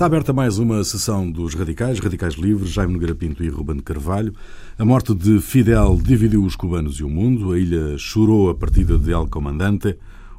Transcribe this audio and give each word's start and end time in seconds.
Está 0.00 0.06
aberta 0.06 0.32
mais 0.32 0.58
uma 0.58 0.82
sessão 0.82 1.30
dos 1.30 1.52
Radicais, 1.52 1.98
Radicais 1.98 2.32
Livres, 2.32 2.70
Jaime 2.70 2.94
Nogueira 2.94 3.14
Pinto 3.14 3.44
e 3.44 3.50
Ruben 3.50 3.80
Carvalho. 3.80 4.34
A 4.78 4.82
morte 4.82 5.14
de 5.14 5.42
Fidel 5.42 6.00
dividiu 6.02 6.42
os 6.42 6.56
cubanos 6.56 6.94
e 6.94 7.04
o 7.04 7.08
mundo. 7.10 7.52
A 7.52 7.58
ilha 7.58 7.98
chorou 7.98 8.48
a 8.48 8.54
partida 8.54 8.96
de 8.96 9.12
El 9.12 9.26
Comandante. 9.26 9.98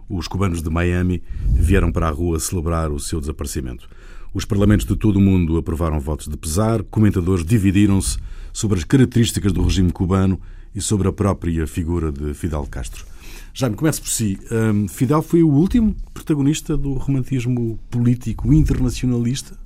Os 0.09 0.27
cubanos 0.27 0.63
de 0.63 0.69
Miami 0.71 1.21
vieram 1.53 1.91
para 1.91 2.07
a 2.07 2.09
rua 2.09 2.39
celebrar 2.39 2.91
o 2.91 2.99
seu 2.99 3.19
desaparecimento. 3.19 3.87
Os 4.33 4.45
parlamentos 4.45 4.87
de 4.87 4.95
todo 4.95 5.17
o 5.17 5.21
mundo 5.21 5.55
aprovaram 5.55 5.99
votos 5.99 6.27
de 6.27 6.37
pesar. 6.37 6.81
Comentadores 6.81 7.45
dividiram-se 7.45 8.17
sobre 8.51 8.79
as 8.79 8.83
características 8.83 9.51
do 9.53 9.61
regime 9.61 9.91
cubano 9.91 10.41
e 10.73 10.81
sobre 10.81 11.07
a 11.07 11.13
própria 11.13 11.67
figura 11.67 12.11
de 12.11 12.33
Fidel 12.33 12.65
Castro. 12.65 13.10
Jaime, 13.53 13.75
comece 13.75 13.99
por 14.01 14.09
si. 14.09 14.39
Um, 14.51 14.87
Fidel 14.87 15.21
foi 15.21 15.43
o 15.43 15.49
último 15.49 15.95
protagonista 16.13 16.77
do 16.77 16.93
romantismo 16.93 17.77
político 17.89 18.53
internacionalista? 18.53 19.57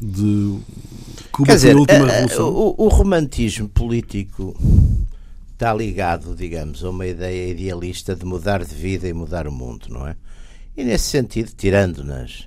De 0.00 0.58
Cuba 1.32 1.46
Quer 1.48 1.54
dizer, 1.56 1.74
a 1.76 1.78
última 1.80 2.04
a- 2.06 2.10
revolução? 2.12 2.48
o, 2.52 2.74
o 2.84 2.88
romantismo 2.88 3.68
político 3.68 4.54
está 5.52 5.74
ligado, 5.74 6.36
digamos, 6.36 6.84
a 6.84 6.90
uma 6.90 7.06
ideia 7.06 7.50
idealista 7.50 8.14
de 8.14 8.24
mudar 8.24 8.64
de 8.64 8.74
vida 8.74 9.08
e 9.08 9.12
mudar 9.12 9.48
o 9.48 9.52
mundo, 9.52 9.86
não 9.88 10.06
é? 10.06 10.14
E 10.76 10.84
nesse 10.84 11.06
sentido, 11.10 11.50
tirando-nas, 11.56 12.46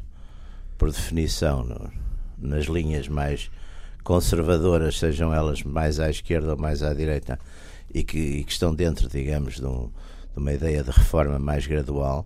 por 0.77 0.89
definição, 0.91 1.89
nas 2.37 2.65
linhas 2.67 3.09
mais 3.09 3.51
conservadoras, 4.03 4.97
sejam 4.97 5.33
elas 5.33 5.61
mais 5.63 5.99
à 5.99 6.09
esquerda 6.09 6.51
ou 6.53 6.57
mais 6.57 6.81
à 6.81 6.93
direita, 6.93 7.37
e 7.93 8.01
que, 8.03 8.17
e 8.17 8.43
que 8.45 8.51
estão 8.53 8.73
dentro, 8.73 9.09
digamos, 9.09 9.55
de, 9.55 9.65
um- 9.65 9.89
de 10.33 10.39
uma 10.39 10.53
ideia 10.53 10.83
de 10.83 10.91
reforma 10.91 11.37
mais 11.39 11.67
gradual, 11.67 12.25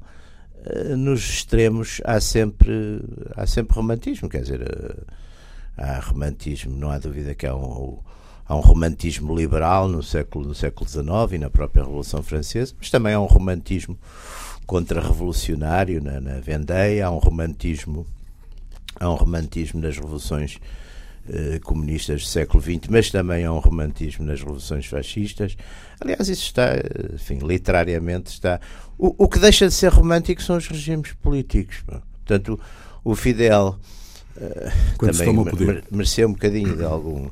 eh, 0.66 0.95
nos 0.95 1.22
extremos 1.22 2.02
há 2.03 2.20
sempre, 2.20 3.02
há 3.36 3.45
sempre 3.45 3.75
romantismo, 3.75 4.30
quer 4.30 4.42
dizer, 4.42 4.62
eh, 4.62 5.14
há 5.78 6.00
romantismo, 6.00 6.75
não 6.75 6.89
há 6.89 6.97
dúvida 6.97 7.36
que 7.36 7.45
há 7.45 7.56
um, 7.56 8.00
há 8.47 8.56
um 8.56 8.62
romantismo 8.62 9.36
liberal 9.36 9.88
no 9.88 10.02
século, 10.02 10.47
no 10.47 10.56
século 10.56 10.89
XIX 10.89 11.06
e 11.34 11.38
na 11.38 11.50
própria 11.50 11.84
Revolução 11.84 12.23
Francesa, 12.23 12.73
mas 12.78 12.89
também 12.89 13.14
há 13.14 13.20
um 13.20 13.25
romantismo 13.25 13.97
contra-revolucionário 14.66 16.02
na, 16.02 16.19
na 16.19 16.40
Vendeia, 16.40 17.08
há 17.08 17.12
um 17.12 17.17
romantismo, 17.17 18.06
há 19.00 19.09
um 19.09 19.16
romantismo 19.16 19.81
nas 19.81 19.95
revoluções 19.95 20.59
eh, 21.28 21.59
comunistas 21.64 22.22
do 22.22 22.28
século 22.28 22.62
XX, 22.62 22.88
mas 22.90 23.09
também 23.09 23.45
há 23.45 23.52
um 23.52 23.59
romantismo 23.59 24.26
nas 24.26 24.40
revoluções 24.40 24.86
fascistas. 24.86 25.58
Aliás, 26.00 26.30
isso 26.30 26.44
está, 26.44 26.73
enfim, 27.14 27.40
literariamente 27.40 28.31
está. 28.31 28.59
O, 28.98 29.26
o 29.26 29.28
que 29.28 29.40
deixa 29.40 29.68
de 29.68 29.73
ser 29.73 29.92
romântico 29.92 30.42
são 30.42 30.58
os 30.58 30.68
regimes 30.68 31.14
políticos. 31.14 31.84
Portanto, 32.26 32.59
o, 33.03 33.12
o 33.12 33.16
Fidel 33.16 33.78
eh, 34.38 34.72
também 35.00 35.81
mereceu 35.92 36.28
um 36.28 36.34
bocadinho 36.34 36.76
de 36.76 36.84
algum, 36.84 37.30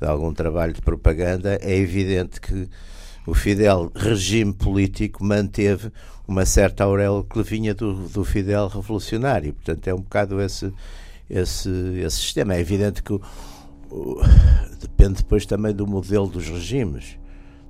de 0.00 0.06
algum 0.06 0.32
trabalho 0.32 0.72
de 0.72 0.82
propaganda. 0.82 1.58
É 1.62 1.76
evidente 1.76 2.40
que 2.40 2.68
o 3.26 3.34
Fidel, 3.34 3.90
regime 3.94 4.52
político, 4.52 5.24
manteve 5.24 5.90
uma 6.26 6.44
certa 6.44 6.84
auréola 6.84 7.24
que 7.24 7.42
vinha 7.42 7.74
do, 7.74 8.08
do 8.08 8.24
Fidel 8.24 8.68
revolucionário. 8.68 9.52
Portanto, 9.54 9.86
é 9.88 9.94
um 9.94 10.00
bocado 10.00 10.40
esse, 10.40 10.72
esse, 11.28 11.68
esse 12.04 12.16
sistema. 12.16 12.54
É 12.54 12.60
evidente 12.60 13.02
que 13.02 13.12
o- 13.12 13.20
o- 13.90 14.20
depende 14.80 15.14
depois 15.14 15.46
também 15.46 15.74
do 15.74 15.86
modelo 15.86 16.26
dos 16.26 16.48
regimes. 16.48 17.18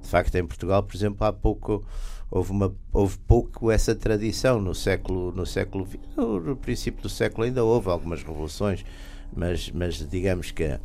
De 0.03 0.09
facto, 0.09 0.35
em 0.37 0.47
Portugal, 0.47 0.83
por 0.83 0.95
exemplo, 0.97 1.27
há 1.27 1.33
pouco 1.33 1.85
houve, 2.31 2.51
uma, 2.53 2.75
houve 2.93 3.19
pouco 3.19 3.71
essa 3.71 3.95
tradição 3.95 4.61
no 4.61 4.75
século 4.75 5.31
no 5.33 5.47
século 5.47 5.87
no 6.17 6.57
princípio 6.57 7.01
do 7.03 7.08
século 7.08 7.45
ainda 7.45 7.64
houve 7.64 7.89
algumas 7.89 8.23
revoluções, 8.23 8.85
mas, 9.35 9.70
mas 9.70 9.95
digamos 10.09 10.51
que 10.51 10.64
a, 10.64 10.80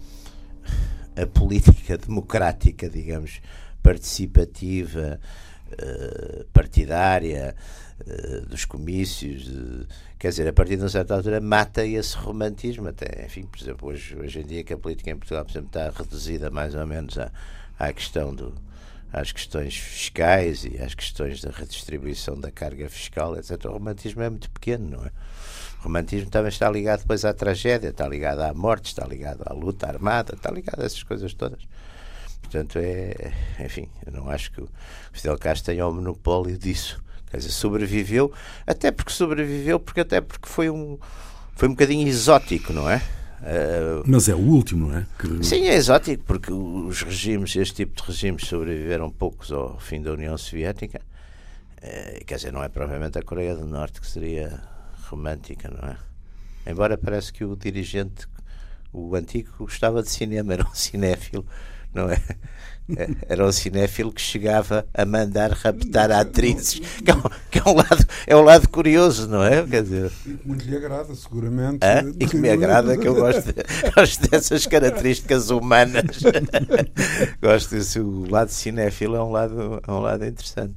a 1.15 1.25
política 1.27 1.97
democrática, 1.99 2.89
digamos, 2.89 3.41
participativa, 3.83 5.19
eh, 5.77 6.45
partidária, 6.53 7.55
eh, 8.07 8.41
dos 8.47 8.65
comícios, 8.65 9.43
de- 9.45 9.85
quer 10.19 10.29
dizer, 10.29 10.47
a 10.47 10.53
partir 10.53 10.75
de 10.77 10.83
uma 10.83 10.89
certa 10.89 11.15
altura 11.15 11.39
mata 11.41 11.85
esse 11.85 12.15
romantismo, 12.17 12.87
até, 12.87 13.25
enfim, 13.25 13.43
por 13.43 13.59
exemplo, 13.61 13.89
hoje, 13.89 14.15
hoje 14.17 14.39
em 14.39 14.45
dia 14.45 14.63
que 14.63 14.73
a 14.73 14.77
política 14.77 15.11
em 15.11 15.15
Portugal, 15.17 15.43
por 15.45 15.51
exemplo, 15.51 15.67
está 15.67 15.89
reduzida 15.89 16.49
mais 16.49 16.75
ou 16.75 16.85
menos 16.85 17.17
à, 17.17 17.31
à 17.79 17.91
questão 17.93 18.33
do 18.33 18.53
às 19.13 19.29
questões 19.33 19.75
fiscais 19.75 20.63
e 20.63 20.77
às 20.81 20.95
questões 20.95 21.41
da 21.41 21.51
redistribuição 21.51 22.39
da 22.39 22.49
carga 22.49 22.87
fiscal, 22.89 23.35
etc. 23.37 23.65
O 23.65 23.73
romantismo 23.73 24.21
é 24.21 24.29
muito 24.29 24.49
pequeno, 24.49 24.89
não 24.91 25.05
é? 25.05 25.11
O 25.81 25.83
romantismo 25.83 26.29
também 26.29 26.47
está 26.47 26.69
ligado 26.71 27.01
depois 27.01 27.25
à 27.25 27.33
tragédia, 27.33 27.89
está 27.89 28.07
ligado 28.07 28.39
à 28.39 28.53
morte, 28.53 28.85
está 28.85 29.05
ligado 29.05 29.43
à 29.45 29.51
luta 29.53 29.85
armada, 29.85 30.33
está 30.33 30.49
ligado 30.49 30.81
a 30.81 30.85
essas 30.85 31.03
coisas 31.03 31.33
todas. 31.33 31.59
Portanto, 32.41 32.79
é. 32.79 33.33
Enfim, 33.59 33.89
eu 34.05 34.13
não 34.13 34.29
acho 34.29 34.49
que 34.51 34.61
o 34.61 34.69
Fidel 35.11 35.37
Castro 35.37 35.73
tenha 35.73 35.85
o 35.85 35.93
monopólio 35.93 36.57
disso. 36.57 37.03
Quer 37.31 37.37
dizer, 37.37 37.51
sobreviveu, 37.51 38.31
até 38.67 38.91
porque 38.91 39.11
sobreviveu, 39.13 39.79
porque 39.79 40.01
até 40.01 40.19
porque 40.21 40.47
foi 40.49 40.69
um, 40.69 40.99
foi 41.55 41.67
um 41.69 41.71
bocadinho 41.71 42.07
exótico, 42.07 42.73
não 42.73 42.89
é? 42.89 43.01
Eh, 43.43 44.03
Mas 44.05 44.27
é 44.29 44.35
o 44.35 44.39
último, 44.39 44.89
não 44.89 44.97
é? 44.97 45.07
Que- 45.17 45.43
Sim, 45.43 45.65
é 45.65 45.73
exótico, 45.75 46.23
porque 46.25 46.51
os 46.51 47.01
regimes, 47.01 47.55
este 47.55 47.73
tipo 47.75 47.95
de 48.01 48.07
regimes, 48.07 48.45
sobreviveram 48.47 49.09
poucos 49.09 49.51
ao 49.51 49.79
fim 49.79 50.01
da 50.01 50.11
União 50.11 50.37
Soviética. 50.37 51.01
Eh, 51.81 52.21
quer 52.27 52.35
dizer, 52.35 52.51
não 52.53 52.63
é 52.63 52.69
propriamente 52.69 53.17
a 53.17 53.23
Coreia 53.23 53.55
do 53.55 53.65
Norte 53.65 53.99
que 54.01 54.05
seria 54.07 54.61
romântica, 55.09 55.69
não 55.71 55.89
é? 55.89 55.97
Embora 56.69 56.97
parece 56.97 57.33
que 57.33 57.43
o 57.43 57.55
dirigente, 57.55 58.27
o 58.93 59.15
antigo, 59.15 59.49
gostava 59.59 60.03
de 60.03 60.09
cinema, 60.11 60.53
era 60.53 60.67
um 60.67 60.75
cinéfilo, 60.75 61.45
não 61.93 62.09
é? 62.09 62.21
Eh, 62.97 63.09
Era 63.29 63.45
um 63.47 63.51
cinéfilo 63.51 64.11
que 64.11 64.19
chegava 64.21 64.85
a 64.93 65.05
mandar 65.05 65.51
raptar 65.51 66.11
atrizes, 66.11 66.79
que 67.03 67.09
é 67.11 67.15
um, 67.15 67.21
que 67.49 67.59
é 67.59 67.63
um 67.65 67.73
lado, 67.75 68.05
é 68.27 68.35
um 68.35 68.41
lado 68.41 68.67
curioso, 68.67 69.27
não 69.29 69.43
é? 69.43 69.65
Quer 69.65 69.83
dizer, 69.83 70.11
E 70.25 70.33
que 70.33 70.47
muito 70.47 70.65
lhe 70.65 70.75
agrada, 70.75 71.15
seguramente. 71.15 71.79
Hã? 71.85 72.11
E 72.19 72.25
que 72.25 72.35
me 72.35 72.49
agrada, 72.49 72.97
que 72.97 73.07
eu 73.07 73.15
gosto, 73.15 73.53
gosto 73.95 74.29
dessas 74.29 74.65
características 74.67 75.49
humanas. 75.51 76.19
gosto 77.41 77.75
desse. 77.75 77.99
O 77.99 78.29
lado 78.29 78.49
cinéfilo 78.49 79.15
é 79.15 79.23
um 79.23 79.31
lado, 79.31 79.81
é 79.87 79.91
um 79.91 79.99
lado 79.99 80.25
interessante. 80.25 80.75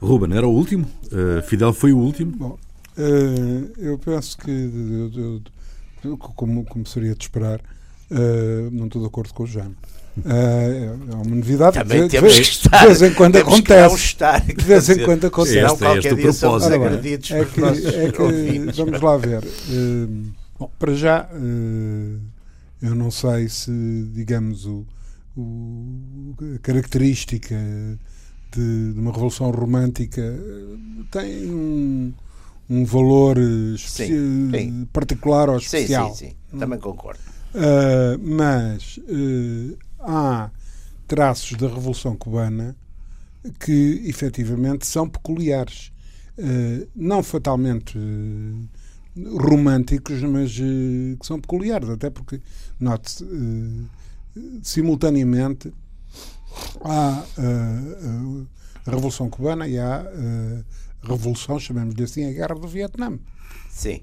Ruben 0.00 0.36
era 0.36 0.46
o 0.46 0.50
último? 0.52 0.86
Uh, 1.06 1.42
Fidel 1.42 1.72
foi 1.72 1.92
o 1.92 1.98
último? 1.98 2.32
Bom, 2.36 2.58
eh, 2.96 3.70
eu 3.78 3.98
penso 3.98 4.38
que, 4.38 4.50
eu- 4.50 5.42
eu- 6.04 6.16
como, 6.18 6.64
como 6.64 6.86
seria 6.86 7.14
de 7.14 7.22
esperar, 7.24 7.60
eh, 8.10 8.68
não 8.72 8.86
estou 8.86 9.02
de 9.02 9.08
acordo 9.08 9.34
com 9.34 9.42
o 9.42 9.46
Jaime. 9.46 9.76
Eh, 10.24 10.90
é 11.10 11.14
uma 11.14 11.36
novidade. 11.36 11.78
Também 11.78 12.02
de, 12.02 12.08
temos 12.08 12.34
de, 12.34 12.40
que 12.42 12.46
estar. 12.48 12.80
de 12.80 12.86
vez 12.86 13.02
em 13.02 13.14
quando 13.14 13.32
temos 13.34 13.60
que 13.60 13.68
não 13.70 13.78
acontece. 13.84 14.04
estar, 14.04 14.40
De 14.44 14.64
vez 14.64 14.88
em 14.88 15.04
quando 15.04 15.26
acontece. 15.26 15.58
Este 15.58 15.66
é 15.66 15.72
este 15.72 15.78
qualquer 15.78 16.12
o 16.12 16.16
dia 16.16 16.32
somos 16.32 16.64
propósito. 16.64 16.70
Bem, 16.78 16.86
agredidos 16.88 17.30
é 17.30 17.44
pelos 17.44 17.80
que, 17.80 17.86
é 17.88 18.12
que 18.12 18.72
vamos 18.76 19.00
lá 19.00 19.16
ver. 19.16 19.44
Eh, 19.44 20.08
bom, 20.58 20.70
para 20.78 20.94
já, 20.94 21.28
eh, 21.32 22.16
eu 22.82 22.94
não 22.94 23.10
sei 23.10 23.48
se, 23.48 23.70
digamos, 24.14 24.66
o, 24.66 24.84
o- 25.36 26.34
a 26.56 26.58
característica 26.58 27.54
de, 28.52 28.92
de 28.92 28.98
uma 29.00 29.12
revolução 29.12 29.50
romântica 29.50 30.20
eh, 30.20 31.04
tem 31.10 31.48
um, 31.50 32.12
um 32.68 32.84
valor 32.84 33.38
especi- 33.74 34.08
Sim, 34.08 34.50
sim. 34.52 34.88
particular 34.92 35.48
ou 35.48 35.58
Sim, 35.60 35.64
especial. 35.66 36.14
sim, 36.14 36.30
sim. 36.52 36.58
Também 36.58 36.78
concordo. 36.78 37.20
Uh, 37.52 38.16
mas 38.22 38.98
uh, 38.98 39.76
há 40.00 40.50
traços 41.06 41.56
da 41.56 41.68
Revolução 41.68 42.16
Cubana 42.16 42.76
que 43.58 44.02
efetivamente 44.06 44.86
são 44.86 45.08
peculiares. 45.08 45.92
Uh, 46.38 46.88
não 46.94 47.22
fatalmente 47.22 47.98
uh, 47.98 49.38
românticos, 49.38 50.22
mas 50.22 50.56
uh, 50.58 51.16
que 51.18 51.26
são 51.26 51.40
peculiares, 51.40 51.88
até 51.88 52.08
porque, 52.08 52.40
note-se, 52.78 53.26
simultaneamente 54.62 55.72
há 56.82 57.24
a 58.86 58.90
Revolução 58.90 59.28
Cubana 59.28 59.68
e 59.68 59.78
há 59.78 60.00
a 60.00 61.06
Revolução, 61.06 61.58
chamemos-lhe 61.58 62.04
assim, 62.04 62.24
a 62.24 62.32
Guerra 62.32 62.54
do 62.54 62.68
Vietnã 62.68 63.18
Sim, 63.68 64.02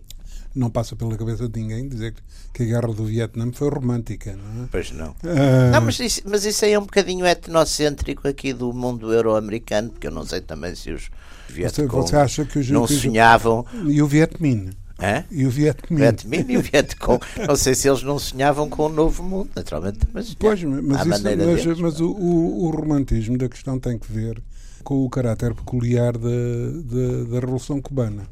não 0.57 0.69
passa 0.69 0.95
pela 0.95 1.15
cabeça 1.17 1.47
de 1.47 1.59
ninguém 1.61 1.87
dizer 1.87 2.13
que- 2.53 2.63
a 2.63 2.65
guerra 2.65 2.87
do 2.93 3.05
Vietnã 3.05 3.51
foi 3.53 3.69
romântica, 3.69 4.35
não 4.35 4.63
é? 4.63 4.67
pois 4.71 4.91
não. 4.91 5.15
Ah, 5.23 5.71
Não, 5.73 5.81
mas 5.81 5.99
isso, 5.99 6.21
mas 6.25 6.43
isso 6.45 6.65
aí 6.65 6.73
é 6.73 6.79
um 6.79 6.83
bocadinho 6.83 7.25
etnocêntrico 7.25 8.27
aqui 8.27 8.53
do 8.53 8.73
mundo 8.73 9.13
euro-americano, 9.13 9.89
porque 9.91 10.07
eu 10.07 10.11
não 10.11 10.25
sei 10.25 10.41
também 10.41 10.73
se 10.75 10.91
os 10.91 11.09
você, 11.47 11.53
Vietcong 11.53 11.87
você 12.07 12.15
acha 12.15 12.45
que 12.45 12.59
os 12.59 12.69
não 12.69 12.85
que 12.85 12.93
os- 12.93 13.01
sonhavam. 13.01 13.65
e 13.87 14.01
o 14.01 14.07
Vietminh 14.07 14.71
Hã? 14.99 15.23
e 15.29 15.45
o 15.45 15.49
Vietminh 15.51 15.99
Vietminh 16.01 16.45
e 16.49 16.57
o 16.57 16.61
Vietcong. 16.61 17.19
Não 17.47 17.55
sei 17.55 17.75
se 17.75 17.87
eles 17.87 18.01
não 18.03 18.17
sonhavam 18.17 18.67
com 18.69 18.87
um 18.87 18.89
novo 18.89 19.21
mundo, 19.23 19.49
naturalmente, 19.55 19.99
mas 20.13 20.33
Pois, 20.33 20.63
mas, 20.63 20.97
à 20.97 20.99
isso- 21.01 21.09
maneira 21.09 21.45
mas, 21.45 21.63
deles, 21.63 21.79
mas 21.79 21.99
o, 22.01 22.09
o- 22.11 22.65
o 22.65 22.69
romantismo 22.71 23.37
da 23.37 23.47
questão 23.47 23.79
tem 23.79 23.97
que 23.99 24.11
ver 24.11 24.41
com 24.83 25.05
o 25.05 25.09
caráter 25.09 25.53
peculiar 25.53 26.13
da, 26.17 26.27
da, 26.27 27.23
da 27.31 27.39
Revolução 27.39 27.79
Cubana. 27.81 28.23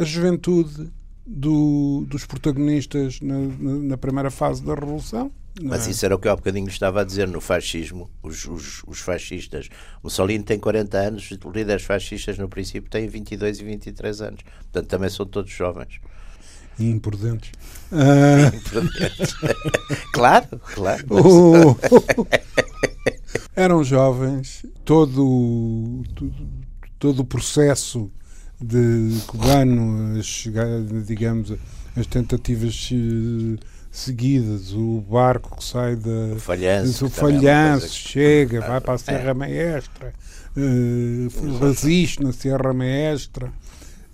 A 0.00 0.04
juventude 0.04 0.90
do, 1.26 2.06
dos 2.08 2.24
protagonistas 2.24 3.20
na, 3.20 3.38
na, 3.38 3.96
primeira 3.98 4.30
fase 4.30 4.64
da 4.64 4.74
Revolução. 4.74 5.30
Mas 5.62 5.86
é? 5.86 5.90
isso 5.90 6.04
era 6.04 6.14
o 6.14 6.18
que 6.18 6.26
eu 6.26 6.32
há 6.32 6.36
bocadinho 6.36 6.68
estava 6.68 7.02
a 7.02 7.04
dizer 7.04 7.28
no 7.28 7.40
fascismo. 7.40 8.10
Os, 8.22 8.46
os, 8.46 8.82
os 8.86 8.98
fascistas. 9.00 9.68
Mussolini 10.02 10.42
tem 10.42 10.58
40 10.58 10.96
anos, 10.96 11.30
os 11.30 11.38
líderes 11.54 11.82
fascistas, 11.82 12.38
no 12.38 12.48
princípio, 12.48 12.90
têm 12.90 13.06
22 13.06 13.60
e 13.60 13.64
23 13.64 14.22
anos. 14.22 14.40
Portanto, 14.42 14.88
também 14.88 15.10
são 15.10 15.26
todos 15.26 15.52
jovens. 15.52 16.00
E 16.78 16.90
imprudentes. 16.90 17.52
Uh... 17.92 18.56
Imprudentes. 18.56 19.34
claro, 20.14 20.60
claro. 20.74 21.06
Oh, 21.10 21.76
eram 23.54 23.84
jovens, 23.84 24.64
todo, 24.84 26.02
todo, 26.14 26.48
todo 26.98 27.20
o 27.20 27.24
processo 27.24 28.10
de 28.60 29.20
cubano, 29.26 30.18
as, 30.18 30.44
digamos, 31.06 31.52
as 31.96 32.06
tentativas 32.06 32.90
eh, 32.92 33.58
seguidas, 33.90 34.72
o 34.72 35.00
barco 35.00 35.56
que 35.56 35.64
sai 35.64 35.96
da. 35.96 36.34
O 36.34 36.38
falhanço. 36.38 37.04
O 37.04 37.08
é 37.08 37.10
falhanço, 37.10 37.88
chega, 37.88 38.60
que... 38.60 38.66
vai 38.68 38.80
para 38.80 38.94
a 38.94 38.98
Serra 38.98 39.30
é. 39.30 39.34
Maestra, 39.34 40.14
uh, 40.56 41.58
resiste 41.58 42.22
na 42.22 42.32
Serra 42.32 42.72
Maestra. 42.72 43.52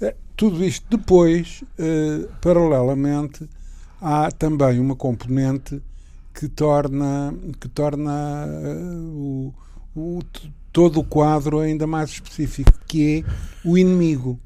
Uh, 0.01 0.15
tudo 0.37 0.65
isto 0.65 0.97
depois, 0.97 1.63
uh, 1.79 2.29
paralelamente, 2.41 3.49
há 4.01 4.31
também 4.31 4.79
uma 4.79 4.95
componente 4.95 5.83
que 6.33 6.49
torna, 6.49 7.35
que 7.59 7.69
torna 7.69 8.47
o, 9.13 9.53
o 9.97 10.21
todo 10.73 11.01
o 11.01 11.05
quadro 11.05 11.61
ainda 11.61 11.87
mais 11.87 12.11
específico, 12.11 12.71
que 12.87 13.25
é 13.25 13.69
o 13.69 13.79
inimigo. 13.79 14.39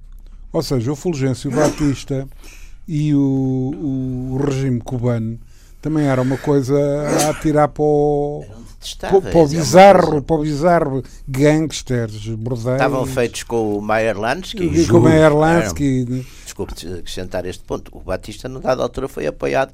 Ou 0.53 0.63
seja, 0.63 0.93
o 0.93 0.97
Fulgêncio 0.97 1.51
Batista 1.51 2.29
e 2.87 3.13
o, 3.15 3.19
o 4.39 4.41
regime 4.45 4.81
cubano 4.81 5.39
também 5.83 6.07
era 6.07 6.23
uma 6.23 6.37
coisa 6.37 6.77
a 7.29 7.35
tirar 7.35 7.69
para 7.69 7.83
o, 7.83 8.45
para, 9.01 9.21
para 9.21 9.39
o 9.39 9.49
bizarro, 9.49 10.23
para 10.23 10.37
o 10.37 10.43
bizarro 10.43 11.03
gangsters, 11.27 12.29
bordeiros. 12.29 12.75
Estavam 12.75 13.07
feitos 13.07 13.43
com 13.43 13.77
o 13.77 13.83
Meyer 13.83 14.19
Lansky. 14.19 14.87
Com 14.87 14.99
o 14.99 15.01
Meyer 15.01 15.35
Lansky. 15.35 16.25
Desculpe 16.45 16.75
acrescentar 16.75 17.45
este 17.47 17.65
ponto. 17.65 17.91
O 17.97 18.01
Batista, 18.01 18.49
na 18.49 18.61
dada 18.61 18.83
altura, 18.83 19.09
foi 19.09 19.27
apoiado 19.27 19.73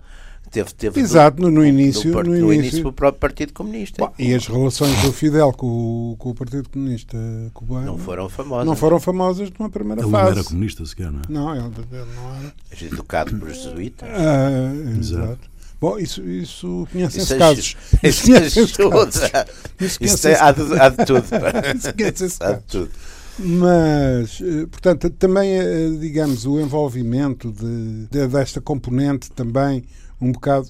Teve, 0.56 0.72
teve 0.72 1.00
Exato, 1.00 1.42
do, 1.42 1.50
no, 1.50 1.62
início, 1.62 2.10
do, 2.10 2.22
no, 2.22 2.30
no 2.30 2.36
início, 2.36 2.54
início 2.54 2.82
do 2.82 2.90
próprio 2.90 3.20
Partido 3.20 3.52
Comunista. 3.52 4.06
Bom, 4.06 4.14
e 4.18 4.32
as 4.32 4.46
relações 4.46 5.02
do 5.02 5.12
Fidel 5.12 5.52
com 5.52 5.66
o, 5.66 6.16
com 6.16 6.30
o 6.30 6.34
Partido 6.34 6.70
Comunista 6.70 7.18
cubano 7.52 7.84
não 7.84 7.98
foram 7.98 8.26
famosas. 8.30 8.66
Não 8.66 8.74
foram 8.74 8.98
famosas 8.98 9.50
numa 9.58 9.68
primeira 9.68 10.00
ele 10.00 10.10
fase. 10.10 10.24
Ele 10.24 10.34
não 10.34 10.40
era 10.40 10.48
comunista 10.48 10.86
sequer, 10.86 11.12
não 11.12 11.20
é? 11.20 11.24
Não, 11.28 11.54
ele, 11.54 11.74
ele 11.92 12.06
não 12.16 12.36
era. 12.36 12.54
Educado 12.80 13.36
por 13.36 13.50
jesuítas. 13.50 14.08
Ah, 14.10 14.72
exato. 14.98 15.56
Bom, 15.78 15.98
isso, 15.98 16.22
isso 16.22 16.88
conhece 16.90 17.18
isso 17.18 17.34
esses 17.34 17.38
casos. 17.38 17.76
Isso, 18.02 18.32
isso, 18.32 18.60
isso, 19.78 20.04
isso 20.04 20.28
há, 20.28 20.52
de, 20.52 20.80
há 20.80 20.88
de 20.88 21.04
tudo. 21.04 21.24
isso 22.24 22.42
há 22.42 22.52
de 22.52 22.62
tudo. 22.62 22.90
Mas, 23.38 24.40
eh, 24.40 24.66
portanto, 24.70 25.10
também, 25.10 25.58
eh, 25.58 25.90
digamos, 26.00 26.46
o 26.46 26.58
envolvimento 26.58 27.52
de, 27.52 28.06
de, 28.06 28.26
desta 28.26 28.62
componente 28.62 29.30
também 29.30 29.84
um 30.20 30.32
bocado 30.32 30.68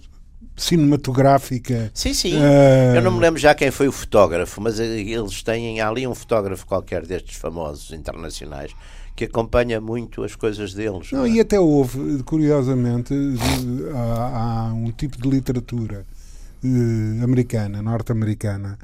cinematográfica. 0.57 1.91
Sim, 1.93 2.15
sim. 2.15 2.37
Uh... 2.37 2.97
Eu 2.97 3.03
não 3.03 3.13
me 3.13 3.21
lembro 3.21 3.39
já 3.39 3.55
quem 3.55 3.71
foi 3.71 3.89
o 3.89 3.93
fotógrafo, 3.93 4.61
mas 4.61 4.79
eles 4.79 5.43
têm 5.43 5.81
ali 5.81 6.07
um 6.07 6.15
fotógrafo 6.15 6.67
qualquer 6.67 7.05
destes 7.07 7.37
famosos 7.37 7.93
internacionais 7.93 8.73
que 9.15 9.25
acompanha 9.25 9.81
muito 9.81 10.23
as 10.23 10.37
coisas 10.37 10.75
deles. 10.75 11.11
Não, 11.11 11.21
não 11.21 11.27
é? 11.27 11.31
E 11.31 11.41
até 11.41 11.59
houve, 11.59 12.23
curiosamente, 12.23 13.15
há, 13.95 14.69
há 14.69 14.75
um 14.75 14.91
tipo 14.93 15.21
de 15.21 15.29
literatura 15.29 16.05
uh, 16.63 17.25
americana, 17.25 17.81
norte-americana, 17.81 18.79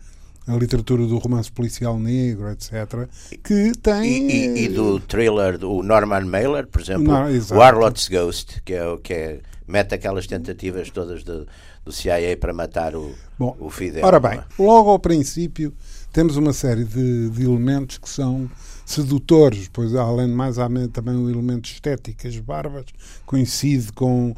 a 0.47 0.55
literatura 0.55 1.07
do 1.07 1.19
romance 1.19 1.51
policial 1.51 1.99
negro, 1.99 2.51
etc., 2.51 3.09
que 3.43 3.73
tem. 3.81 4.31
E, 4.31 4.47
e, 4.47 4.65
e 4.65 4.69
do 4.69 4.99
thriller 5.01 5.57
do 5.57 5.83
Norman 5.83 6.25
Mailer, 6.25 6.67
por 6.67 6.81
exemplo, 6.81 7.13
o 7.13 7.55
Warlord's 7.55 8.09
Ghost, 8.09 8.61
que 8.65 8.75
é, 8.75 8.97
que 9.03 9.15
é 9.15 9.41
mete 9.67 9.95
aquelas 9.95 10.27
tentativas 10.27 10.91
todas 10.91 11.23
de, 11.23 11.47
do 11.85 11.93
CIA 11.93 12.37
para 12.37 12.53
matar 12.53 12.95
o, 12.95 13.15
Bom, 13.39 13.57
o 13.59 13.71
Fidel. 13.71 14.05
Ora 14.05 14.21
bem, 14.21 14.39
é? 14.39 14.45
logo 14.59 14.91
ao 14.91 14.99
princípio 14.99 15.73
temos 16.13 16.37
uma 16.37 16.53
série 16.53 16.85
de, 16.85 17.31
de 17.31 17.45
elementos 17.45 17.99
que 17.99 18.09
são 18.09 18.51
sedutores, 18.85 19.69
pois 19.73 19.95
além 19.95 20.27
de 20.27 20.35
mais 20.35 20.59
há 20.59 20.69
também 20.93 21.17
o 21.17 21.31
elemento 21.31 21.67
estético, 21.67 22.27
as 22.27 22.39
barbas 22.39 22.85
coincide 23.25 23.93
com, 23.93 24.35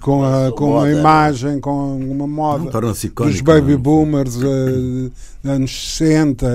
com, 0.00 0.24
a, 0.24 0.52
com 0.52 0.78
a 0.78 0.90
imagem, 0.90 1.60
com 1.60 1.98
uma 1.98 2.26
moda. 2.26 2.70
Dos 3.32 3.40
baby 3.40 3.76
boomers 3.76 4.36
uh, 4.36 5.12
anos 5.44 5.96
60. 5.96 6.46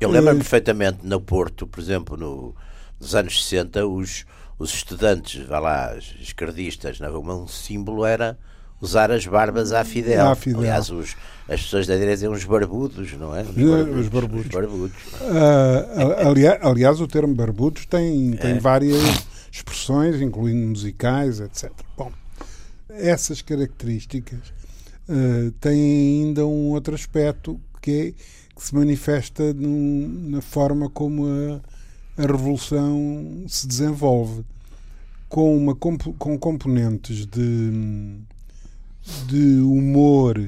Eu 0.00 0.10
lembro-me 0.10 0.36
uh, 0.36 0.40
perfeitamente 0.40 0.98
no 1.02 1.20
Porto, 1.20 1.66
por 1.66 1.80
exemplo, 1.80 2.16
no, 2.16 2.54
nos 2.98 3.14
anos 3.14 3.44
60, 3.44 3.86
os, 3.86 4.24
os 4.58 4.72
estudantes, 4.72 5.46
vá 5.46 5.58
lá, 5.58 5.96
esquerdistas, 6.20 6.98
não, 7.00 7.20
um 7.20 7.48
símbolo 7.48 8.04
era 8.04 8.38
usar 8.80 9.10
as 9.10 9.26
barbas 9.26 9.72
à 9.72 9.84
Fidel. 9.84 10.28
À 10.28 10.34
Fidel. 10.34 10.60
Aliás, 10.60 10.90
os, 10.90 11.16
as 11.48 11.62
pessoas 11.62 11.86
da 11.86 11.94
direita 11.94 12.14
diziam 12.14 12.32
os 12.32 12.44
barbudos, 12.44 13.12
não 13.14 13.34
é? 13.34 13.42
Os 13.42 13.48
barbudos. 13.48 13.98
Os 13.98 14.08
barbudos. 14.08 14.46
Os 14.46 14.52
barbudos. 14.52 14.96
Uh, 15.20 16.28
aliás, 16.28 16.58
aliás, 16.62 17.00
o 17.00 17.08
termo 17.08 17.34
barbudos 17.34 17.86
tem, 17.86 18.32
tem 18.32 18.52
é. 18.52 18.60
várias 18.60 19.26
expressões, 19.50 20.20
incluindo 20.20 20.66
musicais, 20.66 21.40
etc. 21.40 21.70
Bom, 21.96 22.12
essas 22.90 23.42
características 23.42 24.52
uh, 25.08 25.50
têm 25.60 26.26
ainda 26.26 26.46
um 26.46 26.70
outro 26.72 26.94
aspecto 26.94 27.60
que, 27.80 27.90
é, 27.90 28.12
que 28.54 28.64
se 28.64 28.74
manifesta 28.74 29.54
na 29.54 30.40
forma 30.40 30.88
como 30.90 31.26
a 31.26 31.78
a 32.18 32.22
revolução 32.22 33.44
se 33.46 33.66
desenvolve 33.66 34.44
com, 35.28 35.56
uma, 35.56 35.74
com 35.76 36.36
componentes 36.36 37.24
de, 37.26 37.70
de 39.26 39.60
humor, 39.60 40.38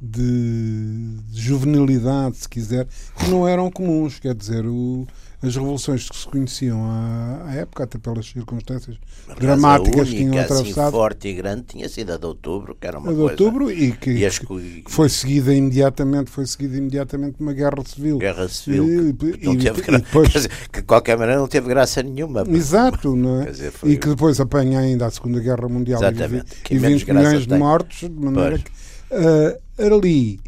de, 0.00 1.18
de 1.28 1.40
juvenilidade, 1.40 2.36
se 2.36 2.48
quiser, 2.48 2.86
que 3.18 3.28
não 3.28 3.46
eram 3.46 3.70
comuns. 3.70 4.18
Quer 4.18 4.34
dizer, 4.34 4.66
o, 4.66 5.06
as 5.42 5.56
revoluções 5.56 6.08
que 6.08 6.16
se 6.16 6.26
conheciam 6.26 6.84
à, 6.84 7.42
à 7.46 7.54
época, 7.54 7.82
até 7.82 7.98
pelas 7.98 8.26
circunstâncias 8.26 8.96
Mas 9.26 9.36
dramáticas 9.38 10.08
que 10.08 10.16
tinham 10.16 10.34
assim, 10.34 10.44
atravessado. 10.44 10.80
Assim, 10.80 10.92
forte 10.92 11.28
e 11.28 11.34
grande 11.34 11.62
tinha 11.62 11.88
sido 11.88 12.12
a 12.12 12.16
de 12.16 12.26
outubro, 12.26 12.76
que 12.80 12.86
era 12.86 12.98
uma 12.98 13.10
a 13.10 13.12
de 13.12 13.18
coisa... 13.18 13.32
outubro 13.32 13.70
e 13.70 13.90
que, 13.92 14.10
e 14.12 14.24
as... 14.24 14.38
que 14.38 14.84
foi 14.86 15.08
seguida 15.08 15.52
imediatamente, 15.52 16.30
foi 16.30 16.46
seguida 16.46 16.76
imediatamente 16.76 17.36
uma 17.40 17.52
guerra 17.52 17.82
civil. 17.84 18.18
Guerra 18.18 18.48
civil. 18.48 19.08
E, 19.08 19.12
que, 19.12 19.44
não 19.44 19.54
e, 19.54 19.58
teve 19.58 19.82
gra... 19.82 19.98
depois... 19.98 20.28
dizer, 20.30 20.50
que 20.70 20.80
de 20.80 20.86
qualquer 20.86 21.18
maneira 21.18 21.40
não 21.40 21.48
teve 21.48 21.68
graça 21.68 22.02
nenhuma. 22.02 22.44
Exato, 22.48 23.16
não 23.16 23.42
é? 23.42 23.50
Dizer, 23.50 23.72
foi... 23.72 23.90
E 23.90 23.96
que 23.96 24.08
depois 24.08 24.38
apanha 24.38 24.78
ainda 24.78 25.06
a 25.06 25.10
Segunda 25.10 25.40
Guerra 25.40 25.68
Mundial 25.68 26.00
Exatamente. 26.00 26.54
e, 26.70 26.78
20 26.78 27.12
milhões 27.12 27.46
de 27.48 27.58
mortos, 27.58 27.98
de 27.98 28.10
maneira 28.10 28.60
pois. 28.60 29.58
que 29.74 29.82
uh, 29.82 29.94
ali 29.96 30.40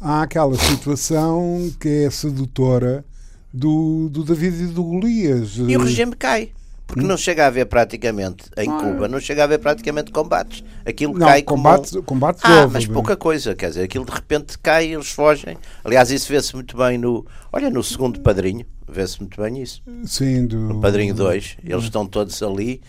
há 0.00 0.22
aquela 0.22 0.56
situação 0.56 1.70
que 1.78 1.88
é 1.88 2.10
sedutora 2.10 3.04
do, 3.52 4.08
do 4.10 4.24
David 4.24 4.64
e 4.64 4.66
do 4.68 4.82
Golias. 4.82 5.56
E 5.56 5.76
o 5.76 5.82
regime 5.82 6.14
cai. 6.14 6.52
Porque 6.86 7.06
não 7.06 7.16
chega 7.16 7.44
a 7.44 7.46
haver 7.46 7.66
praticamente, 7.66 8.50
em 8.56 8.68
ah. 8.68 8.78
Cuba, 8.78 9.06
não 9.06 9.20
chega 9.20 9.42
a 9.42 9.44
haver 9.44 9.60
praticamente 9.60 10.10
combates. 10.10 10.64
Aquilo 10.84 11.16
não, 11.16 11.24
cai 11.24 11.40
combates, 11.40 11.92
como... 11.92 12.02
combates 12.02 12.42
Ah, 12.44 12.66
mas 12.66 12.84
pouca 12.84 13.16
coisa, 13.16 13.54
quer 13.54 13.68
dizer, 13.68 13.84
aquilo 13.84 14.04
de 14.04 14.10
repente 14.10 14.58
cai 14.58 14.88
e 14.88 14.94
eles 14.94 15.10
fogem. 15.10 15.56
Aliás, 15.84 16.10
isso 16.10 16.28
vê-se 16.32 16.52
muito 16.52 16.76
bem 16.76 16.98
no... 16.98 17.24
Olha, 17.52 17.70
no 17.70 17.82
segundo 17.84 18.18
Padrinho, 18.20 18.66
vê-se 18.88 19.20
muito 19.20 19.40
bem 19.40 19.62
isso. 19.62 19.80
Sim, 20.04 20.46
do... 20.46 20.58
No 20.58 20.80
Padrinho 20.80 21.14
2, 21.14 21.58
eles 21.64 21.84
estão 21.84 22.04
todos 22.04 22.42
ali 22.42 22.80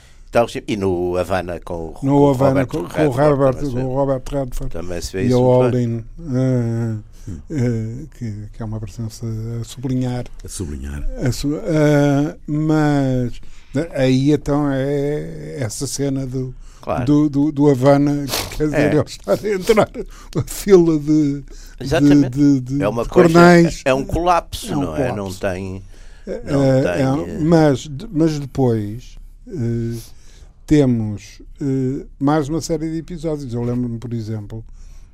e 0.65 0.77
no 0.77 1.17
Havana 1.17 1.59
com, 1.59 1.93
no 2.01 2.17
com 2.17 2.29
Havana, 2.29 2.61
o 2.61 2.65
Robert 2.65 2.67
com, 2.67 2.77
com, 2.87 3.05
o 3.05 3.09
Robert, 3.09 3.55
com 3.59 3.83
o 3.83 3.95
Robert 3.95 4.21
Redford 4.31 4.71
também 4.71 5.01
se 5.01 5.11
vê 5.11 5.27
e 5.27 5.33
o 5.33 5.43
Aldin. 5.43 6.05
Uh, 7.49 8.07
que, 8.17 8.49
que, 8.53 8.61
é 8.61 8.65
uma 8.65 8.79
presença 8.79 9.25
a 9.59 9.63
sublinhar. 9.63 10.25
A 10.43 10.47
sublinhar. 10.47 11.03
A 11.25 11.31
su, 11.31 11.49
uh, 11.49 12.39
mas 12.47 13.41
aí 13.93 14.31
então 14.31 14.71
é 14.71 15.57
essa 15.59 15.87
cena 15.87 16.25
do, 16.25 16.53
claro. 16.81 17.05
do, 17.05 17.29
do, 17.29 17.51
do, 17.51 17.69
Havana, 17.69 18.25
quer 18.55 18.65
dizer, 18.65 18.77
é. 18.77 18.95
ele 18.95 19.01
está 19.01 19.33
a 19.33 19.49
entrar 19.49 19.89
a 20.35 20.41
fila 20.45 20.99
de, 20.99 21.43
Exatamente. 21.79 22.29
de, 22.29 22.61
de, 22.61 22.77
de 22.77 22.83
é 22.83 22.87
uma 22.87 23.03
de 23.03 23.09
coisa, 23.09 23.29
cornéis. 23.29 23.81
É 23.85 23.93
um 23.93 24.05
colapso, 24.05 24.71
é 24.71 24.77
um 24.77 24.81
não 24.81 24.87
colapso. 24.87 25.03
é? 25.03 25.15
Não 25.15 25.33
tem. 25.33 25.83
Não 26.45 26.59
uh, 26.59 27.23
tem 27.25 27.35
é, 27.35 27.39
mas, 27.39 27.89
mas 28.11 28.39
depois 28.39 29.17
temos 30.65 31.41
mais 32.19 32.47
uma 32.47 32.61
série 32.61 32.89
de 32.89 32.97
episódios. 32.97 33.53
Eu 33.53 33.63
lembro-me, 33.63 33.97
por 33.97 34.13
exemplo, 34.13 34.63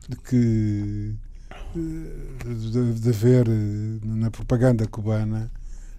de 0.08 0.16
que 0.16 1.16
de, 2.46 2.94
de 2.94 3.12
ver 3.12 3.48
eh, 3.48 4.00
na 4.04 4.32
propaganda 4.32 4.88
cubana 4.88 5.52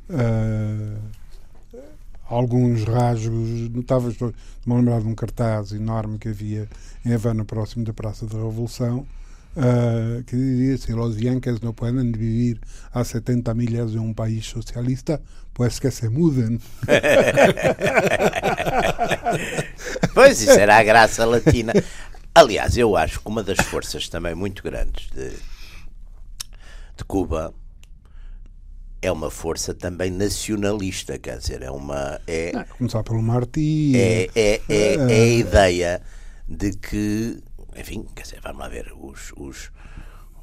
uh, 0.09 0.99
alguns 2.29 2.85
rasgos 2.85 3.71
notáveis. 3.71 4.15
Estou-me 4.15 4.35
a 4.69 4.75
lembrar 4.75 5.01
de 5.01 5.07
um 5.07 5.15
cartaz 5.15 5.73
enorme 5.73 6.19
que 6.19 6.29
havia 6.29 6.69
em 7.05 7.13
Havana, 7.13 7.45
próximo 7.45 7.85
da 7.85 7.93
Praça 7.93 8.27
da 8.27 8.39
Revolução, 8.39 9.07
uh, 9.57 10.23
que 10.25 10.37
dizia: 10.37 10.79
Se 10.79 10.93
os 10.93 11.21
Yankees 11.21 11.61
não 11.61 11.73
podem 11.73 12.13
viver 12.13 12.61
a 12.93 13.05
70 13.05 13.55
milhas 13.55 13.93
de 13.93 13.99
um 13.99 14.13
país 14.13 14.47
socialista, 14.47 15.21
pues 15.55 15.79
que 15.79 15.91
se 15.91 16.09
mudem. 16.09 16.61
pois, 20.15 20.41
isso 20.41 20.53
era 20.53 20.79
a 20.79 20.83
graça 20.83 21.25
latina. 21.25 21.73
Aliás, 22.35 22.77
eu 22.77 22.97
acho 22.97 23.21
que 23.21 23.29
uma 23.29 23.43
das 23.43 23.59
forças 23.67 24.09
também 24.09 24.35
muito 24.35 24.63
grandes 24.63 25.11
de, 25.11 25.33
de 26.99 27.05
Cuba 27.05 27.55
é 29.01 29.11
uma 29.11 29.31
força 29.31 29.73
também 29.73 30.11
nacionalista, 30.11 31.19
quer 31.19 31.39
dizer, 31.39 31.63
é 31.63 31.71
uma. 31.71 32.21
É, 32.27 32.53
Não, 32.53 32.65
começar 32.65 33.03
pelo 33.05 33.23
Martí. 33.23 33.93
É, 33.97 34.29
é, 34.35 34.61
é, 34.69 34.95
é, 34.95 35.23
a 35.23 35.27
ideia 35.27 36.03
de 36.49 36.73
que, 36.73 37.41
enfim, 37.77 38.05
quer 38.15 38.23
dizer, 38.23 38.41
vamos 38.43 38.59
lá 38.59 38.69
ver, 38.69 38.93
os. 38.99 39.33
os 39.37 39.71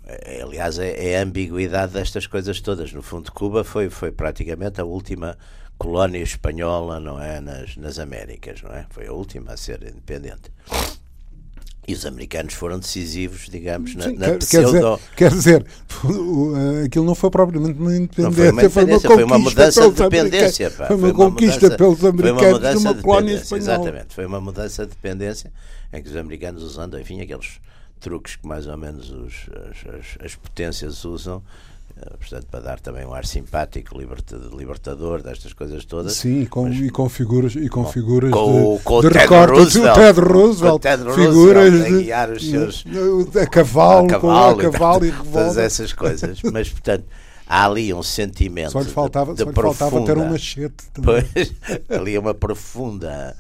é, 0.06 0.42
aliás, 0.42 0.80
é, 0.80 1.12
é, 1.12 1.20
a 1.20 1.24
ambiguidade 1.24 1.94
destas 1.94 2.28
coisas 2.28 2.62
todas. 2.62 2.94
No 2.94 3.02
fundo, 3.02 3.32
Cuba 3.32 3.64
foi, 3.64 3.90
foi 3.90 4.12
praticamente 4.12 4.80
a 4.80 4.86
última 4.86 5.38
colónia 5.78 6.20
espanhola, 6.20 7.00
não 7.00 7.22
é? 7.22 7.42
Nas, 7.42 7.76
nas 7.76 8.00
Américas, 8.00 8.62
não 8.62 8.72
é? 8.72 8.86
Foi 8.90 9.08
a 9.08 9.12
última 9.12 9.54
a 9.54 9.58
ser 9.58 9.84
independente. 9.84 10.52
E 11.88 11.94
os 11.94 12.06
americanos 12.06 12.54
foram 12.56 12.80
decisivos, 12.80 13.48
digamos, 13.48 13.94
na, 13.96 14.04
Sim, 14.06 14.16
na 14.16 14.26
quer, 14.28 14.38
pseudo... 14.40 15.00
Quer 15.16 15.30
dizer, 15.30 15.64
quer 15.64 16.08
dizer, 16.10 16.86
aquilo 16.86 17.06
não 17.06 17.14
foi 17.14 17.30
propriamente 17.30 17.80
uma 17.80 17.96
independência, 17.96 18.52
não 18.52 18.70
foi, 18.70 18.84
uma, 18.86 19.00
foi 19.00 19.24
uma 19.24 19.40
mudança 19.40 19.90
de 19.90 19.96
dependência. 19.96 20.72
Pá. 20.72 20.88
Foi 20.88 20.96
uma, 20.96 21.02
foi 21.02 21.12
uma 21.12 21.30
conquista 21.30 21.66
mudança, 21.66 21.78
pelos 21.78 22.06
americanos 22.06 22.70
de 22.72 22.78
uma 22.78 22.94
colónia 22.96 23.34
espanhola. 23.36 23.74
Exatamente, 23.74 24.16
foi 24.16 24.26
uma 24.26 24.42
mudança 24.42 24.84
de 24.84 24.90
dependência 24.90 25.54
em 25.94 26.02
que 26.02 26.10
os 26.10 26.16
americanos 26.16 26.64
usando, 26.64 27.00
enfim, 27.00 27.22
aqueles 27.22 27.60
truques 28.00 28.36
que 28.36 28.48
mais 28.48 28.68
ou 28.68 28.78
menos 28.78 29.12
os, 29.12 29.34
as, 29.70 29.96
as, 29.96 30.26
as 30.26 30.36
potências 30.36 31.06
usam, 31.06 31.38
eh, 31.38 31.42
portanto, 32.12 32.48
para 32.50 32.60
dar 32.60 32.80
também 32.80 33.06
um 33.06 33.14
ar 33.14 33.26
simpático, 33.26 33.98
libertador, 33.98 35.22
destas 35.22 35.54
coisas 35.54 35.86
todas. 35.86 36.14
Sim, 36.14 36.46
com, 36.46 36.64
mas, 36.68 36.78
e 36.78 36.90
com 36.90 37.10
figuras, 37.10 37.56
e 37.56 37.68
com, 37.68 37.86
figuras 37.86 38.32
com, 38.32 38.78
de, 38.78 38.84
com 38.84 39.02
de 39.02 39.10
Ted 39.10 39.20
recorte, 39.20 39.54
Roosevelt, 39.54 39.96
Ted 39.96 40.20
Roosevelt, 40.20 40.82
Ted 40.82 41.04
figuras 41.14 41.74
de, 41.74 41.82
a 41.82 41.90
guiar 41.90 42.32
os 42.32 42.50
seus 42.50 42.86
a 43.42 43.48
cavalo, 43.48 44.06
a 44.06 44.10
cavalo, 44.10 44.56
com 44.56 44.68
a 44.68 44.72
cavalo 44.72 45.06
e, 45.06 45.10
e 45.10 45.12
Todas 45.32 45.58
essas 45.58 45.94
coisas, 45.94 46.42
mas 46.44 46.70
portanto 46.70 47.06
há 47.48 47.66
ali 47.66 47.94
um 47.94 48.04
sentimento 48.04 48.72
só 48.72 48.82
lhe 48.82 48.90
faltava, 48.90 49.32
de, 49.34 49.38
de 49.38 49.44
só 49.44 49.50
lhe 49.50 49.54
profunda, 49.54 49.92
faltava 49.92 50.06
ter 50.06 50.18
um 50.18 50.30
machete 50.30 50.90
também. 50.94 51.24
Pois, 51.34 51.54
ali 52.00 52.16
é 52.16 52.20
uma 52.20 52.34
profunda 52.34 53.36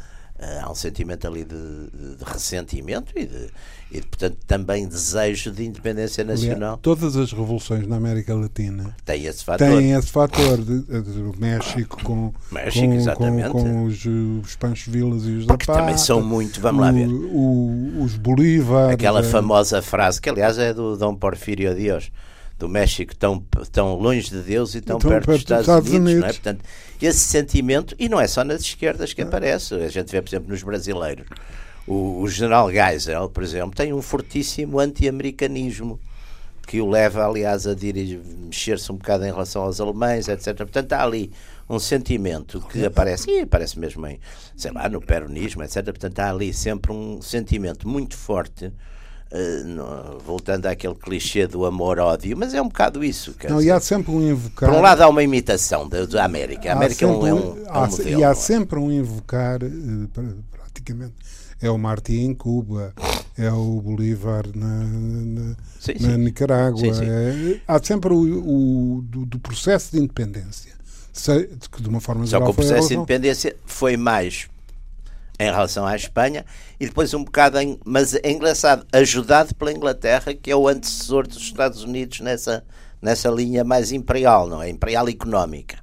há 0.61 0.69
um 0.69 0.75
sentimento 0.75 1.27
ali 1.27 1.43
de, 1.43 1.55
de, 1.55 2.15
de 2.17 2.23
ressentimento 2.23 3.13
e 3.15 3.25
de, 3.25 3.49
e, 3.91 4.01
portanto, 4.01 4.37
também 4.47 4.87
desejo 4.87 5.51
de 5.51 5.63
independência 5.63 6.23
nacional. 6.23 6.55
Aliás, 6.55 6.79
todas 6.81 7.15
as 7.15 7.31
revoluções 7.31 7.87
na 7.87 7.95
América 7.97 8.33
Latina 8.33 8.95
têm 9.05 9.25
esse 9.25 9.43
fator. 9.43 9.67
Têm 9.67 9.91
esse 9.91 10.11
fator. 10.11 10.57
De, 10.57 10.81
de, 10.81 11.19
o 11.21 11.33
México 11.37 12.03
com, 12.03 12.33
México, 12.51 13.15
com, 13.15 13.41
com, 13.41 13.49
com 13.51 13.83
os, 13.85 14.05
os 14.05 14.55
Pancho 14.55 14.91
Vilas 14.91 15.23
e 15.25 15.31
os 15.31 15.45
Porque 15.45 15.65
Zapata, 15.65 15.81
também 15.81 15.97
são 15.97 16.21
muito, 16.21 16.59
vamos 16.59 16.81
lá 16.81 16.91
ver. 16.91 17.07
O, 17.07 18.01
os 18.01 18.15
Bolívar. 18.15 18.91
Aquela 18.91 19.23
famosa 19.23 19.81
frase, 19.81 20.19
que 20.19 20.29
aliás 20.29 20.57
é 20.57 20.73
do 20.73 20.97
Dom 20.97 21.15
Porfírio 21.15 21.73
Dias 21.75 22.11
do 22.57 22.69
México 22.69 23.15
tão, 23.15 23.39
tão 23.71 23.95
longe 23.95 24.29
de 24.29 24.41
Deus 24.41 24.75
e 24.75 24.81
tão, 24.81 24.97
tão 24.97 25.09
perto, 25.09 25.25
perto, 25.25 25.37
dos 25.37 25.41
Estados, 25.41 25.67
Estados 25.67 25.89
Unidos, 25.89 26.05
Unidos. 26.05 26.21
Não 26.21 26.29
é? 26.29 26.33
Portanto, 26.33 26.65
esse 27.01 27.19
sentimento, 27.19 27.95
e 27.99 28.07
não 28.07 28.19
é 28.19 28.27
só 28.27 28.43
nas 28.43 28.61
esquerdas 28.61 29.13
que 29.13 29.21
aparece, 29.21 29.75
a 29.75 29.89
gente 29.89 30.11
vê, 30.11 30.21
por 30.21 30.29
exemplo, 30.29 30.49
nos 30.49 30.63
brasileiros, 30.63 31.27
o, 31.85 32.21
o 32.21 32.27
general 32.27 32.71
Geisel, 32.71 33.29
por 33.29 33.43
exemplo, 33.43 33.75
tem 33.75 33.93
um 33.93 34.01
fortíssimo 34.01 34.79
anti-americanismo 34.79 35.99
que 36.65 36.81
o 36.81 36.89
leva, 36.89 37.25
aliás, 37.25 37.67
a 37.67 37.75
mexer-se 37.75 38.91
um 38.91 38.95
bocado 38.95 39.23
em 39.23 39.31
relação 39.31 39.61
aos 39.61 39.79
alemães, 39.79 40.27
etc. 40.27 40.55
Portanto, 40.57 40.93
há 40.93 41.03
ali 41.03 41.31
um 41.69 41.79
sentimento 41.79 42.59
que 42.61 42.83
aparece, 42.85 43.29
e 43.29 43.41
aparece 43.41 43.77
mesmo 43.79 44.05
em, 44.07 44.19
sei 44.55 44.71
lá, 44.71 44.89
no 44.89 44.99
peronismo, 44.99 45.63
etc. 45.63 45.83
Portanto, 45.83 46.19
há 46.19 46.31
ali 46.31 46.53
sempre 46.53 46.91
um 46.91 47.21
sentimento 47.21 47.87
muito 47.87 48.17
forte. 48.17 48.73
Uh, 49.31 49.67
no, 49.67 50.19
voltando 50.19 50.67
àquele 50.67 50.93
clichê 50.93 51.47
do 51.47 51.65
amor-ódio, 51.65 52.37
mas 52.37 52.53
é 52.53 52.61
um 52.61 52.67
bocado 52.67 53.03
isso. 53.03 53.35
Não, 53.49 53.57
dizer, 53.57 53.67
e 53.67 53.71
há 53.71 53.79
sempre 53.79 54.11
um 54.11 54.21
invocar. 54.21 54.69
Por 54.69 54.77
um 54.77 54.81
lado, 54.81 55.01
há 55.01 55.09
uma 55.09 55.23
imitação 55.23 55.89
da, 55.89 56.05
da 56.05 56.23
América. 56.23 56.69
A 56.69 56.73
América 56.73 57.03
é 57.03 57.07
um, 57.07 57.27
é 57.27 57.33
um, 57.33 57.37
é 57.65 57.77
um 57.79 57.87
modelo, 57.87 58.19
E 58.19 58.23
há 58.23 58.29
é? 58.29 58.33
sempre 58.35 58.79
um 58.79 58.91
invocar, 58.91 59.61
uh, 59.63 60.43
praticamente, 60.51 61.15
é 61.59 61.69
o 61.69 61.77
Martí 61.77 62.21
em 62.21 62.33
Cuba, 62.33 62.93
é 63.37 63.51
o 63.51 63.81
Bolívar 63.81 64.45
na, 64.55 64.83
na, 64.83 65.55
sim, 65.79 65.93
na 65.99 66.11
sim. 66.11 66.17
Nicarágua. 66.17 66.93
Sim, 66.93 67.05
é, 67.05 67.59
há 67.67 67.83
sempre 67.83 68.13
o, 68.13 68.19
o 68.19 69.01
do, 69.01 69.25
do, 69.25 69.39
processo 69.39 69.91
de 69.91 69.99
independência. 69.99 70.73
Se, 71.11 71.49
de 71.79 71.89
uma 71.89 71.99
forma 71.99 72.25
Só 72.25 72.31
geral, 72.31 72.45
que 72.45 72.51
o 72.51 72.53
processo 72.53 72.89
de 72.89 72.95
independência 72.95 73.55
foi 73.65 73.97
mais 73.97 74.47
em 75.39 75.45
relação 75.45 75.85
à 75.85 75.95
Espanha 75.95 76.45
e 76.79 76.85
depois 76.85 77.13
um 77.13 77.23
bocado, 77.23 77.59
em, 77.59 77.79
mas 77.85 78.13
é 78.15 78.31
engraçado, 78.31 78.85
ajudado 78.91 79.53
pela 79.55 79.71
Inglaterra, 79.71 80.33
que 80.33 80.49
é 80.49 80.55
o 80.55 80.67
antecessor 80.67 81.27
dos 81.27 81.37
Estados 81.37 81.83
Unidos 81.83 82.19
nessa, 82.21 82.63
nessa 83.01 83.29
linha 83.29 83.63
mais 83.63 83.91
imperial, 83.91 84.47
não 84.47 84.61
é? 84.61 84.69
Imperial 84.69 85.07
económica. 85.09 85.77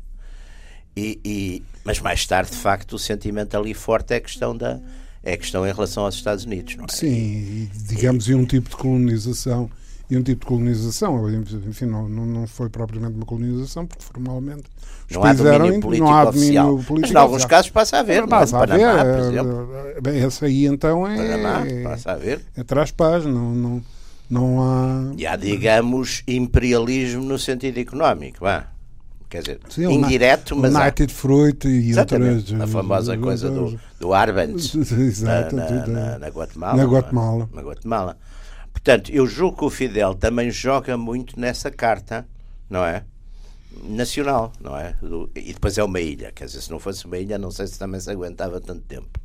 E, 0.97 1.21
e, 1.25 1.63
mas 1.85 2.01
mais 2.01 2.27
tarde, 2.27 2.51
de 2.51 2.57
facto, 2.57 2.95
o 2.95 2.99
sentimento 2.99 3.57
ali 3.57 3.75
forte 3.75 4.15
é 4.15 4.17
a 4.17 4.21
questão 4.21 4.57
da 4.57 4.81
é 5.25 5.35
a 5.35 5.37
questão 5.37 5.65
em 5.65 5.73
relação 5.73 6.05
aos 6.05 6.17
Estados 6.17 6.45
Unidos, 6.45 6.75
não 6.75 6.85
é? 6.85 6.89
Sim, 6.93 7.71
digamos, 7.87 8.29
e 8.29 8.35
um 8.35 8.45
tipo 8.45 8.69
de 8.69 8.77
colonização. 8.77 9.71
E 10.13 10.17
um 10.19 10.23
tipo 10.23 10.41
de 10.41 10.47
colonização, 10.47 11.27
enfim, 11.31 11.87
não, 11.87 12.07
não 12.07 12.47
foi 12.47 12.69
propriamente 12.69 13.15
uma 13.15 13.25
colonização, 13.25 13.87
porque 13.87 14.05
formalmente 14.05 14.65
não 15.11 15.25
há 15.25 15.33
domínio 15.33 15.81
político 15.81 16.07
não 16.07 16.15
há 16.15 16.29
oficial. 16.29 16.67
Domínio 16.67 16.87
político 16.87 17.01
mas 17.01 17.11
em 17.11 17.17
alguns 17.17 17.45
casos 17.47 17.71
passa 17.71 17.97
a 17.97 18.01
haver, 18.01 18.27
passa 18.27 18.59
a 18.59 18.67
Panamá, 18.67 18.99
por 18.99 19.07
é, 19.07 19.21
exemplo. 19.21 19.69
Bem, 20.03 20.21
essa 20.23 20.45
aí 20.45 20.67
então 20.67 21.09
é. 21.09 21.17
Panamá, 21.17 21.65
passa 21.85 22.11
a 22.11 22.13
haver. 22.13 22.43
É 22.55 22.63
trás-paz, 22.63 23.25
não, 23.25 23.55
não, 23.55 23.83
não 24.29 24.63
há. 24.63 25.15
E 25.17 25.27
há, 25.27 25.35
digamos, 25.35 26.23
imperialismo 26.29 27.25
no 27.25 27.39
sentido 27.39 27.79
económico, 27.79 28.41
vá 28.41 28.67
quer 29.31 29.41
dizer, 29.41 29.61
Sim, 29.71 29.91
indireto, 29.91 30.55
mas. 30.55 30.75
United 30.75 31.11
há... 31.11 31.17
Fruit 31.17 31.67
e 31.67 31.99
outras. 31.99 32.53
A 32.61 32.67
famosa 32.67 33.17
coisa 33.17 33.51
do, 33.51 33.81
do 33.99 34.13
Arbenz 34.13 34.75
na, 35.23 35.51
na, 35.51 35.87
na, 35.87 36.19
na, 36.19 36.29
Guatemala. 36.29 36.77
Na 36.77 36.85
Guatemala. 36.85 37.49
Na 37.51 37.63
Guatemala. 37.63 38.19
Portanto, 38.83 39.13
eu 39.13 39.27
julgo 39.27 39.59
que 39.59 39.65
o 39.65 39.71
Fidel 39.71 40.15
também 40.15 40.51
joga 40.51 40.97
muito 40.97 41.39
nessa 41.39 41.71
carta, 41.71 42.27
não 42.69 42.85
é? 42.85 43.05
Nacional, 43.85 44.53
não 44.61 44.77
é? 44.77 44.97
E 45.37 45.55
depois 45.55 45.79
é 45.79 45.85
uma 45.85 46.01
ilha, 46.01 46.33
quer 46.33 46.47
dizer, 46.47 46.61
se 46.63 46.71
não 46.71 46.81
fosse 46.81 47.07
uma 47.07 47.17
ilha, 47.17 47.39
não 47.39 47.51
sei 47.51 47.67
se 47.69 47.79
também 47.79 48.01
se 48.01 48.11
aguentava 48.11 48.61
tanto 48.61 48.83
tempo. 48.83 49.21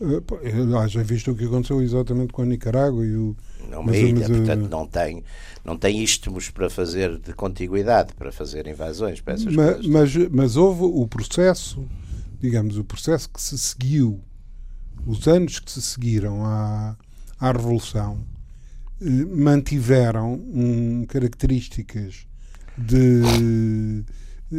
Uh, 0.00 0.88
já 0.88 1.02
visto 1.02 1.30
o 1.30 1.34
que 1.34 1.44
aconteceu 1.44 1.80
exatamente 1.80 2.32
com 2.32 2.42
a 2.42 2.46
Nicarágua 2.46 3.04
e 3.04 3.16
o. 3.16 3.36
Não, 3.68 3.80
uma 3.80 3.96
ilha, 3.96 4.28
mas, 4.28 4.36
portanto, 4.38 4.66
uh, 4.66 4.68
não 4.68 4.86
tem 4.86 5.24
não 5.64 5.76
tem 5.76 6.02
istmos 6.02 6.50
para 6.50 6.70
fazer 6.70 7.18
de 7.18 7.32
contiguidade, 7.34 8.14
para 8.14 8.32
fazer 8.32 8.66
invasões, 8.66 9.20
para 9.20 9.34
essas 9.34 9.54
mas, 9.54 9.74
coisas. 9.74 9.86
Mas, 9.86 10.28
mas 10.30 10.56
houve 10.56 10.82
o 10.82 11.06
processo, 11.06 11.86
digamos, 12.40 12.78
o 12.78 12.84
processo 12.84 13.28
que 13.28 13.40
se 13.40 13.58
seguiu, 13.58 14.20
os 15.06 15.26
anos 15.28 15.58
que 15.60 15.70
se 15.70 15.82
seguiram 15.82 16.44
à, 16.44 16.96
à 17.38 17.52
Revolução, 17.52 18.18
eh, 19.00 19.04
mantiveram 19.06 20.34
um, 20.34 21.04
características 21.06 22.26
de 22.76 24.04
eh, 24.52 24.56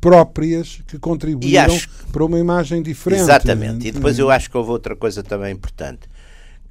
próprias 0.00 0.82
que 0.86 0.98
contribuíram 0.98 1.74
acho, 1.74 1.88
para 2.12 2.24
uma 2.24 2.38
imagem 2.38 2.82
diferente. 2.82 3.22
Exatamente. 3.22 3.86
E 3.86 3.92
depois 3.92 4.18
eu 4.18 4.30
acho 4.30 4.50
que 4.50 4.56
houve 4.56 4.70
outra 4.70 4.96
coisa 4.96 5.22
também 5.22 5.52
importante 5.52 6.08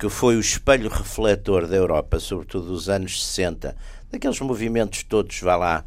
que 0.01 0.09
foi 0.09 0.35
o 0.35 0.39
espelho 0.39 0.89
refletor 0.89 1.67
da 1.67 1.75
Europa, 1.75 2.19
sobretudo 2.19 2.69
dos 2.69 2.89
anos 2.89 3.23
60, 3.23 3.75
daqueles 4.11 4.39
movimentos 4.39 5.03
todos, 5.03 5.39
vá 5.41 5.55
lá, 5.55 5.85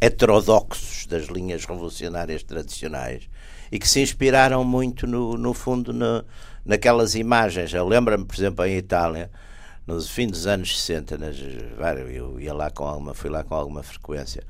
heterodoxos 0.00 1.04
das 1.04 1.26
linhas 1.26 1.66
revolucionárias 1.66 2.42
tradicionais 2.42 3.28
e 3.70 3.78
que 3.78 3.86
se 3.86 4.00
inspiraram 4.00 4.64
muito, 4.64 5.06
no, 5.06 5.36
no 5.36 5.52
fundo, 5.52 5.92
no, 5.92 6.24
naquelas 6.64 7.14
imagens. 7.14 7.72
Eu 7.72 7.86
lembro-me, 7.86 8.24
por 8.24 8.36
exemplo, 8.36 8.64
em 8.64 8.76
Itália, 8.76 9.30
no 9.86 10.00
fim 10.00 10.28
dos 10.28 10.46
anos 10.46 10.80
60, 10.80 11.18
nas, 11.18 11.36
eu 12.14 12.40
ia 12.40 12.54
lá 12.54 12.70
com 12.70 12.84
alguma, 12.84 13.14
fui 13.14 13.30
lá 13.30 13.42
com 13.42 13.54
alguma 13.54 13.82
frequência 13.82 14.44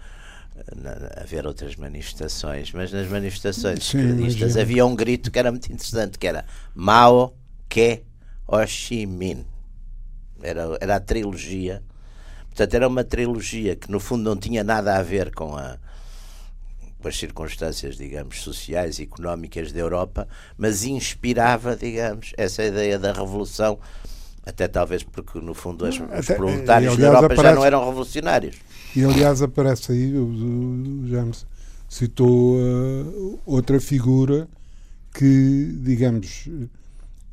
a 1.17 1.25
ver 1.25 1.47
outras 1.47 1.77
manifestações, 1.77 2.73
mas 2.73 2.93
nas 2.93 3.09
manifestações 3.09 3.79
esquerdistas 3.79 4.57
havia 4.57 4.85
um 4.85 4.95
grito 4.95 5.31
que 5.31 5.39
era 5.39 5.51
muito 5.51 5.73
interessante, 5.73 6.19
que 6.19 6.27
era 6.27 6.45
Mao 6.75 7.35
que 7.69 8.03
Ho 8.47 8.67
Chi 8.67 9.07
Minh. 9.07 9.47
Era, 10.43 10.77
era 10.81 10.97
a 10.97 11.01
trilogia. 11.01 11.83
Portanto, 12.49 12.75
era 12.75 12.87
uma 12.87 13.03
trilogia 13.03 13.75
que 13.77 13.91
no 13.91 13.99
fundo 13.99 14.25
não 14.25 14.37
tinha 14.37 14.63
nada 14.63 14.99
a 14.99 15.03
ver 15.03 15.35
com 15.35 15.57
a 15.57 15.79
com 17.03 17.09
as 17.09 17.19
circunstâncias, 17.19 17.97
digamos, 17.97 18.41
sociais 18.41 18.99
e 18.99 19.03
económicas 19.03 19.73
da 19.73 19.81
Europa, 19.81 20.29
mas 20.57 20.85
inspirava, 20.85 21.77
digamos, 21.77 22.33
essa 22.37 22.63
ideia 22.65 22.99
da 22.99 23.13
revolução, 23.13 23.79
até 24.47 24.69
talvez 24.69 25.03
porque, 25.03 25.41
no 25.41 25.53
fundo, 25.53 25.85
os, 25.85 25.99
os 25.99 26.27
proletários 26.27 26.97
da 26.97 27.07
Europa 27.07 27.27
aparece, 27.27 27.43
já 27.43 27.55
não 27.55 27.65
eram 27.65 27.85
revolucionários. 27.85 28.57
E, 28.95 29.05
aliás, 29.05 29.43
aparece 29.43 29.93
aí, 29.93 30.17
o, 30.17 30.25
o 30.25 31.09
James 31.09 31.45
citou 31.89 32.57
uh, 32.57 33.41
outra 33.45 33.81
figura 33.81 34.49
que, 35.13 35.77
digamos, 35.83 36.49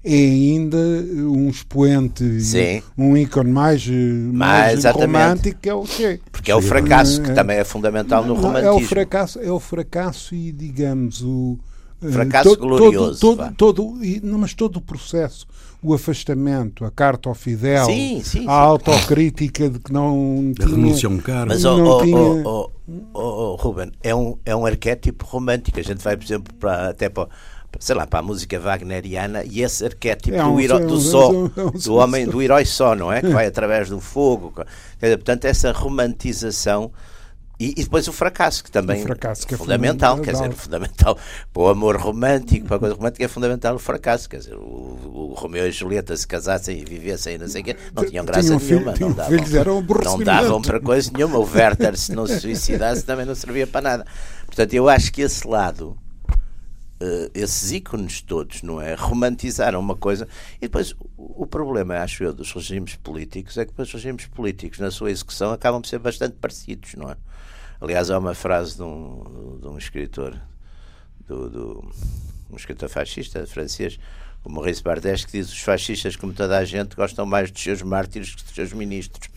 é 0.03 0.13
ainda 0.13 0.77
um 0.77 1.49
expoente, 1.49 2.39
Sim. 2.41 2.81
um 2.97 3.17
ícone 3.17 3.51
mais, 3.51 3.85
mais, 3.85 4.83
mais 4.83 4.95
romântico 4.95 5.59
que 5.59 5.69
é 5.69 5.73
o 5.73 5.85
Che. 5.85 6.21
Porque 6.31 6.51
é 6.51 6.55
o 6.55 6.61
fracasso, 6.61 7.21
que 7.21 7.33
também 7.33 7.57
é 7.57 7.63
fundamental 7.63 8.25
no 8.25 8.33
romantismo. 8.33 8.67
É 8.67 8.71
o 8.71 8.79
fracasso, 8.79 9.39
é 9.39 9.51
o 9.51 9.59
fracasso 9.59 10.33
e, 10.33 10.51
digamos, 10.51 11.21
o... 11.21 11.57
Eh, 12.01 12.11
fracasso 12.11 12.55
todo, 12.55 12.61
glorioso. 12.61 13.19
Todo, 13.19 13.53
todo, 13.55 13.73
todo, 13.83 13.97
não, 14.23 14.39
mas 14.39 14.53
todo 14.53 14.77
o 14.77 14.81
processo, 14.81 15.45
o 15.83 15.93
afastamento, 15.93 16.85
a 16.85 16.91
carta 16.91 17.27
ao 17.27 17.35
Fidel, 17.35 17.85
sim, 17.85 18.21
sim, 18.23 18.45
a 18.47 18.53
autocrítica 18.53 19.69
de 19.69 19.79
que 19.79 19.91
não 19.91 20.53
tinha... 20.55 20.65
A 20.65 20.71
renúncia 20.71 21.09
a 21.09 21.11
um 21.11 21.17
cargo. 21.17 21.47
Mas, 21.49 21.65
oh, 21.65 21.75
oh, 21.75 22.03
tinha... 22.03 22.17
oh, 22.17 22.71
oh, 22.87 23.11
oh, 23.13 23.55
Ruben, 23.55 23.91
é 24.01 24.15
um, 24.15 24.37
é 24.45 24.55
um 24.55 24.65
arquétipo 24.65 25.25
romântico. 25.25 25.77
A 25.77 25.83
gente 25.83 26.01
vai, 26.01 26.15
por 26.15 26.23
exemplo, 26.23 26.53
para, 26.53 26.89
até 26.89 27.09
para 27.09 27.27
sei 27.79 27.95
lá, 27.95 28.07
para 28.07 28.19
a 28.19 28.23
música 28.23 28.59
wagneriana 28.59 29.43
e 29.43 29.61
esse 29.61 29.85
arquétipo 29.85 30.35
é 30.35 30.43
um, 30.43 30.55
do, 30.55 30.61
herói, 30.61 30.85
do 30.85 30.99
só, 30.99 31.31
do 31.31 31.95
homem, 31.95 32.25
do 32.25 32.41
herói 32.41 32.65
só, 32.65 32.95
não 32.95 33.11
é? 33.11 33.21
Que 33.21 33.29
vai 33.33 33.45
através 33.45 33.89
do 33.89 33.99
fogo. 33.99 34.53
Portanto, 34.99 35.45
essa 35.45 35.71
romantização 35.71 36.91
e, 37.59 37.71
e, 37.71 37.83
depois 37.83 38.07
o 38.07 38.13
fracasso, 38.13 38.63
que 38.63 38.71
também 38.71 39.03
fracasso, 39.03 39.45
que 39.45 39.53
é 39.53 39.57
fundamental, 39.57 40.15
fundamental, 40.15 40.41
quer 40.41 40.47
dizer, 40.47 40.57
fundamental 40.57 41.17
para 41.51 41.61
o 41.61 41.67
amor 41.67 41.97
romântico, 41.97 42.65
para 42.65 42.77
a 42.77 42.79
coisa 42.79 42.95
romântica 42.95 43.25
é 43.25 43.27
fundamental 43.27 43.75
o 43.75 43.79
fracasso, 43.79 44.29
quer 44.29 44.37
dizer, 44.37 44.55
o, 44.55 44.61
o 44.61 45.33
Romeu 45.37 45.67
e 45.67 45.71
Julieta 45.71 46.15
se 46.15 46.25
casassem 46.25 46.79
e 46.79 46.85
vivessem 46.85 47.37
não 47.37 47.49
sei 47.49 47.61
o 47.61 47.65
quê, 47.65 47.75
não 47.93 48.05
tinham 48.05 48.23
graça 48.23 48.43
tinham 48.43 48.59
nenhuma, 48.59 48.93
filho, 48.93 49.09
não, 49.09 49.13
davam, 49.13 49.81
não 50.05 50.19
davam 50.19 50.61
para 50.61 50.79
coisa 50.79 51.11
nenhuma, 51.13 51.37
o 51.37 51.43
Werther 51.43 51.97
se 51.97 52.13
não 52.13 52.25
se 52.25 52.39
suicidasse 52.39 53.03
também 53.03 53.25
não 53.25 53.35
servia 53.35 53.67
para 53.67 53.81
nada. 53.81 54.05
Portanto, 54.45 54.73
eu 54.73 54.87
acho 54.87 55.11
que 55.11 55.21
esse 55.21 55.45
lado 55.45 55.97
uh, 57.01 57.31
esses 57.33 57.71
ícones 57.71 58.21
todos, 58.21 58.61
não 58.61 58.81
é? 58.81 58.93
Romantizaram 58.93 59.79
uma 59.79 59.95
coisa. 59.95 60.27
E 60.57 60.61
depois, 60.61 60.95
o, 61.17 61.45
problema, 61.47 61.97
acho 61.99 62.23
eu, 62.23 62.33
dos 62.33 62.51
regimes 62.51 62.95
políticos 62.95 63.57
é 63.57 63.65
que 63.65 63.73
os 63.81 63.91
regimes 63.91 64.25
políticos, 64.27 64.79
na 64.79 64.91
sua 64.91 65.11
execução, 65.11 65.51
acabam 65.51 65.81
por 65.81 65.87
ser 65.87 65.99
bastante 65.99 66.35
parecidos, 66.35 66.95
não 66.95 67.09
é? 67.09 67.17
Aliás, 67.81 68.09
há 68.09 68.19
uma 68.19 68.33
frase 68.33 68.75
de 68.75 68.83
um, 68.83 69.57
de 69.61 69.67
um 69.67 69.77
escritor, 69.77 70.35
do, 71.25 71.49
do, 71.49 71.91
um 72.51 72.55
escritor 72.55 72.89
fascista 72.89 73.45
francês, 73.47 73.97
o 74.43 74.49
Maurice 74.49 74.83
Bardes, 74.83 75.25
que 75.25 75.33
diz 75.33 75.49
os 75.49 75.59
fascistas, 75.59 76.15
como 76.15 76.33
toda 76.33 76.57
a 76.57 76.65
gente, 76.65 76.95
gostam 76.95 77.25
mais 77.25 77.51
dos 77.51 77.61
seus 77.61 77.81
mártires 77.81 78.35
que 78.35 78.43
dos 78.43 78.53
seus 78.53 78.73
ministros. 78.73 79.29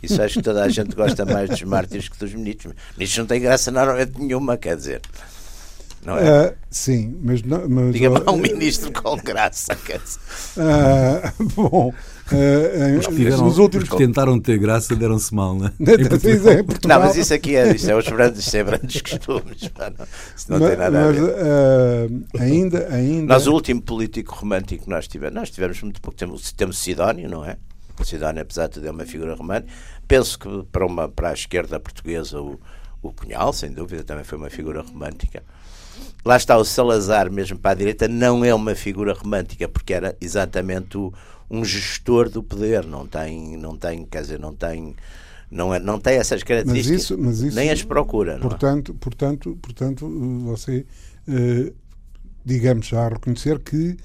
Isso 0.00 0.22
acho 0.22 0.34
que 0.34 0.42
toda 0.42 0.62
a 0.62 0.68
gente 0.68 0.94
gosta 0.94 1.24
mais 1.24 1.50
dos 1.50 1.62
mártires 1.62 2.08
que 2.08 2.16
dos 2.18 2.32
ministros. 2.32 2.72
Ministros 2.96 3.18
não 3.18 3.26
têm 3.26 3.40
graça 3.40 3.72
normalmente 3.72 4.16
nenhuma, 4.20 4.56
quer 4.56 4.76
dizer 4.76 5.00
não 6.04 6.16
é? 6.16 6.48
Uh, 6.48 6.54
sim, 6.70 7.18
mas. 7.22 7.42
mas 7.42 7.92
Diga-me 7.92 8.18
uh, 8.18 8.30
um 8.30 8.36
ministro 8.36 8.92
com 8.92 9.16
graça. 9.16 9.76
Uh, 10.56 11.44
bom. 11.54 11.92
Uh, 12.30 12.98
os 12.98 13.06
que, 13.06 13.16
tiveram, 13.16 13.44
nos 13.44 13.56
últimos... 13.56 13.84
os 13.84 13.90
que 13.90 13.96
tentaram 13.96 14.38
ter 14.38 14.58
graça 14.58 14.94
deram-se 14.94 15.34
mal, 15.34 15.54
né? 15.54 15.72
não, 16.86 17.00
mas 17.00 17.16
isso 17.16 17.32
aqui 17.32 17.56
é, 17.56 17.74
isso 17.74 17.90
é 17.90 17.96
os 17.96 18.06
grandes, 18.06 18.46
isso 18.46 18.54
é 18.54 18.64
grandes 18.64 19.00
costumes. 19.00 19.62
Não, 19.78 20.06
isso 20.36 20.52
não 20.52 20.58
mas, 20.58 20.68
tem 20.68 20.78
nada 20.78 20.90
mas, 20.90 21.08
a 21.08 21.10
ver. 21.12 21.22
Uh, 21.22 22.24
ainda, 22.38 22.88
ainda... 22.94 23.32
Nós, 23.32 23.46
o 23.46 23.52
último 23.54 23.80
político 23.80 24.34
romântico 24.34 24.84
que 24.84 24.90
nós 24.90 25.08
tivemos, 25.08 25.34
nós 25.34 25.50
tivemos 25.50 25.80
muito 25.82 26.02
pouco. 26.02 26.18
Temos, 26.18 26.52
temos 26.52 26.78
Sidónio, 26.78 27.30
não 27.30 27.46
é? 27.46 27.56
Sidónio, 28.04 28.42
apesar 28.42 28.66
de 28.66 28.74
tudo, 28.74 28.88
é 28.88 28.90
uma 28.90 29.06
figura 29.06 29.34
romântica. 29.34 29.72
Penso 30.06 30.38
que 30.38 30.64
para, 30.70 30.84
uma, 30.84 31.08
para 31.08 31.30
a 31.30 31.32
esquerda 31.32 31.80
portuguesa, 31.80 32.40
o, 32.40 32.60
o 33.02 33.12
Cunhal, 33.12 33.52
sem 33.52 33.72
dúvida, 33.72 34.04
também 34.04 34.24
foi 34.24 34.36
uma 34.36 34.50
figura 34.50 34.82
romântica. 34.82 35.42
Lá 36.24 36.36
está 36.36 36.56
o 36.56 36.64
Salazar, 36.64 37.30
mesmo 37.30 37.58
para 37.58 37.70
a 37.70 37.74
direita, 37.74 38.08
não 38.08 38.44
é 38.44 38.54
uma 38.54 38.74
figura 38.74 39.14
romântica, 39.14 39.68
porque 39.68 39.94
era 39.94 40.16
exatamente 40.20 40.98
o, 40.98 41.12
um 41.50 41.64
gestor 41.64 42.28
do 42.28 42.42
poder, 42.42 42.84
não 42.84 43.06
tem, 43.06 43.56
não 43.56 43.76
tem, 43.76 44.04
quer 44.04 44.22
dizer, 44.22 44.38
não 44.38 44.54
tem 44.54 44.94
não, 45.50 45.74
é, 45.74 45.78
não 45.78 45.98
tem 45.98 46.16
essas 46.18 46.42
características, 46.42 47.00
mas 47.00 47.04
isso, 47.04 47.18
mas 47.18 47.40
isso, 47.40 47.56
nem 47.56 47.70
as 47.70 47.82
procura. 47.82 48.38
Portanto, 48.38 48.92
é? 48.92 48.98
portanto, 49.00 49.58
portanto, 49.62 50.06
você, 50.44 50.84
eh, 51.26 51.72
digamos, 52.44 52.86
já 52.86 53.06
a 53.06 53.08
reconhecer 53.08 53.58
que 53.60 53.96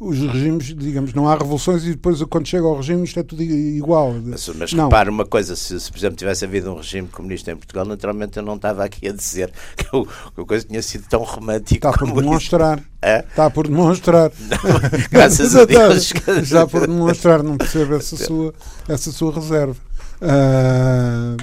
os 0.00 0.16
regimes, 0.20 0.66
digamos, 0.76 1.12
não 1.12 1.28
há 1.28 1.34
revoluções 1.36 1.84
e 1.84 1.90
depois 1.90 2.22
quando 2.24 2.46
chega 2.46 2.64
ao 2.64 2.76
regime 2.76 3.02
isto 3.02 3.18
é 3.18 3.22
tudo 3.24 3.42
igual. 3.42 4.14
Mas, 4.24 4.48
mas 4.48 4.72
repare 4.72 5.10
uma 5.10 5.26
coisa, 5.26 5.56
se, 5.56 5.80
se, 5.80 5.90
por 5.90 5.98
exemplo 5.98 6.16
tivesse 6.16 6.44
havido 6.44 6.72
um 6.72 6.76
regime 6.76 7.08
comunista 7.08 7.50
em 7.50 7.56
Portugal, 7.56 7.84
naturalmente 7.84 8.36
eu 8.36 8.44
não 8.44 8.54
estava 8.54 8.84
aqui 8.84 9.08
a 9.08 9.12
dizer 9.12 9.52
que, 9.76 9.88
o, 9.96 10.06
que 10.06 10.40
a 10.40 10.44
coisa 10.44 10.64
tinha 10.64 10.82
sido 10.82 11.08
tão 11.08 11.22
romântica. 11.22 11.88
Está 11.88 11.98
por 11.98 12.14
demonstrar. 12.14 12.80
É? 13.02 13.18
Está 13.20 13.50
por 13.50 13.66
demonstrar. 13.66 14.30
Não, 14.38 15.08
graças 15.10 15.56
a 15.56 15.64
Deus. 15.64 16.12
Está 16.42 16.66
por 16.66 16.86
demonstrar, 16.86 17.42
não 17.44 17.56
percebo 17.56 17.94
essa 17.94 18.16
sua, 18.16 18.52
essa 18.88 19.12
sua 19.12 19.32
reserva. 19.32 19.76
Uh, 20.20 21.36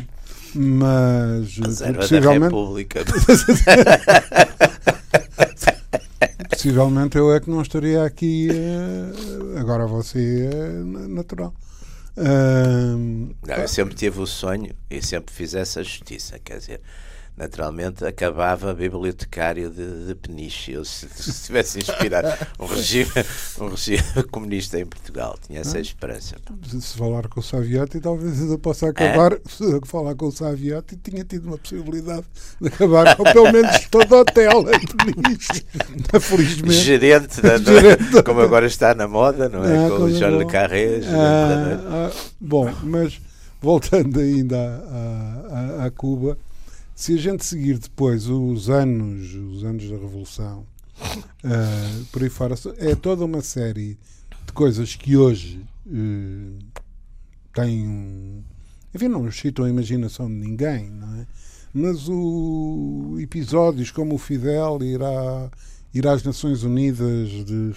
mas 0.54 1.58
reserva 1.58 2.00
possivelmente... 2.00 2.40
da 2.40 2.46
República. 2.46 3.06
Possivelmente 6.66 7.16
eu 7.16 7.32
é 7.32 7.40
que 7.40 7.48
não 7.48 7.62
estaria 7.62 8.04
aqui. 8.04 8.48
Uh, 8.50 9.60
agora 9.60 9.86
você 9.86 10.50
é 10.52 11.08
natural. 11.08 11.54
Uh, 12.18 13.36
não, 13.48 13.56
eu 13.56 13.68
sempre 13.68 13.94
tive 13.94 14.20
o 14.20 14.26
sonho 14.26 14.74
e 14.90 15.00
sempre 15.00 15.32
fiz 15.32 15.54
essa 15.54 15.84
justiça. 15.84 16.40
Quer 16.40 16.58
dizer, 16.58 16.82
naturalmente 17.38 18.06
acabava 18.06 18.74
bibliotecário 18.74 19.70
de, 19.70 20.08
de 20.08 20.16
Peniche. 20.16 20.72
Eu, 20.72 20.86
se, 20.86 21.08
se 21.10 21.46
tivesse 21.46 21.80
inspirado 21.80 22.30
um 22.60 22.66
regime, 22.66 23.12
um 23.60 23.68
regime 23.68 24.24
comunista 24.32 24.80
em 24.80 24.86
Portugal, 24.86 25.38
tinha 25.46 25.60
essa 25.60 25.80
esperança. 25.80 26.38
Se 26.68 26.98
falar 26.98 27.28
com 27.28 27.42
o 27.42 27.44
Saviotti, 27.44 28.00
talvez 28.00 28.42
ainda 28.42 28.58
possa 28.58 28.90
acabar. 28.90 29.34
É? 29.34 29.40
Se 29.48 29.82
falar 29.86 30.16
com 30.16 30.28
o 30.28 30.32
Saviotti, 30.32 30.96
tinha 30.96 31.26
tido 31.26 31.48
uma 31.48 31.58
possibilidade 31.58 32.26
de 32.62 32.68
acabar 32.70 33.16
com 33.18 33.24
pelo 33.24 33.52
menos 33.52 33.86
todo 33.92 34.16
hotel 34.16 34.66
em 34.72 35.14
Peniche. 35.14 35.66
Felizmente. 36.22 36.74
Gerente, 36.74 37.42
da, 37.42 37.58
gerente. 37.58 38.24
como 38.24 38.40
agora 38.40 38.66
está 38.66 38.96
na 38.96 39.08
moda, 39.08 39.50
não 39.50 39.64
é? 39.64 39.86
Ah, 39.86 39.90
com 39.90 40.04
o 40.04 40.12
Jean 40.12 40.38
Le 40.38 40.46
Carré. 40.46 41.02
Ah, 41.06 42.12
ah, 42.12 42.12
bom, 42.40 42.74
mas 42.84 43.20
voltando 43.62 44.20
ainda 44.20 44.58
a, 44.58 45.82
a, 45.82 45.86
a 45.86 45.92
Cuba 45.92 46.38
se 46.96 47.14
a 47.14 47.18
gente 47.18 47.44
seguir 47.46 47.78
depois 47.78 48.28
os 48.30 48.70
anos, 48.70 49.36
os 49.36 49.66
anos 49.66 49.90
da 49.90 49.98
Revolução, 49.98 50.66
uh, 51.44 52.06
por 52.10 52.24
aí 52.24 52.30
fora, 52.30 52.56
é 52.78 52.96
toda 52.96 53.26
uma 53.26 53.42
série 53.42 54.00
de 54.46 54.54
coisas 54.54 54.96
que 54.96 55.18
hoje 55.18 55.62
uh, 55.86 56.58
têm. 57.54 58.46
Enfim, 58.94 59.10
não 59.10 59.30
citam 59.30 59.66
a 59.66 59.70
imaginação 59.70 60.28
de 60.28 60.36
ninguém, 60.36 60.90
não 60.90 61.16
é? 61.20 61.28
Mas 61.74 62.08
o 62.08 63.18
episódios 63.20 63.92
como 63.92 64.16
o 64.16 64.18
Fidel 64.18 64.80
irá 64.82 65.52
ir 65.96 66.06
às 66.06 66.22
Nações 66.24 66.64
Unidas 66.64 67.30
de 67.30 67.72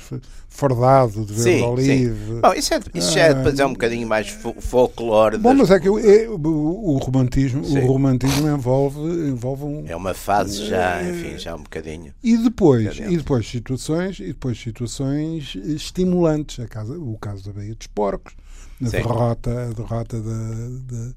fardado, 0.48 1.24
de 1.24 1.32
verde 1.32 1.62
olive. 1.62 2.40
Bom, 2.40 2.52
isso 2.52 2.74
é, 2.74 2.80
isso 2.92 3.12
já 3.12 3.20
é, 3.20 3.34
depois 3.34 3.58
é 3.60 3.64
um 3.64 3.72
bocadinho 3.72 4.08
mais 4.08 4.28
folclore. 4.28 5.38
Bom, 5.38 5.50
das... 5.50 5.68
mas 5.68 5.70
é 5.70 5.80
que 5.80 5.86
é, 5.86 6.28
o, 6.28 6.34
o, 6.34 6.96
romantismo, 6.98 7.62
o 7.62 7.86
romantismo 7.86 8.48
envolve, 8.48 8.98
envolve 8.98 9.64
um. 9.64 9.84
É 9.86 9.94
uma 9.94 10.14
fase 10.14 10.66
já, 10.66 11.00
é, 11.00 11.10
enfim, 11.10 11.38
já 11.38 11.54
um 11.54 11.62
bocadinho. 11.62 12.12
E 12.22 12.36
depois, 12.36 12.98
e 12.98 13.16
depois 13.16 13.48
situações, 13.48 14.18
e 14.18 14.26
depois 14.26 14.60
situações 14.60 15.54
estimulantes. 15.54 16.58
A 16.58 16.66
casa, 16.66 16.98
o 16.98 17.16
caso 17.18 17.44
da 17.44 17.52
Baía 17.52 17.74
dos 17.74 17.86
Porcos, 17.86 18.34
a 18.84 18.88
derrota, 18.88 19.70
a 19.70 19.72
derrota 19.72 20.20
da, 20.20 20.32
da 20.90 21.12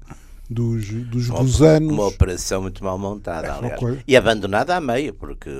dos, 0.52 0.86
dos 0.86 1.28
uma, 1.28 1.38
gusanos. 1.38 1.92
Uma 1.92 2.06
operação 2.06 2.62
muito 2.62 2.84
mal 2.84 2.98
montada, 2.98 3.48
é, 3.48 3.50
aliás. 3.50 3.98
E 4.06 4.16
abandonada 4.16 4.76
a 4.76 4.80
meio, 4.80 5.14
porque 5.14 5.50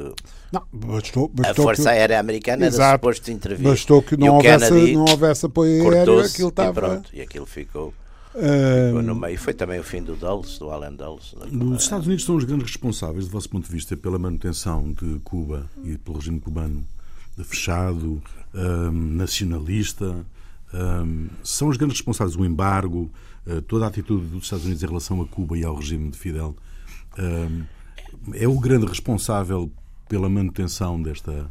não, 0.53 0.63
bastou, 0.73 1.29
bastou 1.29 1.51
a 1.51 1.67
Força 1.67 1.83
que, 1.85 1.89
Aérea 1.89 2.21
Americana 2.21 2.67
exato, 2.67 2.83
era 2.83 2.97
suposto 2.99 3.31
intervir. 3.31 3.69
Bastou 3.69 4.03
que 4.03 4.17
não, 4.17 4.37
houvesse, 4.37 4.93
não 4.93 5.05
houvesse 5.07 5.47
apoio 5.47 5.91
aéreo, 5.91 6.21
aquilo 6.21 6.49
estava. 6.51 6.71
E 6.71 6.75
pronto, 6.75 7.11
e 7.15 7.21
aquilo 7.23 7.47
ficou. 7.47 7.95
Ficou 8.33 9.03
no 9.03 9.15
meio. 9.15 9.39
Foi 9.39 9.55
também 9.55 9.81
o 9.81 9.85
fim 9.85 10.03
do 10.03 10.15
Dulles, 10.15 10.59
do 10.59 10.71
Alan 10.71 10.93
Dulles. 10.93 11.35
Os 11.75 11.83
Estados 11.83 12.07
Unidos 12.07 12.25
são 12.25 12.37
os 12.37 12.45
grandes 12.45 12.67
responsáveis, 12.67 13.27
do 13.27 13.33
vosso 13.33 13.49
ponto 13.49 13.67
de 13.67 13.73
vista, 13.73 13.97
pela 13.97 14.19
manutenção 14.19 14.93
de 14.93 15.19
Cuba 15.21 15.67
e 15.85 15.97
pelo 15.99 16.19
regime 16.19 16.41
cubano 16.41 16.85
fechado, 17.45 18.23
um, 18.55 18.91
nacionalista. 18.91 20.25
Um, 20.75 21.29
são 21.43 21.69
os 21.69 21.77
grandes 21.77 21.99
responsáveis 21.99 22.37
do 22.37 22.45
embargo, 22.45 23.11
toda 23.67 23.85
a 23.85 23.89
atitude 23.89 24.27
dos 24.27 24.45
Estados 24.45 24.65
Unidos 24.65 24.83
em 24.83 24.87
relação 24.87 25.21
a 25.21 25.27
Cuba 25.27 25.59
e 25.59 25.65
ao 25.65 25.75
regime 25.75 26.11
de 26.11 26.19
Fidel. 26.19 26.57
Um, 27.19 27.65
é 28.35 28.47
o 28.47 28.59
grande 28.59 28.87
responsável 28.87 29.71
pela 30.09 30.29
manutenção 30.29 31.01
desta, 31.03 31.51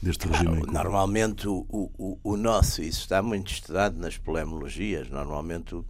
deste 0.00 0.26
regime? 0.26 0.62
Não, 0.66 0.72
normalmente 0.72 1.48
o, 1.48 1.66
o, 1.68 2.18
o 2.22 2.36
nosso, 2.36 2.82
isso 2.82 3.00
está 3.00 3.22
muito 3.22 3.50
estudado 3.52 3.98
nas 3.98 4.18
polemologias, 4.18 5.08
normalmente 5.08 5.74
o, 5.74 5.84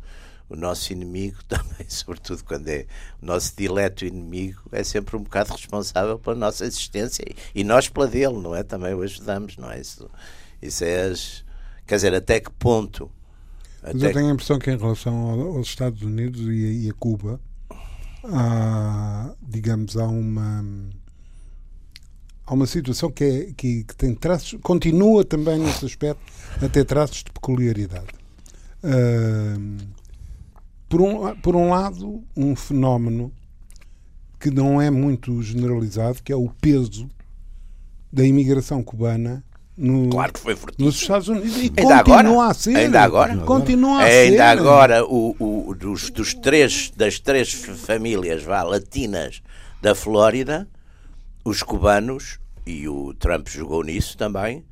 o 0.49 0.57
nosso 0.57 0.93
inimigo 0.93 1.43
também, 1.49 1.88
sobretudo 1.88 2.45
quando 2.45 2.69
é 2.69 2.87
o 3.21 3.27
nosso 3.27 3.55
dileto 3.57 4.05
inimigo, 4.05 4.61
é 4.71 4.85
sempre 4.85 5.17
um 5.17 5.23
bocado 5.23 5.53
responsável 5.53 6.19
pela 6.19 6.37
nossa 6.37 6.65
existência 6.65 7.25
e 7.55 7.65
nós 7.65 7.88
pela 7.88 8.07
dele, 8.07 8.38
não 8.38 8.55
é? 8.55 8.62
Também 8.62 8.95
o 8.95 9.03
ajudamos, 9.03 9.57
não 9.57 9.71
é? 9.71 9.81
Isso, 9.81 10.11
isso 10.61 10.85
é 10.85 11.03
as. 11.03 11.45
Quer 11.87 11.97
dizer, 11.97 12.15
até 12.15 12.41
que 12.41 12.51
ponto. 12.51 13.11
Mas 13.83 14.03
eu 14.03 14.12
tenho 14.12 14.29
a 14.29 14.33
impressão 14.33 14.59
que 14.59 14.71
em 14.71 14.77
relação 14.77 15.14
aos 15.57 15.66
Estados 15.66 16.03
Unidos 16.03 16.40
e 16.49 16.88
a, 16.88 16.95
Cuba, 16.95 17.40
há, 18.25 19.35
digamos, 19.42 19.97
há 19.97 20.07
uma 20.07 20.64
há 22.47 22.55
uma 22.55 22.66
situação 22.66 23.11
que, 23.11 23.25
é, 23.25 23.53
que, 23.57 23.85
que, 23.85 23.97
tem 23.97 24.14
traços, 24.14 24.59
continua 24.62 25.25
também 25.25 25.59
nesse 25.59 25.85
aspecto 25.85 26.21
a 26.61 26.68
ter 26.68 26.85
traços 26.85 27.25
de 27.25 27.31
peculiaridade. 27.33 28.09
Uh, 28.85 29.79
por, 30.88 31.01
um, 31.01 31.37
por 31.40 31.57
um 31.57 31.71
lado, 31.71 32.23
um 32.37 32.55
fenómeno 32.55 33.33
que 34.38 34.51
não 34.51 34.83
é 34.83 34.90
muito 34.90 35.40
generalizado, 35.40 36.23
que 36.23 36.33
é 36.33 36.37
o 36.37 36.49
peso 36.61 37.09
da 38.12 38.25
imigração 38.25 38.83
cubana 38.83 39.42
no, 39.77 40.11
claro 40.11 40.33
que 40.33 40.41
foi 40.41 40.57
nos 40.79 40.97
Estados 40.97 41.29
Unidos 41.29 41.57
e 41.57 41.73
ainda 41.77 42.05
continua 42.05 42.19
agora, 42.19 42.51
a 42.51 42.55
ser. 42.55 42.77
Ainda 42.77 43.01
agora. 43.01 43.37
Continua 43.39 44.01
a 44.01 44.05
ainda 44.05 44.37
ser. 44.37 44.43
agora, 44.43 45.05
o, 45.05 45.35
o, 45.39 45.75
dos, 45.75 46.11
dos 46.11 46.35
três, 46.35 46.93
das 46.95 47.19
três 47.19 47.53
famílias 47.53 48.43
vá, 48.43 48.63
latinas 48.63 49.43
da 49.81 49.95
Flórida, 49.95 50.69
os 51.45 51.63
cubanos, 51.63 52.39
e 52.67 52.87
o 52.87 53.15
Trump 53.15 53.49
jogou 53.49 53.83
nisso 53.83 54.17
também, 54.17 54.65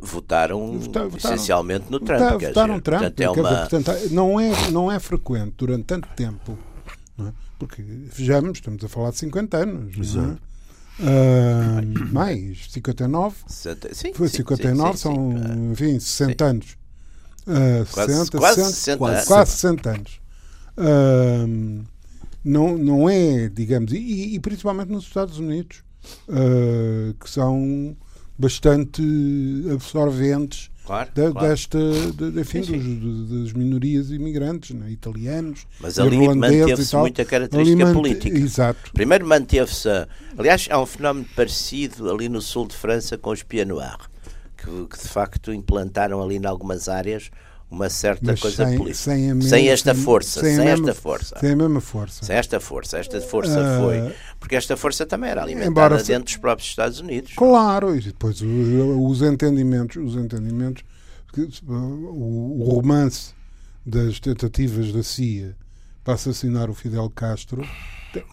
votaram, 0.00 0.78
votaram 0.78 1.10
essencialmente 1.16 1.90
no 1.90 1.98
Trump. 1.98 2.20
Votaram, 2.20 2.38
votaram 2.40 2.80
Trump. 2.80 3.00
Portanto, 3.00 3.20
é 3.20 3.30
uma... 3.30 3.66
portanto, 3.66 3.92
não, 4.10 4.40
é, 4.40 4.70
não 4.70 4.92
é 4.92 4.98
frequente 4.98 5.54
durante 5.58 5.84
tanto 5.84 6.08
tempo, 6.16 6.56
é? 7.18 7.32
porque 7.58 7.82
vejamos, 7.82 8.58
estamos 8.58 8.84
a 8.84 8.88
falar 8.88 9.10
de 9.10 9.18
50 9.18 9.56
anos. 9.56 9.98
Exato. 9.98 10.53
Uh, 11.00 12.12
mais 12.12 12.70
59 12.70 13.36
60, 13.48 13.94
sim, 13.94 14.14
foi 14.14 14.28
59 14.28 14.92
sim, 14.92 14.96
sim, 14.96 15.02
são 15.02 15.14
sim, 15.14 15.72
enfim 15.72 15.98
60 15.98 16.44
anos. 16.44 16.76
Uh, 17.46 17.84
quase, 17.92 18.12
60, 18.12 18.38
quase 18.38 18.54
60, 18.56 18.72
60 18.74 18.98
quase, 18.98 19.26
quase 19.26 19.50
60 19.50 19.90
anos. 19.90 20.20
Uh, 20.78 21.84
não, 22.44 22.78
não 22.78 23.08
é 23.08 23.48
digamos 23.48 23.92
e, 23.92 24.34
e, 24.34 24.40
principalmente 24.40 24.90
nos 24.90 25.04
Estados 25.04 25.38
Unidos 25.38 25.82
que 27.18 27.30
são 27.30 27.96
bastante 28.38 29.02
absorventes 29.72 30.70
claro, 30.84 31.10
da, 31.14 31.30
claro. 31.32 31.48
desta, 31.48 31.78
de, 31.78 32.40
enfim, 32.40 32.62
sim, 32.62 32.80
sim. 32.80 32.98
Dos, 32.98 33.28
das 33.30 33.52
minorias 33.52 34.10
imigrantes, 34.10 34.76
né? 34.76 34.90
italianos, 34.90 35.66
Mas 35.80 35.98
ali 35.98 36.18
manteve-se 36.34 36.96
muita 36.96 37.24
característica 37.24 37.84
mante... 37.84 37.94
política. 37.94 38.38
Exato. 38.38 38.92
Primeiro 38.92 39.26
manteve-se, 39.26 39.88
aliás, 40.36 40.68
há 40.70 40.80
um 40.80 40.86
fenómeno 40.86 41.26
parecido 41.34 42.10
ali 42.10 42.28
no 42.28 42.40
sul 42.40 42.66
de 42.66 42.74
França 42.74 43.16
com 43.18 43.30
os 43.30 43.42
Pieds 43.42 43.68
Noirs, 43.68 44.08
que, 44.56 44.86
que 44.86 45.02
de 45.02 45.08
facto 45.08 45.52
implantaram 45.52 46.22
ali 46.22 46.36
em 46.36 46.46
algumas 46.46 46.88
áreas 46.88 47.30
uma 47.70 47.88
certa 47.88 48.32
Mas 48.32 48.40
coisa 48.40 48.66
sem, 48.66 48.76
política. 48.76 49.04
Sem, 49.04 49.22
mesma, 49.34 49.42
sem 49.42 49.68
esta 49.68 49.94
força, 49.94 50.40
sem, 50.40 50.56
sem 50.56 50.68
esta 50.68 50.94
força. 50.94 51.38
Sem 51.38 51.52
a 51.52 51.56
mesma 51.56 51.80
força. 51.80 52.24
Sem 52.24 52.36
esta 52.36 52.60
força. 52.60 52.98
Esta 52.98 53.20
força 53.20 53.60
uh, 53.60 53.82
foi. 53.82 54.14
Porque 54.38 54.56
esta 54.56 54.76
força 54.76 55.04
tambma 55.04 55.28
era 55.28 55.42
alimentada 55.42 56.02
dentro 56.02 56.24
dos 56.24 56.36
próprios 56.36 56.68
Estados 56.68 57.00
Unidos. 57.00 57.32
Claro, 57.34 57.96
e 57.96 58.00
depois 58.00 58.40
os, 58.40 58.68
os 59.00 59.22
entendimentos, 59.22 59.96
os 59.96 60.16
entendimentos, 60.16 60.84
o, 61.66 62.62
o 62.62 62.64
romance 62.64 63.34
das 63.84 64.20
tentativas 64.20 64.92
da 64.92 65.02
CIA 65.02 65.56
para 66.02 66.14
assassinar 66.14 66.70
o 66.70 66.74
Fidel 66.74 67.10
Castro 67.10 67.66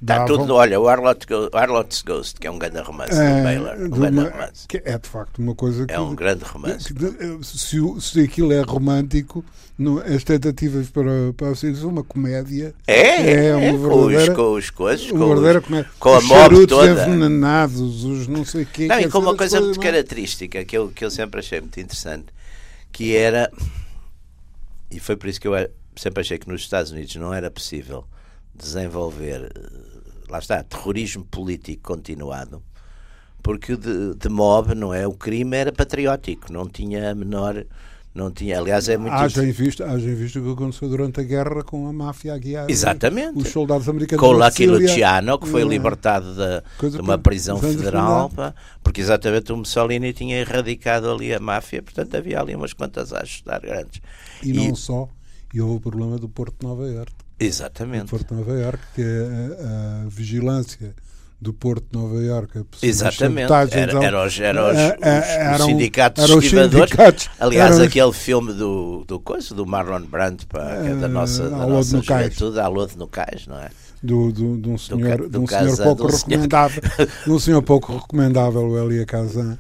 Está 0.02 0.26
tudo, 0.26 0.56
olha, 0.56 0.80
o 0.80 0.88
Arlott, 0.88 1.26
Arlott's 1.54 2.02
Ghost, 2.02 2.40
que 2.40 2.48
é 2.48 2.52
um 2.52 2.60
grande 2.60 2.80
romance 2.80 3.20
é, 3.20 3.38
do 3.38 3.44
Baylor. 3.44 3.76
Um 3.80 3.90
grande 3.90 4.20
uma, 4.20 4.30
romance. 4.30 4.68
É 4.72 4.98
de 4.98 5.10
facto 5.10 5.40
uma 5.40 5.56
coisa 5.56 5.86
que. 5.86 5.94
É 5.94 6.00
um 6.00 6.16
grande 6.16 6.44
romance. 6.44 6.94
Que, 6.94 7.44
se, 7.44 7.78
se 8.00 8.22
aquilo 8.22 8.52
é 8.52 8.62
romântico, 8.62 9.44
no, 9.78 10.00
as 10.00 10.24
tentativas 10.24 10.90
para, 10.90 11.34
para 11.36 11.56
ser 11.56 11.74
uma 11.84 12.04
comédia. 12.04 12.74
É, 12.86 13.48
é, 13.48 13.56
uma 13.56 13.66
é, 13.66 13.78
verdadeira, 13.78 14.36
com 14.36 14.54
os, 14.54 14.70
coisas, 14.70 15.12
com, 15.12 15.28
verdadeira 15.28 15.62
comédia. 15.62 15.90
com 16.00 16.14
a 16.14 16.22
mob 16.22 16.68
toda. 16.68 16.92
envenenados, 16.92 18.04
os 18.04 18.28
não 18.28 18.46
sei 18.46 18.64
o 18.64 18.66
quê. 18.66 18.88
Não, 18.88 19.00
e 19.00 19.10
com 19.10 19.20
uma 19.20 19.36
coisa 19.36 19.60
muito 19.60 19.80
característica 19.80 20.64
que 20.64 20.78
eu, 20.78 20.90
que 20.90 21.04
eu 21.04 21.10
sempre 21.10 21.40
achei 21.40 21.60
muito 21.60 21.80
interessante, 21.80 22.28
que 22.92 23.16
era. 23.16 23.52
E 24.90 25.00
foi 25.00 25.16
por 25.16 25.28
isso 25.30 25.40
que 25.40 25.48
eu 25.48 25.54
sempre 25.96 26.22
achei 26.22 26.38
que 26.38 26.48
nos 26.48 26.62
Estados 26.62 26.92
Unidos 26.92 27.16
não 27.16 27.34
era 27.34 27.50
possível 27.50 28.06
desenvolver, 28.54 29.52
eh, 29.56 30.30
lá 30.30 30.40
está, 30.40 30.64
terrorismo 30.64 31.26
político 31.26 31.84
continuado, 31.84 32.62
porque 33.42 33.76
de, 33.76 34.16
de 34.16 34.30
mob, 34.30 34.76
não 34.76 34.94
é? 34.94 35.08
O 35.08 35.14
crime 35.14 35.58
era 35.58 35.72
patriótico, 35.72 36.52
não 36.52 36.68
tinha 36.68 37.12
a 37.12 37.16
menor. 37.16 37.66
Não 38.14 38.30
tinha, 38.30 38.60
aliás, 38.60 38.90
é 38.90 38.98
muito. 38.98 39.14
Haja 39.14 39.42
em 39.42 39.54
vista, 39.54 39.90
haja 39.90 40.14
visto 40.14 40.40
o 40.40 40.44
que 40.44 40.52
aconteceu 40.52 40.90
durante 40.90 41.22
a 41.22 41.24
guerra 41.24 41.64
com 41.64 41.88
a 41.88 41.94
máfia 41.94 42.34
a 42.34 42.38
guiar 42.38 42.70
Exatamente. 42.70 43.40
os 43.40 43.48
soldados 43.48 43.88
americanos. 43.88 44.20
Com 44.20 44.36
o 44.36 44.38
Lucky 44.38 44.68
Luciano, 44.68 45.40
que 45.40 45.48
foi 45.48 45.64
libertado 45.64 46.36
de, 46.36 46.90
de 46.90 47.00
uma 47.00 47.18
prisão 47.18 47.58
federal, 47.58 48.30
pá, 48.30 48.54
porque 48.84 49.00
exatamente 49.00 49.54
o 49.54 49.58
Mussolini 49.58 50.12
tinha 50.12 50.38
erradicado 50.42 51.10
ali 51.10 51.34
a 51.34 51.40
máfia, 51.40 51.82
portanto 51.82 52.14
havia 52.16 52.42
ali 52.42 52.54
umas 52.54 52.74
quantas 52.74 53.14
a 53.14 53.22
ajudar 53.22 53.62
grandes. 53.62 54.02
E, 54.44 54.50
e 54.50 54.54
não 54.68 54.76
só, 54.76 55.08
e 55.54 55.62
houve 55.62 55.78
o 55.78 55.80
problema 55.80 56.18
do 56.18 56.28
Porto 56.28 56.56
de 56.60 56.68
Nova 56.68 56.86
Iorque. 56.90 57.21
Exatamente. 57.44 58.06
Do 58.06 58.10
Porto 58.10 58.28
de 58.28 58.36
Nova 58.36 58.54
Iorque, 58.54 58.84
que 58.96 59.02
é 59.02 59.66
a, 59.66 60.06
a 60.06 60.10
vigilância 60.10 60.94
do 61.42 61.52
Porto 61.52 61.84
de 61.92 61.98
Nova 61.98 62.22
Iorque. 62.22 62.64
Exatamente. 62.84 63.52
Era, 63.52 64.06
era, 64.06 64.26
os, 64.26 64.40
era 64.40 64.64
os, 64.64 64.74
os, 64.74 64.78
eram, 64.78 65.56
os 65.56 65.66
sindicatos 65.66 66.24
eram 66.24 66.42
sindicatos, 66.42 67.30
Aliás, 67.40 67.76
eram 67.76 67.86
aquele 67.86 68.14
filme 68.14 68.54
do, 68.54 69.04
do 69.08 69.20
coisa, 69.20 69.56
do 69.56 69.66
Marlon 69.66 70.02
Brando, 70.02 70.46
pá, 70.46 70.82
que 70.84 70.90
é 70.90 70.96
da 70.96 71.08
nossa, 71.08 71.50
da 71.50 71.66
nossa 71.66 72.00
juventude, 72.00 72.60
a 72.60 72.68
Lode 72.68 72.96
no 72.96 73.08
Cais, 73.08 73.48
não 73.48 73.58
é? 73.58 73.70
Do, 74.04 74.32
do, 74.32 74.58
de 74.58 74.70
um 74.70 74.78
senhor, 74.78 75.18
do, 75.18 75.24
do, 75.24 75.30
de 75.30 75.38
um 75.40 75.48
senhor 75.48 75.78
pouco 75.78 76.08
recomendável, 76.08 76.84
de 77.26 77.32
um 77.32 77.40
senhor 77.40 77.62
pouco 77.64 77.98
recomendável, 77.98 78.62
o 78.62 78.78
Elia 78.78 79.06
Kazan. 79.06 79.58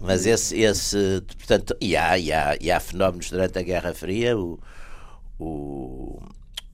Mas 0.00 0.24
esse, 0.24 0.58
esse 0.60 1.22
portanto, 1.38 1.76
e 1.80 1.94
há, 1.94 2.18
e, 2.18 2.32
há, 2.32 2.56
e 2.60 2.70
há 2.70 2.80
fenómenos 2.80 3.30
durante 3.30 3.58
a 3.58 3.62
Guerra 3.62 3.94
Fria, 3.94 4.36
o, 4.36 4.58
o 5.38 6.20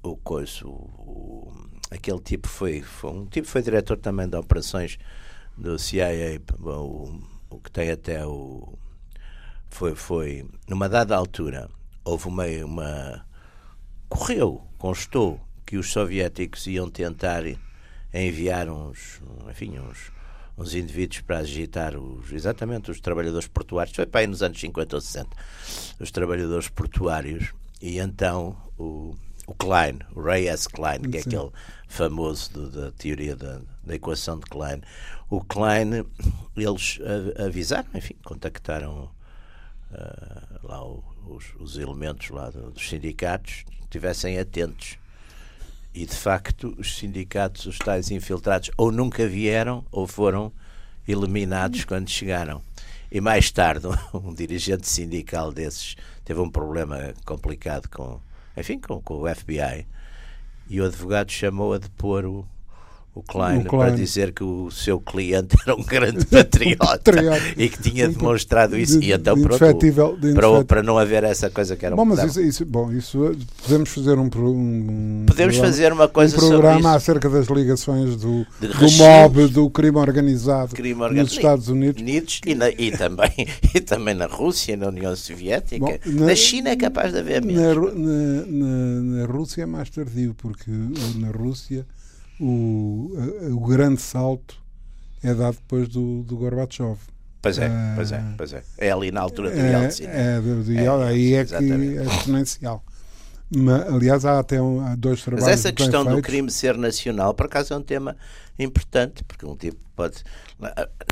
o 0.03 0.17
coisa, 0.17 0.67
o, 0.67 1.53
aquele 1.91 2.21
tipo 2.21 2.49
foi, 2.49 2.83
foi 2.83 3.11
um 3.11 3.27
tipo 3.27 3.47
foi 3.47 3.63
diretor 3.63 3.97
também 3.99 4.29
de 4.29 4.37
operações 4.37 4.99
do 5.57 5.79
CIA, 5.79 6.41
o, 6.61 7.21
o 7.51 7.61
que 7.61 7.71
tem 7.71 7.91
até 7.91 8.27
o 8.27 8.77
foi 9.71 9.95
foi 9.95 10.47
numa 10.69 10.89
dada 10.89 11.17
altura 11.17 11.71
houve 12.05 12.29
uma, 12.29 12.47
uma 12.65 13.27
correu, 14.09 14.63
constou 14.79 15.41
que 15.65 15.77
os 15.77 15.91
soviéticos 15.91 16.67
iam 16.67 16.91
tentar 16.91 17.45
enviar 18.13 18.69
uns, 18.69 19.23
enfim, 19.49 19.79
uns, 19.79 20.13
uns 20.59 20.75
indivíduos 20.75 21.21
para 21.23 21.39
agitar 21.39 21.97
os, 21.97 22.31
exatamente 22.33 22.91
os 22.91 23.01
trabalhadores 23.01 23.47
portuários, 23.47 23.97
foi 23.97 24.05
para 24.05 24.21
aí 24.21 24.27
nos 24.27 24.43
anos 24.43 24.61
50 24.61 24.97
ou 24.97 25.01
60, 25.01 25.31
os 26.01 26.11
trabalhadores 26.11 26.69
portuários, 26.69 27.55
e 27.81 27.99
então 27.99 28.57
o, 28.79 29.15
o 29.53 29.55
Klein, 29.55 29.99
o 30.15 30.23
Ray 30.23 30.49
S. 30.49 30.67
Klein, 30.67 31.03
que 31.03 31.19
é 31.19 31.23
Sim. 31.23 31.29
aquele 31.29 31.51
famoso 31.87 32.51
do, 32.53 32.71
da 32.71 32.91
teoria 32.93 33.37
da, 33.37 33.61
da, 33.85 33.95
equação 33.95 34.39
de 34.39 34.47
Klein. 34.47 34.81
O 35.29 35.45
Klein, 35.45 36.07
eles 36.57 36.99
avisaram, 37.39 37.89
enfim, 37.95 38.15
contactaram 38.25 39.11
uh, 39.91 40.67
lá 40.67 40.83
o, 40.83 41.05
os, 41.27 41.45
os, 41.61 41.77
elementos 41.77 42.31
lá 42.31 42.49
dos 42.51 42.89
sindicatos, 42.89 43.65
estivessem 43.83 44.39
atentos. 44.39 44.97
E 45.95 46.07
de 46.07 46.17
facto, 46.17 46.75
os 46.79 46.97
sindicatos, 46.97 47.67
os 47.67 47.77
tais 47.77 48.11
infiltrados, 48.11 48.71
ou 48.79 48.91
nunca 48.91 49.29
vieram 49.29 49.85
ou 49.93 50.07
foram 50.07 50.51
eliminados 51.07 51.85
quando 51.85 52.09
chegaram. 52.09 52.63
E 53.11 53.21
mais 53.21 53.51
tarde, 53.51 53.87
um 54.15 54.33
dirigente 54.33 54.89
sindical 54.89 55.53
desses 55.53 55.95
teve 56.25 56.41
um 56.41 56.49
problema 56.49 57.13
complicado 57.27 57.87
com 57.91 58.19
enfim, 58.57 58.79
com, 58.79 59.01
com 59.01 59.21
o 59.21 59.35
FBI. 59.35 59.87
E 60.69 60.81
o 60.81 60.85
advogado 60.85 61.31
chamou 61.31 61.75
a 61.75 61.79
depor 61.79 62.25
o, 62.25 62.47
o 63.15 63.23
Klein, 63.23 63.59
o 63.59 63.65
Klein, 63.65 63.83
para 63.83 63.91
dizer 63.91 64.33
que 64.33 64.43
o 64.43 64.71
seu 64.71 64.99
cliente 64.99 65.55
era 65.67 65.77
um 65.77 65.83
grande 65.83 66.25
patriota 66.27 67.13
e 67.59 67.69
que 67.69 67.83
tinha 67.83 68.09
demonstrado 68.09 68.77
isso. 68.79 68.99
De, 68.99 69.09
e 69.09 69.13
então, 69.13 69.35
de 69.35 69.43
pronto, 69.43 69.85
para, 70.35 70.65
para 70.65 70.83
não 70.83 70.97
haver 70.97 71.23
essa 71.23 71.51
coisa 71.51 71.77
que 71.77 71.85
era 71.85 71.95
bom, 71.95 72.07
mas 72.07 72.25
isso, 72.25 72.41
isso, 72.41 72.65
bom, 72.65 72.91
isso 72.91 73.37
podemos 73.63 73.91
fazer 73.91 74.19
um, 74.19 74.25
um 74.25 75.25
podemos 75.27 75.57
programa, 75.57 75.65
fazer 75.65 75.93
uma 75.93 76.09
coisa 76.09 76.37
um 76.37 76.39
programa 76.39 76.95
acerca 76.95 77.29
das 77.29 77.49
ligações 77.49 78.17
do, 78.17 78.47
do 78.61 78.93
mob, 78.97 79.47
do 79.49 79.69
crime 79.69 79.99
organizado, 79.99 80.75
crime 80.75 81.03
organizado. 81.03 81.25
Nos 81.25 81.33
Estados 81.33 81.69
Unidos, 81.69 82.01
Unidos 82.01 82.41
e, 82.47 82.55
na, 82.55 82.71
e, 82.71 82.91
também, 82.93 83.47
e 83.75 83.81
também 83.81 84.15
na 84.15 84.27
Rússia, 84.27 84.75
na 84.75 84.89
União 84.89 85.15
Soviética. 85.15 85.79
Bom, 85.79 85.99
na, 86.07 86.27
na, 86.29 86.35
China 86.35 86.71
é 86.71 86.77
capaz 86.77 87.13
de 87.13 87.19
haver 87.19 87.45
mesmo. 87.45 87.91
Na, 87.91 88.47
na, 88.47 89.19
na 89.21 89.27
Rússia 89.27 89.65
é 89.65 89.67
mais 89.67 89.91
tardio, 89.91 90.35
porque 90.39 90.71
na 91.17 91.31
Rússia 91.31 91.87
o, 92.43 93.13
o 93.53 93.61
grande 93.61 94.01
salto 94.01 94.61
é 95.23 95.33
dado 95.33 95.55
depois 95.55 95.89
do, 95.89 96.23
do 96.25 96.37
Gorbachev. 96.37 96.99
Pois 97.41 97.59
é, 97.59 97.69
uh, 97.69 97.71
pois 97.97 98.13
é, 98.13 98.25
pois 98.37 98.53
é. 98.53 98.63
É 98.79 98.91
ali 98.91 99.11
na 99.11 99.21
altura 99.21 99.51
do 99.51 99.59
é, 99.59 99.71
Yeltsin. 99.71 100.05
É, 100.07 100.41
do, 100.41 100.65
do 100.65 100.73
é, 100.73 101.09
aí 101.09 101.35
é 101.35 101.45
que 101.45 101.55
é 101.55 102.05
exponencial. 102.05 102.85
Mas, 103.55 103.87
aliás, 103.93 104.25
há 104.25 104.39
até 104.39 104.61
um, 104.61 104.81
há 104.81 104.95
dois 104.95 105.23
trabalhos. 105.23 105.47
Mas 105.47 105.61
essa 105.61 105.73
questão 105.73 106.05
do 106.05 106.23
crime 106.23 106.51
ser 106.51 106.77
nacional, 106.77 107.35
por 107.35 107.47
acaso, 107.47 107.75
é 107.75 107.77
um 107.77 107.83
tema 107.83 108.17
importante, 108.59 109.25
porque 109.25 109.47
um 109.47 109.57
tipo 109.57 109.81
pode. 109.95 110.23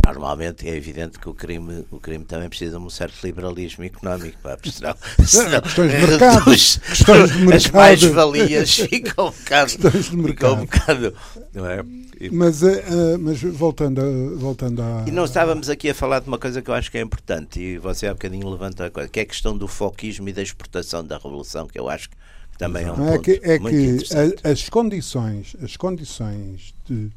Normalmente 0.07 0.69
é 0.69 0.77
evidente 0.77 1.19
que 1.19 1.29
o 1.29 1.35
crime, 1.35 1.85
o 1.91 1.99
crime 1.99 2.25
também 2.25 2.49
precisa 2.49 2.79
de 2.79 2.85
um 2.85 2.91
certo 2.91 3.25
liberalismo 3.25 3.85
económico, 3.85 4.39
pá, 4.43 4.57
porque 4.57 4.71
senão, 4.71 4.95
senão 5.27 5.61
questões 5.61 5.93
de 5.93 5.99
mercado, 6.07 6.45
questões 6.45 7.31
de 7.31 7.39
mercado. 7.39 7.57
as 7.57 7.71
mais-valias 7.71 8.75
ficam 8.75 9.27
um 9.27 9.31
bocado. 9.31 9.71
Ficam 10.03 10.53
um 10.55 10.67
bocado 10.67 11.15
não 11.53 11.67
é? 11.67 11.85
Mas, 12.31 12.63
uh, 12.63 13.19
mas 13.19 13.41
voltando, 13.41 14.01
a, 14.01 14.39
voltando 14.39 14.83
a. 14.83 15.05
E 15.07 15.11
não 15.11 15.25
estávamos 15.25 15.71
aqui 15.71 15.89
a 15.89 15.95
falar 15.95 16.21
de 16.21 16.29
uma 16.29 16.39
coisa 16.39 16.61
que 16.61 16.71
eu 16.71 16.75
acho 16.75 16.91
que 16.91 16.99
é 16.99 17.01
importante, 17.01 17.61
e 17.61 17.79
você 17.79 18.07
há 18.07 18.13
bocadinho 18.13 18.49
levanta 18.49 18.87
a 18.87 18.91
coisa, 18.91 19.09
que 19.09 19.21
é 19.21 19.23
a 19.23 19.27
questão 19.27 19.57
do 19.57 19.67
foquismo 19.67 20.29
e 20.29 20.33
da 20.33 20.43
exportação 20.43 21.03
da 21.03 21.17
revolução, 21.17 21.67
que 21.67 21.79
eu 21.79 21.89
acho 21.89 22.11
que 22.11 22.17
também 22.59 22.85
é 22.85 22.93
um 22.93 23.09
é 23.09 23.13
ponto 23.13 23.23
que, 23.23 23.41
é 23.43 23.59
que 23.59 24.47
as 24.47 24.69
condições, 24.69 25.57
as 25.63 25.77
condições 25.79 26.75
de, 26.87 27.11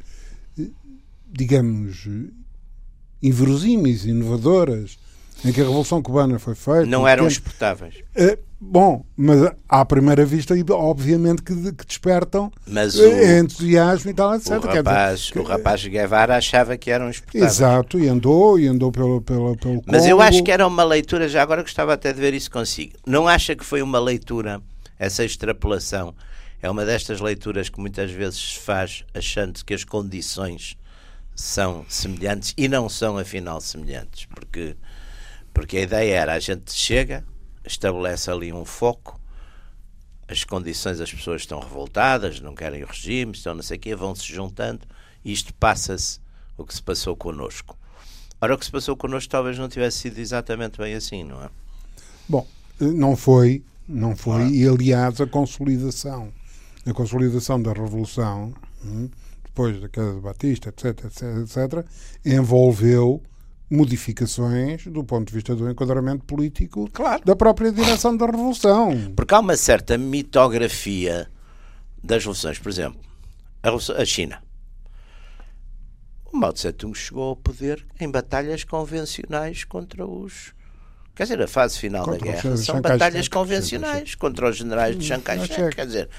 digamos, 1.33 2.07
inverosímeis, 3.21 4.05
inovadoras, 4.05 4.97
em 5.43 5.51
que 5.51 5.59
a 5.59 5.63
Revolução 5.63 6.01
Cubana 6.01 6.39
foi 6.39 6.55
feita. 6.55 6.85
Não 6.85 7.07
eram 7.07 7.27
exportáveis. 7.27 7.95
É, 8.15 8.37
bom, 8.59 9.03
mas 9.17 9.51
à 9.67 9.83
primeira 9.83 10.25
vista, 10.25 10.53
obviamente 10.71 11.41
que, 11.41 11.73
que 11.73 11.85
despertam 11.85 12.51
mas 12.65 12.95
o, 12.95 13.05
entusiasmo 13.05 14.11
e 14.11 14.13
tal, 14.13 14.35
etc. 14.35 14.51
O 14.51 14.59
rapaz, 14.59 15.19
dizer, 15.19 15.39
o 15.39 15.43
rapaz 15.43 15.85
Guevara 15.85 16.37
achava 16.37 16.77
que 16.77 16.89
eram 16.89 17.09
exportáveis. 17.09 17.51
Exato, 17.51 17.99
e 17.99 18.07
andou, 18.07 18.57
e 18.57 18.67
andou 18.67 18.91
pelo, 18.91 19.21
pelo, 19.21 19.57
pelo 19.57 19.81
Mas 19.85 20.03
Congo. 20.03 20.11
eu 20.11 20.21
acho 20.21 20.43
que 20.43 20.51
era 20.51 20.65
uma 20.65 20.83
leitura, 20.83 21.27
já 21.27 21.41
agora 21.41 21.61
gostava 21.61 21.93
até 21.93 22.13
de 22.13 22.21
ver 22.21 22.33
isso 22.33 22.49
consigo. 22.49 22.93
Não 23.05 23.27
acha 23.27 23.55
que 23.55 23.65
foi 23.65 23.81
uma 23.81 23.99
leitura, 23.99 24.61
essa 24.97 25.25
extrapolação, 25.25 26.15
é 26.61 26.69
uma 26.69 26.85
destas 26.85 27.19
leituras 27.19 27.67
que 27.67 27.79
muitas 27.81 28.11
vezes 28.11 28.53
se 28.53 28.59
faz 28.59 29.03
achando 29.13 29.59
que 29.65 29.73
as 29.73 29.83
condições 29.83 30.77
são 31.35 31.85
semelhantes 31.89 32.53
e 32.57 32.67
não 32.67 32.87
são 32.87 33.17
afinal 33.17 33.59
semelhantes, 33.59 34.25
porque 34.25 34.75
porque 35.53 35.77
a 35.77 35.81
ideia 35.81 36.15
era 36.15 36.33
a 36.33 36.39
gente 36.39 36.73
chega, 36.73 37.23
estabelece 37.63 38.29
ali 38.31 38.51
um 38.51 38.65
foco, 38.65 39.19
as 40.27 40.43
condições 40.43 40.99
as 40.99 41.13
pessoas 41.13 41.41
estão 41.41 41.59
revoltadas, 41.59 42.39
não 42.39 42.55
querem 42.55 42.83
o 42.83 42.87
regime, 42.87 43.33
estão 43.33 43.53
não 43.53 43.61
sei 43.61 43.77
o 43.77 43.79
quê, 43.79 43.95
vão 43.95 44.15
se 44.15 44.25
juntando 44.25 44.81
e 45.23 45.31
isto 45.31 45.53
passa-se 45.53 46.19
o 46.57 46.65
que 46.65 46.73
se 46.73 46.81
passou 46.81 47.15
connosco. 47.15 47.77
Ora, 48.41 48.55
o 48.55 48.57
que 48.57 48.65
se 48.65 48.71
passou 48.71 48.97
connosco 48.97 49.29
talvez 49.29 49.57
não 49.57 49.69
tivesse 49.69 49.99
sido 49.99 50.17
exatamente 50.19 50.77
bem 50.77 50.95
assim, 50.95 51.23
não 51.23 51.43
é? 51.43 51.49
Bom, 52.27 52.47
não 52.79 53.15
foi, 53.15 53.63
não 53.87 54.15
foi, 54.15 54.41
ah. 54.43 54.49
e 54.49 54.67
aliás 54.67 55.21
a 55.21 55.27
consolidação, 55.27 56.33
a 56.85 56.93
consolidação 56.93 57.61
da 57.61 57.71
Revolução, 57.71 58.53
hum, 58.83 59.09
depois 59.53 59.79
da 59.79 59.87
queda 59.87 60.15
de 60.15 60.19
Batista, 60.19 60.69
etc, 60.69 61.05
etc, 61.05 61.23
etc, 61.43 61.85
envolveu 62.25 63.21
modificações 63.69 64.85
do 64.87 65.03
ponto 65.03 65.27
de 65.27 65.33
vista 65.33 65.55
do 65.55 65.69
enquadramento 65.69 66.25
político 66.25 66.89
claro. 66.91 67.23
da 67.23 67.35
própria 67.35 67.71
direção 67.71 68.17
da 68.17 68.25
Revolução. 68.25 69.13
Porque 69.15 69.33
há 69.33 69.39
uma 69.39 69.55
certa 69.55 69.97
mitografia 69.97 71.29
das 72.03 72.23
revoluções. 72.23 72.57
Por 72.57 72.69
exemplo, 72.69 72.99
a, 73.61 74.01
a 74.01 74.05
China. 74.05 74.41
O 76.31 76.37
Mao 76.37 76.51
Tse 76.51 76.71
Tung 76.73 76.97
chegou 76.97 77.29
ao 77.29 77.35
poder 77.35 77.85
em 77.99 78.09
batalhas 78.09 78.63
convencionais 78.63 79.63
contra 79.63 80.05
os. 80.05 80.51
Quer 81.15 81.23
dizer, 81.23 81.41
a 81.43 81.47
fase 81.47 81.77
final 81.77 82.05
contra 82.05 82.25
da 82.25 82.31
guerra 82.31 82.57
são 82.57 82.81
batalhas 82.81 83.27
convencionais 83.27 84.15
contra 84.15 84.49
os 84.49 84.57
generais 84.57 84.97
de 84.97 85.05
Chiang 85.05 85.23
Kai-shek. 85.23 85.75
Quer 85.75 85.85
dizer, 85.85 86.09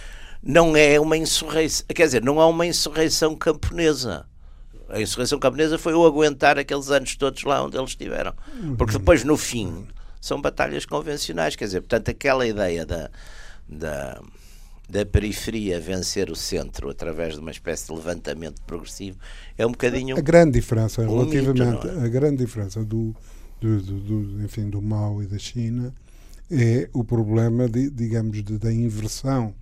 não 0.44 0.76
é 0.76 1.00
uma 1.00 1.16
insurreição. 1.16 1.86
Quer 1.88 2.06
dizer, 2.06 2.22
não 2.22 2.40
há 2.40 2.46
uma 2.46 2.66
insurreição 2.66 3.34
camponesa 3.34 4.26
a 4.88 5.00
insurreição 5.00 5.38
camponesa 5.38 5.78
foi 5.78 5.94
o 5.94 6.06
aguentar 6.06 6.58
aqueles 6.58 6.90
anos 6.90 7.16
todos 7.16 7.42
lá 7.42 7.64
onde 7.64 7.76
eles 7.76 7.90
estiveram. 7.90 8.32
Porque 8.76 8.92
depois, 8.92 9.24
no 9.24 9.36
fim, 9.36 9.86
são 10.20 10.40
batalhas 10.40 10.86
convencionais. 10.86 11.56
Quer 11.56 11.64
dizer, 11.64 11.80
portanto, 11.80 12.10
aquela 12.10 12.46
ideia 12.46 12.86
da, 12.86 13.10
da, 13.68 14.20
da 14.88 15.06
periferia 15.06 15.80
vencer 15.80 16.30
o 16.30 16.36
centro 16.36 16.90
através 16.90 17.34
de 17.34 17.40
uma 17.40 17.50
espécie 17.50 17.86
de 17.86 17.92
levantamento 17.92 18.62
progressivo 18.62 19.18
é 19.56 19.66
um 19.66 19.72
bocadinho. 19.72 20.16
A 20.16 20.20
grande 20.20 20.52
diferença, 20.52 21.02
um 21.02 21.24
relativamente. 21.24 21.86
Mito, 21.86 22.00
é? 22.00 22.04
A 22.04 22.08
grande 22.08 22.44
diferença 22.44 22.84
do, 22.84 23.14
do, 23.60 23.80
do, 23.80 24.00
do, 24.00 24.44
enfim, 24.44 24.68
do 24.68 24.80
Mao 24.80 25.22
e 25.22 25.26
da 25.26 25.38
China 25.38 25.92
é 26.50 26.88
o 26.92 27.02
problema, 27.02 27.68
de, 27.68 27.90
digamos, 27.90 28.44
de, 28.44 28.58
da 28.58 28.72
inversão. 28.72 29.54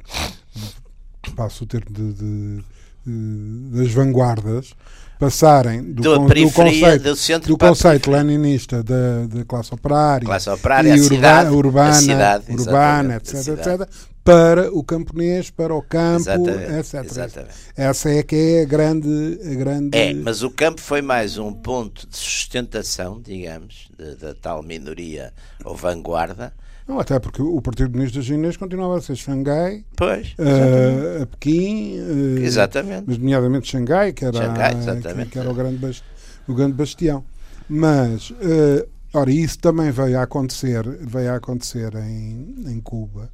Passo 1.35 1.65
o 1.65 1.67
termo 1.67 1.91
de, 1.91 2.13
de 2.13 2.65
das 3.05 3.91
vanguardas 3.93 4.75
passarem 5.19 5.83
do, 5.83 6.03
do, 6.03 6.29
do 6.29 6.51
conceito, 6.51 7.15
do, 7.15 7.49
do 7.49 7.59
conceito 7.59 8.11
leninista 8.11 8.83
da, 8.83 9.27
da 9.27 9.45
classe 9.45 9.73
operária, 9.73 10.27
classe 10.27 10.51
operária 10.51 10.97
e 10.97 11.01
urba, 11.01 11.09
cidade, 11.09 11.51
urbana, 11.55 11.95
cidade, 11.95 12.45
urbana 12.53 13.17
etc, 13.17 13.35
etc, 13.35 13.89
para 14.25 14.73
o 14.73 14.85
camponês, 14.85 15.51
para 15.51 15.75
o 15.75 15.83
campo, 15.83 16.23
exatamente, 16.23 16.73
etc. 16.73 17.05
Exatamente. 17.05 17.55
Essa 17.77 18.11
é 18.11 18.23
que 18.23 18.37
é 18.37 18.63
a 18.63 18.65
grande, 18.65 19.41
a 19.45 19.55
grande. 19.55 19.99
É, 19.99 20.15
mas 20.15 20.43
o 20.43 20.51
campo 20.51 20.81
foi 20.81 21.03
mais 21.03 21.39
um 21.39 21.53
ponto 21.53 22.07
de 22.07 22.17
sustentação, 22.17 23.21
digamos, 23.21 23.91
da 24.21 24.35
tal 24.35 24.63
minoria 24.63 25.33
ou 25.65 25.77
vanguarda 25.77 26.53
não, 26.87 26.99
até 26.99 27.19
porque 27.19 27.41
o 27.41 27.61
Partido 27.61 27.91
Comunista 27.91 28.21
Chinês 28.21 28.57
continuava 28.57 28.99
a 28.99 29.01
ser 29.01 29.17
Xangai, 29.17 29.85
pois, 29.97 30.35
uh, 30.39 31.23
a 31.23 31.27
Pequim, 31.27 31.99
uh, 31.99 32.39
exatamente. 32.39 33.05
mas 33.07 33.19
nomeadamente 33.19 33.69
Xangai, 33.69 34.13
que 34.13 34.25
era, 34.25 34.37
Xangai, 34.37 34.75
que, 34.75 35.27
que, 35.27 35.39
era 35.39 35.51
o, 35.51 35.55
grande 35.55 36.03
o 36.49 36.55
grande 36.55 36.75
bastião. 36.75 37.25
Mas, 37.69 38.31
uh, 38.31 38.89
ora, 39.15 39.31
isso 39.31 39.59
também 39.61 39.91
veio 39.91 40.19
a 40.19 40.23
acontecer, 40.23 40.83
veio 41.01 41.33
a 41.33 41.37
acontecer 41.37 41.95
em, 41.95 42.57
em 42.67 42.81
Cuba, 42.81 43.31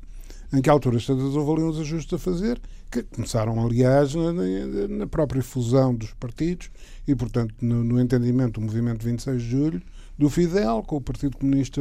em 0.52 0.60
que 0.60 0.68
alturas 0.68 1.06
todas 1.06 1.34
houve 1.34 1.52
ali 1.52 1.70
uns 1.70 1.78
ajustes 1.78 2.12
a 2.12 2.18
fazer, 2.18 2.60
que 2.90 3.02
começaram, 3.02 3.64
aliás, 3.64 4.14
na, 4.14 4.32
na 4.88 5.06
própria 5.06 5.42
fusão 5.42 5.94
dos 5.94 6.12
partidos 6.14 6.70
e, 7.06 7.14
portanto, 7.14 7.54
no, 7.60 7.82
no 7.82 8.00
entendimento 8.00 8.60
do 8.60 8.66
movimento 8.66 9.04
26 9.04 9.42
de 9.42 9.48
Julho, 9.48 9.82
do 10.18 10.28
Fidel 10.28 10.82
com 10.86 10.96
o 10.96 11.00
Partido 11.00 11.36
Comunista 11.36 11.80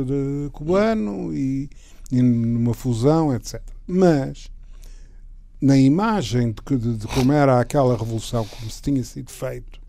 Cubano 0.52 1.34
e, 1.34 1.70
e 2.12 2.22
numa 2.22 2.74
fusão, 2.74 3.34
etc. 3.34 3.62
Mas 3.88 4.52
na 5.60 5.78
imagem 5.78 6.52
de, 6.52 6.78
de, 6.78 6.98
de, 6.98 7.08
como 7.08 7.34
era 7.34 7.60
aquela 7.60 7.98
revolução, 7.98 8.46
como 8.46 8.70
se 8.70 8.82
tinha 8.82 9.04
sido 9.04 9.32
feito, 9.32 9.80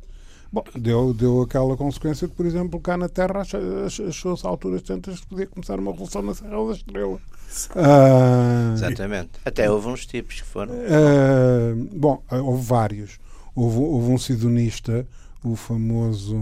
bom, 0.51 0.65
deu, 0.75 1.13
deu 1.13 1.43
aquela 1.43 1.77
consequência 1.77 2.27
de, 2.27 2.35
por 2.35 2.47
exemplo, 2.47 2.81
cá 2.81 2.97
na 2.97 3.09
Terra 3.09 3.43
achou-se 4.09 4.47
alturas 4.47 4.83
tantas 4.83 5.21
que 5.21 5.27
podia 5.27 5.47
começar 5.47 5.79
uma 5.79 5.91
revolução 5.93 6.23
na 6.23 6.35
Serra 6.35 6.67
da 6.67 6.73
Estrela. 6.73 7.21
Ah, 7.77 8.73
Exatamente. 8.75 9.31
Até 9.45 9.71
houve 9.71 9.89
uns 9.89 10.07
tipos 10.07 10.41
que 10.41 10.47
foram. 10.47 10.73
Ah, 10.75 11.75
bom, 11.93 12.23
houve 12.31 12.63
vários. 12.63 13.19
Houve, 13.55 13.79
houve 13.79 14.11
um 14.11 14.19
sidonista, 14.19 15.07
o 15.43 15.57
famoso. 15.57 16.37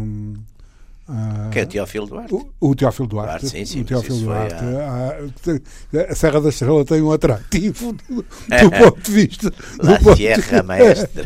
Uh, 1.09 1.51
que 1.51 1.61
é 1.61 1.66
Teófilo 1.66 2.07
Duarte. 2.07 2.35
O, 2.35 2.51
o 2.59 2.75
Teófilo 2.75 3.07
Duarte. 3.07 3.47
Duarte 3.47 3.49
sim, 3.49 3.64
sim, 3.64 3.81
o 3.83 3.85
Teófilo 3.85 4.19
Duarte. 4.19 4.55
A... 4.55 6.11
a... 6.11 6.14
Serra 6.16 6.40
da 6.40 6.49
Estrela 6.49 6.85
tem 6.85 7.01
um 7.01 7.12
atrativo 7.12 7.92
do, 7.92 8.23
do 8.23 8.25
ponto 8.77 9.01
de 9.01 9.12
vista. 9.12 9.51
Do 9.51 10.16
Sierra 10.16 10.62
Maestra. 10.64 11.23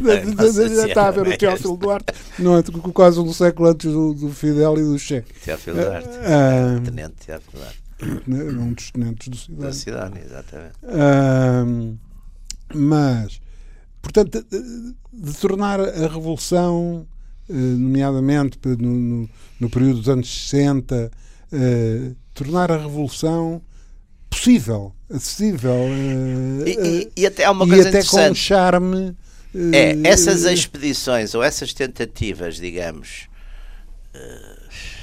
Está 0.87 1.09
a 1.09 1.11
ver 1.11 1.29
o 1.29 1.39
Teófilo 1.39 1.77
Duarte, 1.79 2.13
não 2.39 2.59
é? 2.59 2.63
Quase 2.93 3.21
um 3.21 3.33
século 3.33 3.71
antes 3.71 3.91
do, 3.91 4.13
do 4.13 4.31
Fidel 4.31 4.79
e 4.79 4.83
do 4.83 4.99
Che. 4.99 5.25
Teófilo 5.43 5.81
Duarte. 5.81 6.09
Uh, 6.09 6.81
tenente 6.83 7.15
Teófilo 7.27 7.53
Duarte. 7.55 7.81
Um 8.29 8.73
dos 8.75 8.91
tenentes 8.91 9.29
do 9.29 9.37
Cidade. 9.37 9.63
Da 9.63 9.73
cidade, 9.73 10.21
exatamente. 10.21 10.75
Uh, 10.85 11.99
mas 12.75 13.41
portanto, 14.03 14.45
de, 14.51 14.95
de, 15.13 15.33
tornar 15.39 15.81
a 15.81 16.07
revolução, 16.09 17.07
nomeadamente 17.53 18.59
no, 18.65 18.77
no, 18.77 19.31
no, 19.59 19.71
período 19.71 19.99
dos 19.99 20.09
anos 20.09 20.49
60, 20.49 21.11
uh, 21.53 22.17
tornar 22.33 22.71
a 22.71 22.77
revolução 22.77 23.61
possível, 24.29 24.95
acessível 25.13 25.89
e, 26.65 26.71
e, 26.71 27.13
e, 27.17 27.27
até 27.27 27.45
há 27.45 27.51
uma 27.51 27.67
coisa 27.67 27.89
até 27.89 28.05
com 28.05 28.31
um 28.31 28.35
charme. 28.35 29.17
É, 29.73 30.09
essas 30.09 30.45
expedições 30.45 31.35
ou 31.35 31.43
essas 31.43 31.75
tentativas, 31.75 32.57
digamos, 32.57 33.29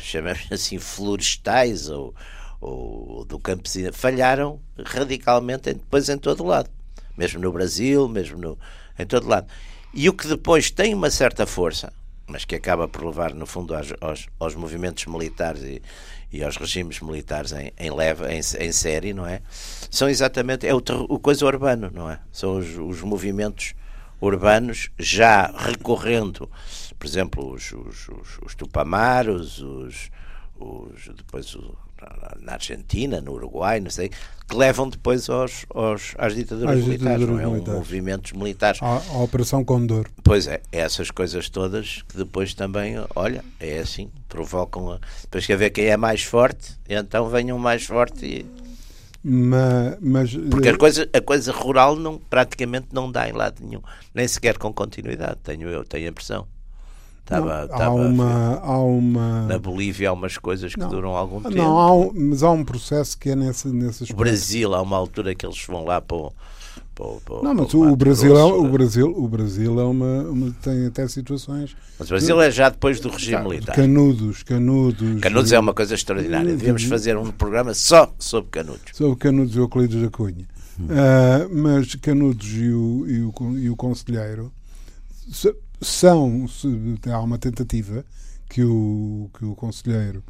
chamamos 0.07 0.39
assim, 0.51 0.79
florestais 0.79 1.89
ou, 1.89 2.15
ou 2.61 3.25
do 3.25 3.39
campesino, 3.39 3.91
falharam 3.93 4.59
radicalmente 4.83 5.73
depois 5.73 6.09
em 6.09 6.17
todo 6.17 6.43
lado. 6.43 6.69
Mesmo 7.17 7.41
no 7.41 7.51
Brasil, 7.51 8.07
mesmo 8.07 8.37
no, 8.37 8.57
em 8.97 9.05
todo 9.05 9.27
lado. 9.27 9.47
E 9.93 10.07
o 10.07 10.13
que 10.13 10.27
depois 10.27 10.69
tem 10.69 10.93
uma 10.93 11.09
certa 11.09 11.45
força, 11.45 11.91
mas 12.27 12.45
que 12.45 12.55
acaba 12.55 12.87
por 12.87 13.05
levar, 13.05 13.33
no 13.33 13.45
fundo, 13.45 13.75
aos, 13.75 13.93
aos, 14.01 14.27
aos 14.39 14.55
movimentos 14.55 15.05
militares 15.05 15.63
e, 15.63 15.81
e, 16.31 16.43
aos 16.43 16.57
regimes 16.57 16.99
militares 16.99 17.53
em, 17.53 17.71
em 17.77 17.89
leva, 17.89 18.31
em, 18.31 18.39
em, 18.59 18.71
série, 18.71 19.13
não 19.13 19.25
é? 19.25 19.41
São 19.89 20.09
exatamente, 20.09 20.67
é 20.67 20.73
o, 20.73 20.83
o 21.09 21.19
coisa 21.19 21.45
urbano, 21.45 21.89
não 21.93 22.09
é? 22.11 22.19
São 22.31 22.57
os, 22.57 22.77
os 22.77 23.01
movimentos 23.01 23.73
urbanos 24.19 24.89
já 24.99 25.53
recorrendo 25.55 26.49
por 26.97 27.05
exemplo, 27.05 27.53
os, 27.53 27.71
os, 27.71 28.09
os, 28.09 28.39
os 28.43 28.55
tupamaros, 28.55 29.59
os, 29.59 30.09
os, 30.59 31.09
depois 31.15 31.53
o, 31.55 31.77
na 32.41 32.53
Argentina, 32.53 33.19
no 33.21 33.33
Uruguai, 33.33 33.79
não 33.79 33.89
sei, 33.89 34.09
que 34.47 34.55
levam 34.55 34.89
depois 34.89 35.29
aos, 35.29 35.65
aos, 35.73 36.13
às 36.17 36.33
ditaduras 36.33 36.77
militares, 36.77 37.19
ditaduras 37.19 37.29
não 37.29 37.39
é? 37.39 37.53
Militares. 37.53 37.79
movimentos 37.79 38.31
militares. 38.31 38.81
A, 38.81 39.01
a, 39.13 39.23
Operação 39.23 39.63
Condor. 39.63 40.07
Pois 40.23 40.47
é, 40.47 40.61
essas 40.71 41.11
coisas 41.11 41.49
todas 41.49 42.03
que 42.07 42.17
depois 42.17 42.53
também, 42.53 42.95
olha, 43.15 43.43
é 43.59 43.79
assim, 43.79 44.09
provocam. 44.29 44.93
A, 44.93 44.99
depois 45.21 45.45
quer 45.45 45.57
ver 45.57 45.71
quem 45.71 45.85
é 45.85 45.97
mais 45.97 46.23
forte, 46.23 46.77
então 46.87 47.29
venham 47.29 47.57
mais 47.57 47.85
forte 47.85 48.25
e. 48.25 48.45
Mas, 49.29 49.97
mas, 49.99 50.33
Porque 50.49 50.69
a 50.69 50.77
coisa, 50.77 51.09
a 51.11 51.19
coisa 51.19 51.51
rural 51.51 51.97
não, 51.97 52.17
praticamente 52.17 52.87
não 52.93 53.11
dá 53.11 53.27
em 53.27 53.33
lado 53.33 53.61
nenhum, 53.61 53.81
nem 54.13 54.25
sequer 54.25 54.57
com 54.57 54.71
continuidade, 54.71 55.37
tenho 55.43 55.67
eu, 55.67 55.83
tenho 55.83 56.05
a 56.05 56.09
impressão. 56.09 56.47
Tava, 57.27 57.67
há, 57.69 57.89
uma, 57.91 58.57
há 58.63 58.77
uma. 58.79 59.41
Na 59.47 59.59
Bolívia 59.59 60.09
há 60.09 60.13
umas 60.13 60.37
coisas 60.37 60.73
que 60.73 60.79
não, 60.79 60.87
duram 60.87 61.09
algum 61.09 61.41
tempo. 61.41 61.57
Não, 61.57 61.77
há 61.77 61.93
um, 61.93 62.11
mas 62.15 62.41
há 62.41 62.49
um 62.49 62.63
processo 62.63 63.17
que 63.17 63.31
é 63.31 63.35
nesse, 63.35 63.67
nesses. 63.67 64.09
O 64.09 64.15
Brasil, 64.15 64.73
há 64.73 64.81
uma 64.81 64.95
altura 64.95 65.35
que 65.35 65.45
eles 65.45 65.61
vão 65.65 65.83
lá 65.83 65.99
para 65.99 66.15
o. 66.15 66.33
Para, 66.95 67.43
não, 67.43 67.53
mas 67.53 67.73
o, 67.73 67.95
Brasil, 67.97 68.33
Grosso, 68.33 68.55
é, 68.55 68.57
o, 68.57 68.69
Brasil, 68.69 69.13
o 69.15 69.27
Brasil 69.27 69.79
é 69.79 69.83
uma, 69.83 70.21
uma, 70.23 70.55
tem 70.61 70.85
até 70.87 71.05
situações. 71.07 71.75
Mas 71.99 72.07
o 72.07 72.11
Brasil 72.11 72.41
é 72.41 72.49
já 72.49 72.69
depois 72.69 73.01
do 73.01 73.09
regime 73.09 73.43
militar. 73.43 73.75
Canudos, 73.75 74.41
canudos. 74.41 75.19
Canudos 75.19 75.51
é 75.51 75.59
uma 75.59 75.73
coisa 75.73 75.95
extraordinária. 75.95 76.55
Devíamos 76.55 76.85
fazer 76.85 77.17
um 77.17 77.29
programa 77.29 77.73
só 77.73 78.11
sobre 78.17 78.49
Canudos. 78.51 78.81
Sobre 78.93 79.17
Canudos 79.17 79.53
e 79.53 79.59
Euclides 79.59 80.01
da 80.01 80.09
Cunha. 80.09 80.47
Hum. 80.79 80.85
Uh, 80.85 81.55
mas 81.55 81.93
Canudos 81.95 82.47
e 82.47 82.69
o, 82.69 83.05
e 83.07 83.21
o, 83.21 83.57
e 83.59 83.69
o 83.69 83.75
Conselheiro 83.75 84.51
são 85.81 86.45
há 87.11 87.19
uma 87.19 87.37
tentativa 87.37 88.03
que 88.49 88.63
o 88.63 89.29
que 89.37 89.45
o 89.45 89.55
conselheiro 89.55 90.23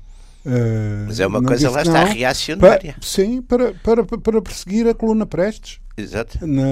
uh, 0.46 1.06
mas 1.08 1.20
é 1.20 1.28
uma 1.28 1.42
coisa 1.42 1.70
lá 1.70 1.82
está 1.82 2.06
reacionária. 2.06 2.94
para, 2.94 3.02
sim 3.06 3.42
para, 3.42 3.74
para 3.74 4.04
para 4.04 4.42
perseguir 4.42 4.88
a 4.88 4.94
coluna 4.94 5.26
Prestes. 5.26 5.80
Exato. 5.96 6.46
Na, 6.46 6.64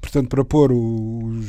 portanto 0.00 0.28
para 0.28 0.44
pôr 0.44 0.72
os, 0.72 1.46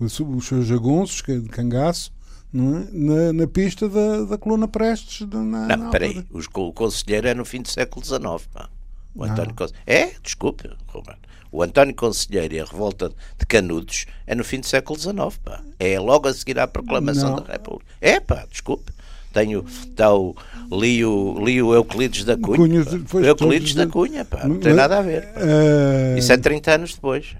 os, 0.00 0.20
os 0.20 0.46
seus 0.46 0.66
jagunços 0.66 1.22
de 1.22 1.48
cangaço 1.48 2.12
é? 2.54 2.58
na, 2.92 3.32
na, 3.32 3.46
pista 3.46 3.88
da, 3.88 4.24
da 4.24 4.38
coluna 4.38 4.68
Prestes 4.68 5.26
na, 5.28 5.76
não, 5.76 5.90
peraí, 5.90 6.26
o 6.30 6.72
conselheiro 6.72 7.28
é 7.28 7.34
no 7.34 7.44
fim 7.44 7.62
do 7.62 7.68
século 7.68 8.04
XIX 8.04 8.46
pá. 8.52 8.68
o 9.14 9.24
António 9.24 9.54
é, 9.86 10.12
desculpe 10.22 10.68
Roberto 10.88 11.31
o 11.52 11.62
António 11.62 11.94
Conselheiro 11.94 12.54
e 12.54 12.60
a 12.60 12.64
revolta 12.64 13.12
de 13.38 13.46
Canudos 13.46 14.06
é 14.26 14.34
no 14.34 14.42
fim 14.42 14.58
do 14.58 14.66
século 14.66 14.98
XIX, 14.98 15.14
pá. 15.44 15.62
É 15.78 16.00
logo 16.00 16.26
a 16.26 16.32
seguir 16.32 16.58
à 16.58 16.66
proclamação 16.66 17.36
Não. 17.36 17.44
da 17.44 17.52
República. 17.52 17.84
É, 18.00 18.18
pá, 18.18 18.46
desculpe. 18.50 18.90
Tenho, 19.34 19.64
tá 19.94 20.12
o, 20.14 20.34
li, 20.70 21.04
o, 21.04 21.42
li 21.42 21.62
o 21.62 21.74
Euclides 21.74 22.24
da 22.24 22.36
Cunha. 22.36 22.84
Cunha 22.84 23.26
Euclides 23.26 23.74
da 23.74 23.86
Cunha, 23.86 24.24
pá. 24.24 24.46
Não 24.46 24.58
tem 24.58 24.74
nada 24.74 24.98
a 24.98 25.02
ver. 25.02 25.24
Uh... 25.36 26.18
Isso 26.18 26.32
é 26.32 26.36
30 26.36 26.74
anos 26.74 26.94
depois. 26.94 27.34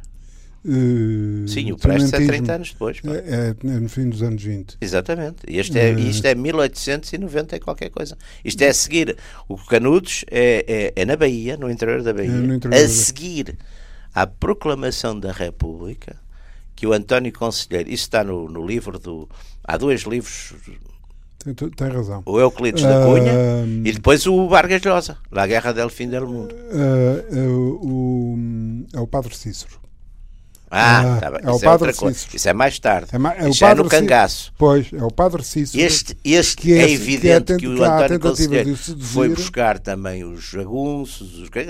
Uh, 0.64 1.46
Sim, 1.48 1.72
o 1.72 1.76
Prestes 1.76 2.12
é 2.12 2.24
30 2.24 2.54
anos 2.54 2.72
depois. 2.72 2.98
É, 3.04 3.48
é, 3.48 3.80
no 3.80 3.88
fim 3.88 4.08
dos 4.08 4.22
anos 4.22 4.42
20. 4.42 4.76
Exatamente. 4.80 5.38
Este 5.46 5.78
é, 5.78 5.92
uh, 5.92 5.98
isto 5.98 6.24
é 6.24 6.34
1890 6.34 7.56
e 7.56 7.60
qualquer 7.60 7.90
coisa. 7.90 8.16
Isto 8.44 8.62
é 8.62 8.68
a 8.68 8.74
seguir. 8.74 9.16
O 9.48 9.56
Canudos 9.56 10.24
é, 10.30 10.92
é, 10.96 11.02
é 11.02 11.04
na 11.04 11.16
Bahia, 11.16 11.56
no 11.56 11.70
interior 11.70 12.02
da 12.02 12.14
Bahia. 12.14 12.30
É 12.30 12.54
interior 12.54 12.74
a 12.74 12.88
seguir 12.88 13.56
à 14.14 14.26
proclamação 14.26 15.18
da 15.18 15.32
República 15.32 16.16
que 16.74 16.86
o 16.86 16.92
António 16.92 17.32
Conselheiro, 17.32 17.88
isso 17.88 18.04
está 18.04 18.24
no, 18.24 18.48
no 18.48 18.66
livro 18.66 18.98
do. 18.98 19.28
Há 19.62 19.76
dois 19.76 20.02
livros. 20.02 20.54
Tem, 21.38 21.54
tem 21.54 21.88
razão. 21.88 22.22
O 22.24 22.38
Euclides 22.38 22.82
da 22.82 23.04
Cunha 23.04 23.32
uh, 23.32 23.86
e 23.86 23.92
depois 23.92 24.26
o 24.26 24.48
Vargas 24.48 24.82
Llosa, 24.82 25.18
La 25.30 25.46
Guerra 25.46 25.72
del 25.72 25.90
Fim 25.90 26.08
del 26.08 26.26
Mundo. 26.26 26.54
Uh, 26.54 27.36
uh, 27.36 27.86
o, 27.86 28.86
é 28.92 29.00
o 29.00 29.06
Padre 29.06 29.34
Cícero. 29.36 29.81
Ah, 30.74 31.00
ah 31.00 31.20
tá 31.20 31.26
é 31.26 31.54
isso, 31.54 31.66
é 31.66 31.70
outra 31.70 31.92
coisa. 31.92 32.26
isso 32.32 32.48
é 32.48 32.54
mais 32.54 32.78
tarde. 32.78 33.08
É, 33.12 33.18
ma 33.18 33.34
é 33.34 33.46
isso 33.46 33.62
é 33.62 33.74
no 33.74 33.86
cangaço. 33.86 34.54
Pois, 34.56 34.90
é 34.90 35.04
o 35.04 35.10
Padre 35.10 35.44
Cícero. 35.44 35.84
Este, 35.84 36.16
este 36.24 36.56
que 36.56 36.72
é, 36.72 36.84
é 36.84 36.90
evidente 36.90 37.44
que, 37.44 37.52
é 37.52 37.58
que 37.58 37.68
o 37.68 37.84
António 37.84 38.18
Conselheiro 38.18 38.74
foi 38.76 39.28
buscar 39.28 39.78
também 39.78 40.24
os 40.24 40.42
jagunços, 40.44 41.38
os, 41.38 41.50
é 41.54 41.66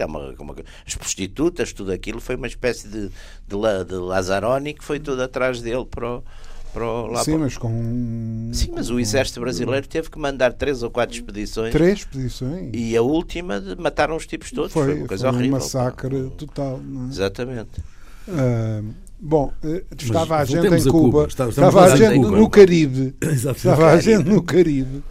as 0.87 0.95
prostitutas, 0.95 1.73
tudo 1.73 1.91
aquilo. 1.91 2.21
Foi 2.21 2.37
uma 2.37 2.47
espécie 2.47 2.87
de, 2.87 3.09
de, 3.09 3.85
de 3.89 3.95
Lazzaroni 3.95 4.73
que 4.73 4.85
foi 4.85 5.01
tudo 5.01 5.21
atrás 5.21 5.61
dele 5.61 5.85
para 5.85 6.19
o, 6.19 6.25
para 6.73 6.87
lá 6.87 7.25
Sim, 7.25 7.33
para... 7.33 7.41
mas 7.41 7.59
com. 7.59 8.51
Sim, 8.53 8.71
mas 8.73 8.89
o 8.89 9.01
exército 9.01 9.41
brasileiro 9.41 9.89
teve 9.89 10.09
que 10.11 10.19
mandar 10.19 10.53
três 10.53 10.85
ou 10.85 10.91
quatro 10.91 11.15
expedições. 11.15 11.73
Três 11.73 11.99
expedições. 11.99 12.71
E 12.73 12.97
a 12.97 13.03
última 13.03 13.61
mataram 13.79 14.15
os 14.15 14.27
tipos 14.27 14.53
todos. 14.53 14.73
Foi, 14.73 14.85
foi 14.85 14.95
uma 14.95 15.09
coisa 15.09 15.29
foi 15.29 15.37
horrível. 15.37 15.57
um 15.57 15.61
massacre 15.61 16.31
total. 16.39 16.79
É? 16.79 17.11
Exatamente. 17.11 17.83
Uh, 18.29 18.95
bom, 19.19 19.53
uh, 19.65 19.83
estava 19.99 20.37
a 20.39 20.45
gente 20.45 20.67
em 20.67 20.85
Cuba, 20.85 21.27
Cuba. 21.27 21.27
estava 21.49 21.85
a 21.85 21.97
gente 21.97 22.19
no 22.19 22.49
Caribe, 22.49 23.15
estava 23.21 23.91
a 23.91 24.01
gente 24.01 24.29
no 24.29 24.43
Caribe, 24.43 25.03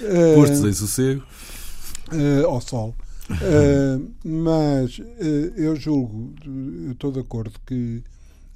uh, 0.00 0.34
postos 0.36 0.64
em 0.64 0.72
sossego, 0.72 1.22
ao 2.46 2.60
sol. 2.60 2.94
mas 4.24 5.00
eu 5.56 5.74
julgo, 5.76 6.32
eu 6.86 6.92
estou 6.92 7.10
de 7.12 7.20
acordo 7.20 7.52
que 7.66 8.02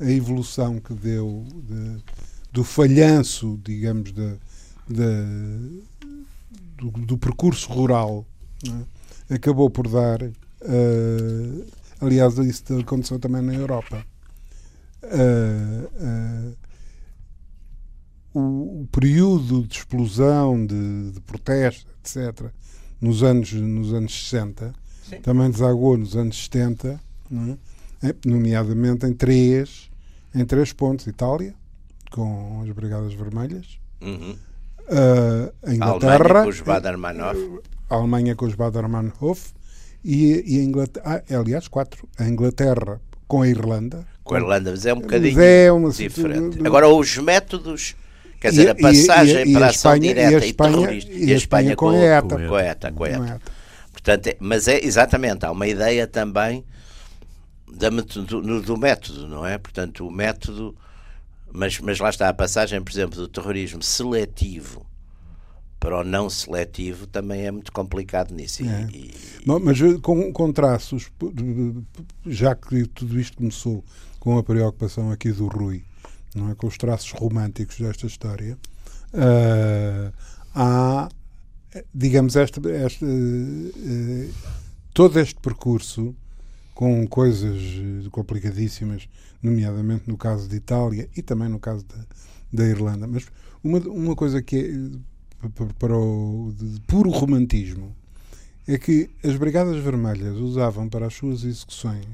a 0.01 0.11
evolução 0.11 0.81
que 0.81 0.95
deu 0.95 1.45
de, 1.53 2.03
do 2.53 2.65
falhanço, 2.65 3.59
digamos, 3.65 4.13
de, 4.13 4.35
de 4.89 5.83
do, 6.77 6.91
do, 6.91 7.19
percurso 7.19 7.73
rural, 7.73 8.27
é? 9.31 9.35
acabou 9.35 9.71
por 9.71 9.89
dar 9.89 10.19
Aliás, 12.05 12.37
isso 12.37 12.79
aconteceu 12.79 13.19
também 13.19 13.41
na 13.41 13.55
Europa. 13.55 14.05
Uh, 15.03 15.89
uh, 16.03 16.57
o, 18.35 18.83
o, 18.83 18.89
período 18.93 19.63
de 19.63 19.79
explosão, 19.79 20.67
de, 20.67 21.13
de 21.13 21.21
protesto, 21.21 21.91
etc., 22.03 22.51
nos 23.01 23.23
anos, 23.23 23.53
nos 23.53 23.95
anos 23.95 24.29
60, 24.29 24.75
Sim. 25.09 25.21
também 25.21 25.51
desaguou 25.51 25.97
nos 25.97 26.15
anos 26.15 26.45
70, 26.45 27.01
é? 28.03 28.15
nomeadamente 28.27 29.07
em 29.07 29.15
três, 29.15 29.91
em 30.35 30.45
três 30.45 30.73
pontos: 30.73 31.07
Itália, 31.07 31.55
com 32.11 32.63
as 32.63 32.71
Brigadas 32.71 33.15
Vermelhas, 33.15 33.79
uhum. 34.03 34.37
uh, 34.89 35.53
a 35.63 35.75
Inglaterra, 35.75 36.45
a 37.89 37.95
Alemanha 37.95 38.35
com 38.35 38.47
os 38.47 38.55
Bader-Meinhof, 38.55 39.55
e, 40.05 40.57
e 40.57 40.61
a 40.61 40.63
Inglaterra, 40.63 41.25
ah, 41.31 41.39
aliás, 41.39 41.67
quatro, 41.67 42.07
a 42.19 42.29
Inglaterra 42.29 43.01
com 43.27 43.43
a 43.43 43.49
Irlanda. 43.49 44.07
Com 44.23 44.35
a 44.35 44.39
Irlanda, 44.39 44.71
mas 44.71 44.85
é 44.85 44.93
um 44.93 45.01
bocadinho 45.01 45.41
é 45.41 45.73
uma, 45.73 45.91
diferente. 45.91 46.59
Agora, 46.65 46.89
os 46.89 47.17
métodos, 47.17 47.97
quer 48.39 48.51
dizer, 48.51 48.69
a 48.69 48.75
passagem 48.75 49.47
e, 49.47 49.51
e, 49.51 49.53
para 49.55 49.67
a 49.67 49.71
ação 49.71 49.99
direta 49.99 50.45
e, 50.45 50.51
Espanha, 50.51 50.71
e 50.71 50.75
terrorista, 50.77 51.13
e 51.13 51.33
a 51.33 51.37
Espanha, 51.37 51.77
com, 51.77 51.87
com, 51.87 51.93
a 51.93 51.99
ETA. 51.99 52.49
Com 52.49 52.55
a 52.55 52.63
ETA, 52.63 52.93
com 52.93 53.05
a 53.05 53.09
ETA. 53.09 53.41
Portanto, 53.93 54.27
é, 54.27 54.37
mas 54.39 54.69
é 54.69 54.85
exatamente, 54.85 55.47
há 55.47 55.51
uma 55.51 55.67
ideia 55.67 56.07
também 56.07 56.65
da, 57.73 57.89
do, 57.89 58.61
do 58.61 58.77
método, 58.77 59.27
não 59.27 59.47
é? 59.47 59.57
Portanto, 59.57 60.07
o 60.07 60.11
método, 60.11 60.77
mas, 61.51 61.81
mas 61.81 61.99
lá 61.99 62.11
está 62.11 62.29
a 62.29 62.35
passagem, 62.35 62.83
por 62.83 62.93
exemplo, 62.93 63.17
do 63.17 63.27
terrorismo 63.27 63.83
seletivo 63.83 64.87
para 65.79 66.01
o 66.01 66.05
não 66.05 66.31
seletivo 66.31 67.07
também 67.07 67.47
é 67.47 67.51
muito 67.51 67.71
complicado 67.73 68.33
nisso. 68.33 68.65
É. 68.65 68.87
E, 68.91 69.13
mas 69.45 69.79
com, 70.01 70.33
com 70.33 70.53
traços, 70.53 71.11
já 72.27 72.55
que 72.55 72.87
tudo 72.87 73.21
isto 73.21 73.37
começou 73.37 73.85
com 74.19 74.39
a 74.39 74.43
preocupação 74.43 75.11
aqui 75.11 75.31
do 75.31 75.47
Rui, 75.47 75.83
não 76.35 76.51
é? 76.51 76.55
com 76.55 76.67
os 76.67 76.79
traços 76.79 77.11
românticos 77.11 77.79
desta 77.79 78.07
história, 78.07 78.59
uh, 79.13 80.13
há, 80.55 81.09
digamos, 81.95 82.35
este, 82.35 82.61
este, 82.67 83.05
uh, 83.05 84.35
todo 84.95 85.21
este 85.21 85.39
percurso 85.41 86.15
com 86.75 87.07
coisas 87.07 87.61
complicadíssimas, 88.11 89.09
nomeadamente 89.43 90.09
no 90.09 90.17
caso 90.17 90.49
de 90.49 90.57
Itália 90.57 91.09
e 91.17 91.23
também 91.23 91.49
no 91.49 91.61
caso 91.61 91.85
da, 91.85 92.05
da 92.53 92.65
Irlanda. 92.65 93.07
Mas 93.07 93.27
uma, 93.63 93.79
uma 93.81 94.17
coisa 94.17 94.43
que 94.43 94.57
é 94.57 94.99
para 95.51 95.97
o 95.97 96.53
de 96.57 96.81
puro 96.83 97.11
romantismo 97.11 97.95
é 98.67 98.79
que 98.79 99.11
as 99.23 99.37
Brigadas 99.37 99.77
Vermelhas 99.77 100.37
usavam 100.37 100.89
para 100.89 101.07
as 101.07 101.15
suas 101.15 101.45
execuções 101.45 102.07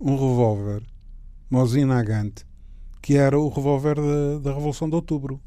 um 0.00 0.12
revólver 0.12 0.82
Mosin 1.50 1.84
Nagant, 1.84 2.44
que 3.00 3.16
era 3.16 3.38
o 3.38 3.48
revólver 3.48 3.96
da, 3.96 4.38
da 4.42 4.54
Revolução 4.54 4.88
de 4.88 4.94
Outubro. 4.94 5.40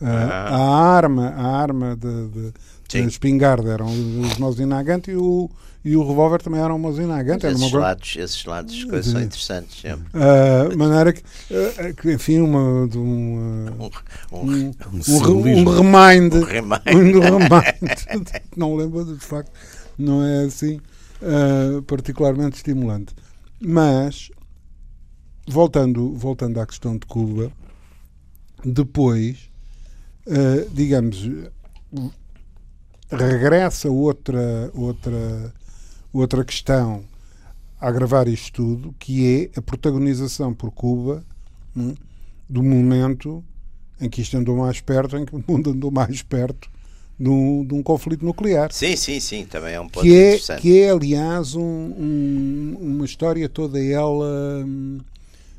Ah. 0.00 0.56
A 0.56 0.96
arma, 0.96 1.28
a 1.28 1.60
arma 1.60 1.96
de, 1.96 2.28
de, 2.28 2.52
de 2.88 2.98
espingarda 3.06 3.72
eram 3.72 3.86
os 3.86 4.38
Mosin 4.38 4.66
Nagant 4.66 5.08
e 5.08 5.16
o, 5.16 5.50
e 5.84 5.96
o 5.96 6.06
revólver 6.06 6.40
também 6.40 6.60
era 6.60 6.72
um 6.72 6.78
Mosin 6.78 7.06
Nagant. 7.06 7.42
Esses, 7.42 7.72
uma... 7.72 7.80
lados, 7.80 8.16
esses 8.16 8.44
lados 8.44 8.84
coisas 8.84 9.06
são 9.06 9.20
interessantes. 9.20 9.80
Sempre. 9.80 10.06
Uh, 10.14 10.76
maneira 10.76 11.12
que, 11.12 11.20
uh, 11.20 11.94
que, 12.00 12.12
enfim, 12.12 12.38
uma, 12.38 12.86
de 12.86 12.98
um, 12.98 13.66
uh, 13.80 13.90
um, 14.32 14.38
um, 14.38 14.72
um, 15.58 15.64
remind. 15.64 16.34
Um 16.34 16.44
remind. 16.44 17.14
Um 17.16 17.20
remind. 17.20 18.30
não 18.56 18.76
lembro, 18.76 19.04
de 19.04 19.24
facto, 19.24 19.50
não 19.98 20.22
é 20.22 20.44
assim 20.44 20.80
particularmente 21.86 22.56
estimulante. 22.56 23.14
Mas, 23.60 24.28
voltando, 25.46 26.12
voltando 26.16 26.58
à 26.58 26.66
questão 26.66 26.96
de 26.96 27.06
Cuba, 27.06 27.52
depois, 28.64 29.50
uh, 30.26 30.68
digamos, 30.72 31.28
regressa 33.10 33.90
outra, 33.90 34.70
outra, 34.74 35.52
outra 36.12 36.44
questão 36.44 37.04
a 37.80 37.88
agravar 37.88 38.28
isto 38.28 38.52
tudo, 38.52 38.94
que 38.98 39.50
é 39.54 39.58
a 39.58 39.62
protagonização 39.62 40.54
por 40.54 40.70
Cuba 40.70 41.24
hum, 41.76 41.94
do 42.48 42.62
momento 42.62 43.42
em 44.00 44.08
que 44.08 44.20
isto 44.20 44.36
andou 44.36 44.56
mais 44.56 44.80
perto, 44.80 45.16
em 45.16 45.24
que 45.24 45.34
o 45.34 45.44
mundo 45.46 45.70
andou 45.70 45.90
mais 45.90 46.22
perto 46.22 46.70
de 47.18 47.28
um, 47.28 47.64
de 47.64 47.74
um 47.74 47.82
conflito 47.82 48.24
nuclear. 48.24 48.72
Sim, 48.72 48.96
sim, 48.96 49.20
sim, 49.20 49.44
também 49.44 49.74
é 49.74 49.80
um 49.80 49.88
ponto 49.88 50.04
que 50.04 50.14
é, 50.14 50.28
interessante. 50.28 50.62
Que 50.62 50.80
é, 50.80 50.90
aliás, 50.90 51.54
um, 51.54 51.62
um, 51.62 52.78
uma 52.80 53.04
história 53.04 53.48
toda 53.48 53.82
ela... 53.82 54.66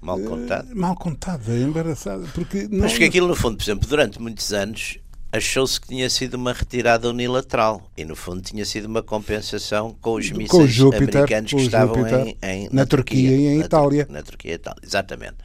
Mal 0.01 0.19
contada. 0.19 0.73
Uh, 0.73 0.77
mal 0.77 0.95
contada, 0.95 1.57
embaraçada. 1.57 2.27
Porque 2.33 2.67
não... 2.69 2.79
Mas 2.79 2.91
porque 2.91 3.05
aquilo, 3.05 3.27
no 3.27 3.35
fundo, 3.35 3.55
por 3.55 3.63
exemplo, 3.63 3.87
durante 3.87 4.21
muitos 4.21 4.51
anos 4.51 4.97
achou-se 5.33 5.81
que 5.81 5.87
tinha 5.87 6.07
sido 6.11 6.35
uma 6.35 6.53
retirada 6.53 7.09
unilateral 7.09 7.89
e, 7.97 8.05
no 8.05 8.15
fundo, 8.15 8.41
tinha 8.43 8.63
sido 8.63 8.85
uma 8.85 9.01
compensação 9.01 9.97
com 9.99 10.13
os 10.13 10.29
mísseis 10.29 10.51
com 10.51 10.67
Júpiter, 10.67 11.09
americanos 11.09 11.51
que 11.51 11.61
estavam 11.61 12.07
em, 12.07 12.37
em, 12.43 12.63
na, 12.65 12.81
na 12.81 12.85
Turquia, 12.85 13.29
Turquia, 13.29 13.37
e 13.37 13.47
em 13.47 13.57
na 13.57 13.65
Itália. 13.65 14.07
Na 14.09 14.21
Turquia 14.21 14.51
e 14.51 14.55
Itália, 14.55 14.81
exatamente. 14.83 15.37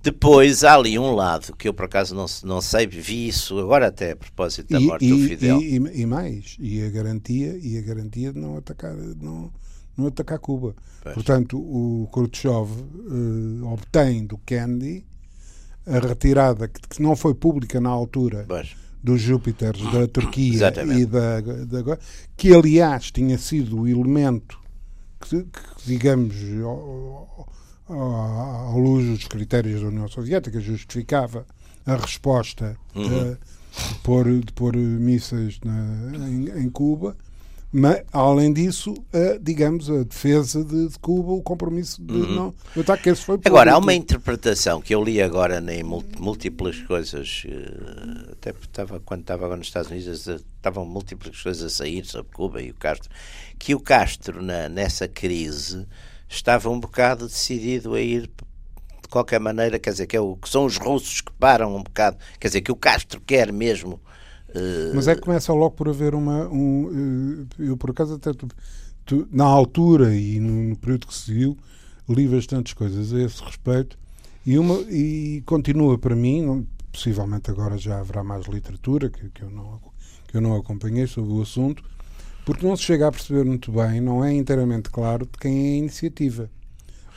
Depois 0.00 0.62
há 0.62 0.74
ali 0.74 0.96
um 0.96 1.12
lado 1.12 1.54
que 1.56 1.68
eu 1.68 1.74
por 1.74 1.86
acaso 1.86 2.14
não, 2.14 2.24
não 2.44 2.60
sei, 2.60 2.86
vi 2.86 3.26
isso 3.26 3.58
agora 3.58 3.88
até 3.88 4.12
a 4.12 4.16
propósito 4.16 4.70
da 4.70 4.78
morte 4.78 5.04
e, 5.04 5.10
do 5.10 5.28
Fidel. 5.28 5.60
E, 5.60 5.76
e, 5.76 6.02
e, 6.02 6.06
mais, 6.06 6.56
e 6.60 6.82
a 6.82 6.88
garantia, 6.88 7.58
e 7.60 7.76
a 7.76 7.82
garantia 7.82 8.32
de 8.32 8.38
não 8.38 8.56
atacar, 8.56 8.94
não, 8.94 9.52
não 9.98 10.06
atacar 10.06 10.38
Cuba. 10.38 10.74
Pois. 11.02 11.14
Portanto, 11.14 11.58
o 11.58 12.08
Khrushchev 12.12 12.70
uh, 12.70 13.72
obtém 13.72 14.24
do 14.24 14.38
Kennedy 14.38 15.04
a 15.84 15.98
retirada 15.98 16.68
que, 16.68 16.80
que, 16.80 17.02
não 17.02 17.16
foi 17.16 17.34
pública 17.34 17.80
na 17.80 17.88
altura 17.88 18.44
pois. 18.46 18.76
Dos 19.02 19.20
Júpiteres 19.20 19.82
da 19.92 20.06
Turquia 20.06 20.54
Exatamente. 20.54 21.02
e 21.02 21.06
da, 21.06 21.40
da, 21.40 21.98
que 22.36 22.54
aliás 22.54 23.10
tinha 23.10 23.38
sido 23.38 23.80
o 23.80 23.88
elemento 23.88 24.58
que, 25.20 25.42
que 25.44 25.86
digamos 25.86 26.34
à 27.88 28.72
luz 28.74 29.06
dos 29.06 29.26
critérios 29.26 29.80
da 29.80 29.88
União 29.88 30.08
Soviética, 30.08 30.60
justificava 30.60 31.44
a 31.84 31.96
resposta 31.96 32.76
uhum. 32.94 33.08
de, 33.08 33.30
de, 33.30 33.94
pôr, 34.02 34.40
de 34.40 34.52
pôr 34.52 34.76
mísseis 34.76 35.58
na, 35.64 36.28
em, 36.28 36.64
em, 36.64 36.70
Cuba, 36.70 37.16
mas, 37.72 38.02
além 38.12 38.52
disso, 38.52 38.94
a, 39.12 39.38
digamos, 39.40 39.88
a 39.88 40.02
defesa 40.02 40.64
de, 40.64 40.88
de 40.88 40.98
Cuba, 40.98 41.32
o 41.32 41.42
compromisso 41.42 42.02
de 42.02 42.12
uhum. 42.12 42.34
não 42.34 42.54
de 42.74 42.80
ataque. 42.80 43.10
Esse 43.10 43.24
foi 43.24 43.38
agora, 43.44 43.74
há 43.74 43.78
uma 43.78 43.94
interpretação 43.94 44.80
que 44.80 44.92
eu 44.92 45.04
li 45.04 45.22
agora 45.22 45.62
em 45.72 45.82
múltiplas 45.84 46.80
coisas, 46.82 47.44
eh, 47.46 48.32
até 48.32 48.50
estava, 48.50 48.98
quando 48.98 49.20
estava 49.20 49.44
agora 49.44 49.58
nos 49.58 49.68
Estados 49.68 49.88
Unidos, 49.88 50.26
estavam 50.26 50.84
múltiplas 50.84 51.40
coisas 51.40 51.62
a 51.62 51.76
sair 51.76 52.04
sobre 52.04 52.32
Cuba 52.32 52.60
e 52.60 52.70
o 52.70 52.74
Castro, 52.74 53.08
que 53.56 53.72
o 53.72 53.80
Castro, 53.80 54.42
na, 54.42 54.68
nessa 54.68 55.06
crise, 55.06 55.86
estava 56.28 56.68
um 56.70 56.80
bocado 56.80 57.28
decidido 57.28 57.94
a 57.94 58.00
ir 58.00 58.22
de 58.22 59.08
qualquer 59.08 59.38
maneira, 59.38 59.78
quer 59.78 59.90
dizer, 59.90 60.08
que, 60.08 60.16
é 60.16 60.20
o, 60.20 60.36
que 60.36 60.48
são 60.48 60.64
os 60.64 60.76
russos 60.76 61.20
que 61.20 61.32
param 61.34 61.76
um 61.76 61.82
bocado, 61.84 62.16
quer 62.40 62.48
dizer, 62.48 62.62
que 62.62 62.72
o 62.72 62.76
Castro 62.76 63.20
quer 63.20 63.52
mesmo. 63.52 64.00
Uh... 64.54 64.94
Mas 64.94 65.08
é 65.08 65.14
que 65.14 65.20
começa 65.20 65.52
logo 65.52 65.72
por 65.72 65.88
haver 65.88 66.14
uma. 66.14 66.48
Um, 66.48 67.46
eh, 67.58 67.64
eu, 67.68 67.76
por 67.76 67.90
acaso, 67.90 68.14
até 68.14 68.32
tu, 68.32 68.48
tu, 69.04 69.28
na 69.30 69.44
altura 69.44 70.14
e 70.14 70.40
no, 70.40 70.76
período 70.76 71.06
que 71.06 71.14
seguiu, 71.14 71.56
li 72.08 72.26
bastantes 72.26 72.72
coisas 72.72 73.12
a 73.12 73.20
esse 73.20 73.42
respeito 73.42 73.98
e, 74.44 74.58
uma, 74.58 74.80
e 74.90 75.42
continua 75.46 75.98
para 75.98 76.16
mim, 76.16 76.66
possivelmente 76.92 77.50
agora 77.50 77.78
já 77.78 78.00
haverá 78.00 78.24
mais 78.24 78.46
literatura 78.46 79.08
que, 79.10 79.28
que, 79.30 79.42
eu 79.42 79.50
não, 79.50 79.80
que 80.26 80.36
eu 80.36 80.40
não 80.40 80.56
acompanhei 80.56 81.06
sobre 81.06 81.32
o 81.32 81.42
assunto 81.42 81.82
porque 82.44 82.66
não 82.66 82.76
se 82.76 82.82
chega 82.82 83.06
a 83.06 83.12
perceber 83.12 83.44
muito 83.44 83.70
bem, 83.70 84.00
não 84.00 84.24
é 84.24 84.32
inteiramente 84.32 84.90
claro 84.90 85.24
de 85.24 85.38
quem 85.38 85.52
é 85.52 85.74
a 85.74 85.76
iniciativa. 85.76 86.50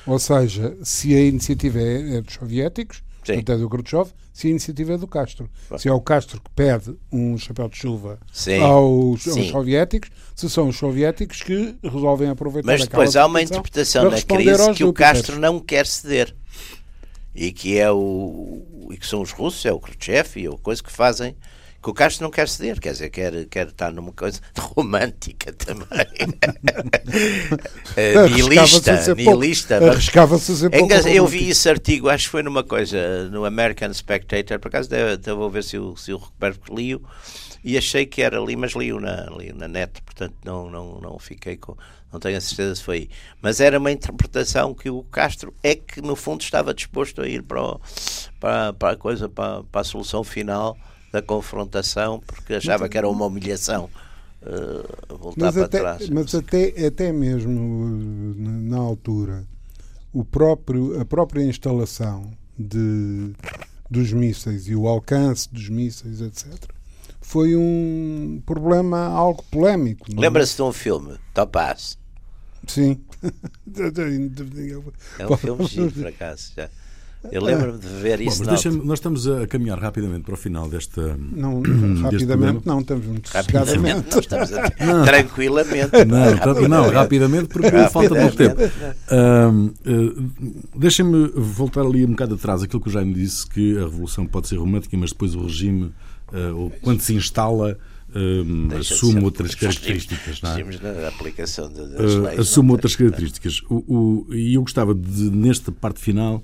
Ou 0.06 0.20
seja, 0.20 0.78
se 0.84 1.16
a 1.16 1.22
iniciativa 1.22 1.80
é, 1.80 2.18
é 2.18 2.22
dos 2.22 2.34
soviéticos, 2.34 3.02
Sim. 3.26 3.34
portanto 3.36 3.51
é 3.51 3.57
do 3.57 3.69
Khrushchev, 3.69 4.11
se 4.32 4.47
a 4.47 4.49
iniciativa 4.49 4.93
é 4.93 4.97
do 4.97 5.07
Castro. 5.07 5.49
Se 5.78 5.88
é 5.88 5.93
o 5.93 6.01
Castro 6.01 6.41
que 6.41 6.49
pede 6.51 6.95
um 7.11 7.38
chapéu 7.38 7.69
de 7.69 7.78
chuva 7.78 8.19
aos, 8.61 9.28
aos, 9.28 9.47
soviéticos, 9.47 10.09
se 10.36 10.49
são 10.49 10.67
os 10.67 10.78
soviéticos 10.78 11.41
que 11.41 11.76
resolvem 11.84 12.30
aproveitar 12.30 12.71
Mas 12.71 12.82
depois 12.82 13.15
há 13.15 13.26
uma 13.26 13.41
interpretação 13.41 14.09
na 14.09 14.21
crise 14.21 14.74
que 14.76 14.84
o 14.84 14.93
Castro 14.93 15.39
não 15.39 15.59
quer 15.59 15.86
ceder. 15.86 16.36
E 17.36 17.51
que 17.51 17.80
é 17.80 17.91
o 17.91 18.63
e 18.91 18.97
que 18.97 19.07
são 19.07 19.21
os 19.21 19.32
russos, 19.32 19.65
é 19.65 19.71
o 19.71 19.80
Khrushchev 19.80 20.39
e 20.39 20.47
a 20.47 20.51
coisa 20.51 20.84
que 20.84 20.91
fazem 20.91 21.36
que 21.84 21.90
o 21.90 21.94
Castro 21.94 22.24
não 22.24 22.32
quer 22.32 22.48
ceder, 22.48 22.80
quer 22.80 22.94
dizer, 22.94 23.10
quer, 23.10 23.46
quer 23.48 23.68
estar 23.68 23.92
numa 23.92 24.14
coisa 24.14 24.40
romântica 24.58 25.52
também. 25.52 26.08
nihilista, 28.32 29.14
nihilista. 29.14 29.90
Arriscava-se 29.90 30.54
a 30.54 30.56
ser 30.56 30.70
pouco 30.70 30.94
Eu 30.94 31.28
vi 31.28 31.50
esse 31.50 31.70
artigo, 31.70 32.08
acho 32.08 32.26
que 32.26 32.32
foi 32.32 32.42
numa 32.42 32.64
coisa, 32.64 33.28
no 33.30 33.44
American 33.44 33.94
Spectator, 33.94 34.60
por 34.60 34.70
acaso 34.70 34.90
devo, 34.90 35.18
devo 35.18 35.50
ver 35.50 35.66
se 35.66 35.76
eu, 35.76 35.98
se 35.98 36.12
eu 36.12 36.20
recupero, 36.20 36.58
li-o, 36.72 37.02
e 37.62 37.78
achei 37.78 38.06
que 38.06 38.22
era 38.22 38.40
ali, 38.40 38.56
mas 38.56 38.72
li-o 38.72 39.02
na, 39.02 39.26
li 39.38 39.52
na 39.52 39.68
net, 39.68 40.02
portanto 40.04 40.36
não, 40.46 40.70
não, 40.70 41.02
não 41.02 41.20
fiquei 41.20 41.58
com 41.58 41.76
não 42.14 42.20
tenho 42.20 42.38
a 42.38 42.42
certeza 42.42 42.76
se 42.76 42.84
foi 42.84 42.98
aí. 42.98 43.10
Mas 43.42 43.60
era 43.60 43.80
uma 43.80 43.92
interpretação 43.92 44.76
que 44.76 44.88
o 44.88 45.02
Castro 45.06 45.52
é 45.64 45.74
que, 45.74 46.00
no 46.00 46.16
fundo, 46.16 46.42
estava 46.42 46.72
disposto 46.72 47.24
a 47.24 47.28
ir 47.28 47.42
para, 47.42 47.60
o, 47.60 47.82
para, 48.40 48.72
para 48.72 48.92
a 48.92 48.96
coisa, 48.96 49.28
para, 49.28 49.64
para 49.64 49.82
a 49.82 49.84
solução 49.84 50.24
final 50.24 50.78
da 51.14 51.22
confrontação, 51.22 52.20
porque 52.26 52.55
achava 52.55 52.89
que 52.89 52.97
era 52.97 53.07
uma 53.07 53.28
humilhação 53.28 53.88
uh, 54.41 55.16
voltar 55.16 55.45
mas 55.45 55.53
para 55.53 55.66
até, 55.66 55.80
trás. 55.80 56.09
Mas 56.09 56.34
até, 56.34 56.88
até 56.88 57.11
mesmo 57.14 58.34
na, 58.36 58.78
na, 58.78 58.78
altura, 58.78 59.45
o 60.11 60.26
próprio, 60.26 60.99
a 60.99 61.05
própria 61.05 61.43
instalação 61.43 62.32
de, 62.57 63.32
dos 63.91 64.11
mísseis 64.11 64.68
e 64.68 64.76
o 64.76 64.88
alcance 64.88 65.47
dos 65.53 65.70
mísseis, 65.70 66.20
etc., 66.20 66.51
foi 67.22 67.55
um 67.55 68.41
problema 68.43 69.05
algo 69.05 69.43
polémico. 69.51 70.07
É? 70.11 70.20
Lembra-se 70.20 70.55
de 70.55 70.64
um 70.64 70.74
filme, 70.74 71.16
Topaz? 71.32 71.97
Sim. 72.68 72.99
é 75.20 75.28
um 75.28 75.38
filme 75.38 75.66
giro, 75.68 75.91
por 75.91 76.07
acaso. 76.07 76.53
Já. 76.57 76.70
Eu 77.32 77.43
lembro-me 77.43 77.80
de 77.80 77.88
ver 77.88 78.21
isso. 78.21 78.43
Bom, 78.43 78.51
nós 78.84 78.99
estamos 78.99 79.28
a 79.28 79.47
caminhar 79.47 79.80
rapidamente 79.80 80.24
para 80.24 80.34
o 80.34 80.38
final 80.38 80.67
desta. 80.67 81.17
Não, 81.17 81.61
rapidamente 82.01 82.65
não, 82.65 82.80
estamos 82.80 83.05
muito 83.05 83.30
rapidamente. 83.30 84.11
Não, 84.11 84.19
estamos 84.19 84.53
a... 84.53 84.61
não. 84.86 85.05
Tranquilamente. 85.05 86.05
Não, 86.05 86.34
rapidamente. 86.34 86.67
não, 86.67 86.89
rapidamente 86.89 87.47
porque 87.47 87.67
rapidamente. 87.67 87.91
falta 87.91 88.15
muito 88.15 88.38
tempo. 88.38 88.61
Uh, 89.11 89.74
uh, 89.89 90.80
Deixem-me 90.80 91.28
voltar 91.36 91.82
ali 91.82 92.05
um 92.05 92.11
bocado 92.11 92.36
atrás, 92.36 92.61
aquilo 92.61 92.82
que 92.82 92.89
o 92.89 92.91
Jaime 92.91 93.13
disse, 93.13 93.47
que 93.47 93.78
a 93.78 93.82
revolução 93.82 94.26
pode 94.26 94.47
ser 94.47 94.57
romântica, 94.57 94.95
mas 94.97 95.11
depois 95.11 95.36
o 95.36 95.43
regime, 95.43 95.93
uh, 96.30 96.71
quando 96.82 97.01
se 97.01 97.13
instala, 97.13 97.78
um, 98.15 98.69
assume 98.78 99.24
outras 99.24 99.55
características. 99.55 100.41
Não 100.41 100.51
é? 100.51 101.01
na 101.01 101.07
aplicação 101.07 101.67
de, 101.67 101.88
das 101.88 102.15
leis. 102.15 102.38
Uh, 102.38 102.41
assume 102.41 102.71
outras 102.71 102.95
características. 102.95 103.61
O, 103.69 103.76
o, 104.30 104.34
e 104.34 104.53
eu 104.53 104.61
gostava 104.61 104.93
de, 104.93 105.30
nesta 105.32 105.71
parte 105.71 105.99
final, 105.99 106.43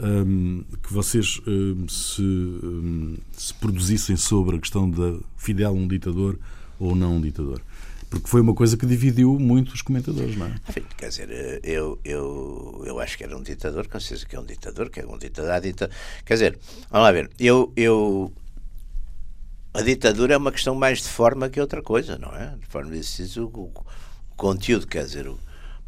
um, 0.00 0.64
que 0.82 0.92
vocês 0.92 1.40
um, 1.46 1.88
se, 1.88 2.22
um, 2.22 3.16
se 3.32 3.54
produzissem 3.54 4.16
sobre 4.16 4.56
a 4.56 4.58
questão 4.58 4.90
da 4.90 5.18
Fidel 5.36 5.72
um 5.72 5.86
ditador 5.86 6.38
ou 6.78 6.96
não 6.96 7.16
um 7.16 7.20
ditador. 7.20 7.60
Porque 8.08 8.26
foi 8.26 8.40
uma 8.40 8.54
coisa 8.54 8.76
que 8.76 8.84
dividiu 8.86 9.38
muito 9.38 9.72
os 9.72 9.82
comentadores, 9.82 10.36
não 10.36 10.46
é? 10.46 10.54
Enfim, 10.68 10.82
quer 10.96 11.08
dizer, 11.10 11.60
eu, 11.62 11.96
eu, 12.04 12.82
eu 12.84 12.98
acho 12.98 13.16
que 13.16 13.22
era 13.22 13.36
um 13.36 13.42
ditador, 13.42 13.86
com 13.86 14.00
certeza 14.00 14.26
que 14.26 14.34
é 14.34 14.40
um 14.40 14.44
ditador, 14.44 14.90
que 14.90 14.98
é 14.98 15.06
um 15.06 15.16
ditador. 15.16 15.60
ditador. 15.60 15.94
Quer 16.24 16.34
dizer, 16.34 16.58
vamos 16.90 17.06
lá 17.06 17.12
ver, 17.12 17.30
eu, 17.38 17.72
eu, 17.76 18.32
a 19.72 19.82
ditadura 19.82 20.34
é 20.34 20.36
uma 20.36 20.50
questão 20.50 20.74
mais 20.74 20.98
de 21.02 21.08
forma 21.08 21.48
que 21.48 21.60
outra 21.60 21.82
coisa, 21.82 22.18
não 22.18 22.34
é? 22.34 22.56
De 22.60 22.66
forma 22.66 22.90
de 22.90 23.38
o, 23.38 23.44
o, 23.44 23.66
o 23.66 24.34
conteúdo, 24.36 24.88
quer 24.88 25.04
dizer, 25.04 25.28
o, 25.28 25.38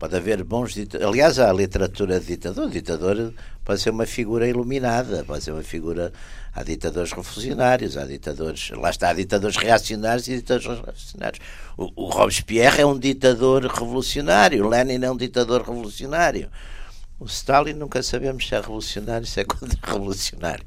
pode 0.03 0.17
haver 0.17 0.43
bons 0.43 0.75
ditadores. 0.75 1.09
Aliás, 1.09 1.39
há 1.39 1.49
a 1.49 1.53
literatura 1.53 2.19
de 2.19 2.27
ditador. 2.27 2.67
O 2.67 2.71
ditador 2.71 3.33
pode 3.65 3.81
ser 3.81 3.91
uma 3.91 4.05
figura 4.05 4.49
iluminada, 4.49 5.23
pode 5.25 5.45
ser 5.45 5.53
uma 5.53 5.63
figura 5.63 6.13
Há 6.55 6.63
ditadores 6.65 7.13
revolucionários, 7.13 7.97
há 7.97 8.05
ditadores. 8.05 8.71
Lá 8.73 8.91
está, 8.91 9.09
há 9.09 9.15
ditadores 9.15 9.57
reacionários 9.57 10.29
e 10.29 10.37
ditadores 10.37 10.67
revolucionários. 10.67 11.41
O, 11.79 12.05
o 12.05 12.11
Robespierre 12.11 12.83
é 12.83 12.87
um 12.87 12.99
ditador 12.99 13.65
revolucionário, 13.65 14.67
o 14.67 14.69
Lenin 14.69 15.03
é 15.03 15.11
um 15.11 15.17
ditador 15.17 15.63
revolucionário. 15.63 16.51
O 17.19 17.25
Stalin 17.25 17.73
nunca 17.73 18.03
sabemos 18.03 18.47
se 18.47 18.55
é 18.55 18.61
revolucionário, 18.61 19.27
se 19.27 19.41
é 19.41 19.45
contra-revolucionário. 19.47 20.65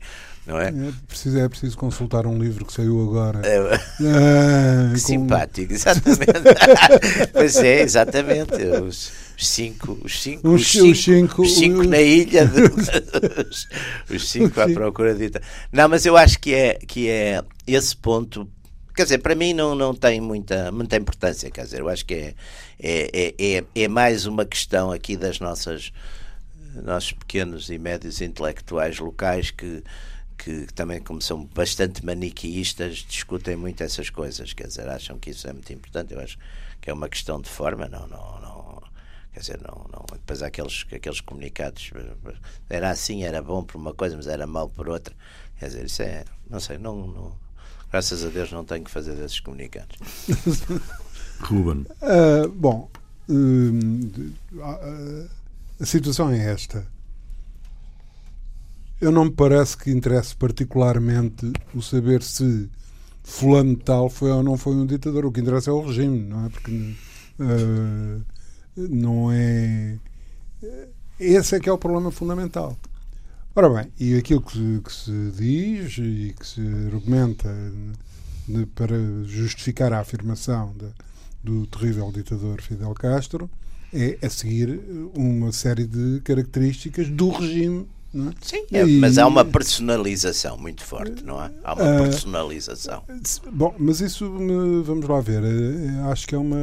Não 0.47 0.59
é? 0.59 0.69
É 0.69 0.93
preciso, 1.07 1.39
é 1.39 1.49
preciso 1.49 1.77
consultar 1.77 2.25
um 2.27 2.37
livro 2.39 2.65
que 2.65 2.73
saiu 2.73 3.01
agora. 3.01 3.41
É, 3.43 3.57
é, 3.57 4.87
que 4.87 4.93
com... 5.01 5.07
simpático, 5.07 5.73
exatamente. 5.73 6.31
pois 7.33 7.57
é, 7.57 7.81
exatamente. 7.81 8.55
Os, 8.55 9.11
os 9.37 9.47
cinco, 9.47 9.99
os 10.03 10.21
cinco, 10.21 10.49
os, 10.49 10.61
os 10.61 10.71
cinco, 10.71 10.91
os 10.91 11.03
cinco, 11.03 11.41
os 11.41 11.55
cinco 11.55 11.83
na 11.83 11.99
ilha, 11.99 12.45
de, 12.45 12.61
os, 12.63 13.67
os, 14.09 14.29
cinco 14.29 14.59
à 14.61 14.67
procura 14.69 15.13
de 15.13 15.31
Não, 15.71 15.89
mas 15.89 16.05
eu 16.05 16.15
acho 16.15 16.39
que 16.39 16.53
é 16.53 16.75
que 16.75 17.09
é 17.09 17.43
esse 17.67 17.95
ponto. 17.95 18.49
Quer 18.95 19.03
dizer, 19.03 19.17
para 19.17 19.35
mim 19.35 19.53
não, 19.53 19.75
não 19.75 19.93
tem 19.93 20.21
muita, 20.21 20.71
muita 20.71 20.95
importância, 20.95 21.51
quer 21.51 21.65
dizer, 21.65 21.81
eu 21.81 21.89
acho 21.89 22.05
que 22.05 22.13
é, 22.13 22.33
é, 22.79 23.09
é, 23.13 23.57
é, 23.57 23.63
é 23.83 23.87
mais 23.89 24.25
uma 24.25 24.45
questão 24.45 24.89
aqui 24.89 25.17
das 25.17 25.39
nossas 25.41 25.91
nossos 26.81 27.13
pequenos 27.13 27.69
e 27.69 27.77
médios 27.77 28.21
intelectuais 28.21 28.99
locais 28.99 29.51
que, 29.51 29.83
que 30.37 30.67
também, 30.73 31.01
como 31.01 31.21
são 31.21 31.45
bastante 31.45 32.05
maniqueístas, 32.05 32.97
discutem 32.97 33.55
muito 33.55 33.81
essas 33.81 34.09
coisas, 34.09 34.53
quer 34.53 34.67
dizer, 34.67 34.87
acham 34.89 35.17
que 35.17 35.29
isso 35.29 35.47
é 35.47 35.53
muito 35.53 35.71
importante. 35.71 36.13
Eu 36.13 36.19
acho 36.19 36.37
que 36.81 36.89
é 36.89 36.93
uma 36.93 37.09
questão 37.09 37.39
de 37.41 37.49
forma, 37.49 37.87
não, 37.87 38.07
não, 38.07 38.41
não 38.41 38.54
Quer 39.35 39.41
dizer, 39.41 39.61
não, 39.61 39.85
não, 39.91 40.05
depois 40.13 40.41
há 40.41 40.47
aqueles, 40.47 40.85
aqueles 40.93 41.19
comunicados, 41.19 41.91
era 42.69 42.89
assim, 42.89 43.25
era 43.25 43.41
bom 43.41 43.65
por 43.65 43.75
uma 43.75 43.93
coisa, 43.93 44.15
mas 44.15 44.27
era 44.27 44.47
mal 44.47 44.69
por 44.69 44.87
outra. 44.87 45.13
Quer 45.59 45.67
dizer, 45.67 45.85
isso 45.85 46.01
é, 46.03 46.23
não 46.49 46.61
sei, 46.61 46.77
não, 46.77 47.05
não 47.05 47.35
graças 47.91 48.23
a 48.23 48.29
Deus 48.29 48.49
não 48.53 48.63
tenho 48.63 48.85
que 48.85 48.91
fazer 48.91 49.13
desses 49.15 49.41
comunicados. 49.41 49.97
Ruben. 51.41 51.85
Uh, 52.01 52.47
bom, 52.47 52.89
uh, 53.27 55.29
a 55.81 55.85
situação 55.85 56.31
é 56.31 56.53
esta. 56.53 56.87
Eu 59.01 59.11
não 59.11 59.25
me 59.25 59.31
parece 59.31 59.75
que 59.75 59.91
interesse 59.91 60.33
particularmente 60.33 61.51
o 61.73 61.81
saber 61.81 62.23
se 62.23 62.69
fulano 63.21 63.75
tal 63.75 64.09
foi 64.09 64.31
ou 64.31 64.41
não 64.41 64.55
foi 64.55 64.75
um 64.75 64.85
ditador. 64.85 65.25
O 65.25 65.31
que 65.31 65.41
interessa 65.41 65.71
é 65.71 65.73
o 65.73 65.85
regime, 65.85 66.19
não 66.19 66.45
é? 66.45 66.49
Porque 66.49 66.71
uh, 66.71 68.34
não 68.75 69.31
é. 69.31 69.97
Esse 71.19 71.55
é 71.55 71.59
que 71.59 71.69
é 71.69 71.71
o 71.71 71.77
problema 71.77 72.11
fundamental. 72.11 72.77
Ora 73.55 73.69
bem, 73.69 73.91
e 73.97 74.17
aquilo 74.17 74.41
que, 74.41 74.81
que 74.81 74.91
se 74.91 75.31
diz 75.31 75.97
e 75.97 76.35
que 76.37 76.45
se 76.45 76.61
argumenta 76.93 77.49
de, 78.47 78.65
para 78.65 78.97
justificar 79.23 79.93
a 79.93 79.99
afirmação 79.99 80.73
de, 80.77 80.87
do 81.41 81.65
terrível 81.67 82.11
ditador 82.11 82.61
Fidel 82.61 82.93
Castro 82.93 83.49
é 83.93 84.17
a 84.21 84.29
seguir 84.29 84.81
uma 85.15 85.53
série 85.53 85.87
de 85.87 86.19
características 86.21 87.07
do 87.09 87.29
regime 87.29 87.87
é? 88.15 88.31
Sim, 88.41 88.65
é, 88.71 88.85
e... 88.85 88.99
mas 88.99 89.17
há 89.17 89.27
uma 89.27 89.43
personalização 89.43 90.57
muito 90.57 90.83
forte, 90.83 91.23
não 91.23 91.43
é? 91.43 91.51
Há 91.63 91.73
uma 91.73 91.95
uh, 91.95 92.03
personalização. 92.03 93.03
Bom, 93.51 93.75
mas 93.77 93.99
isso, 93.99 94.29
vamos 94.83 95.07
lá 95.07 95.19
ver, 95.19 95.43
eh, 95.43 96.11
acho 96.11 96.27
que 96.27 96.35
é 96.35 96.37
uma, 96.37 96.57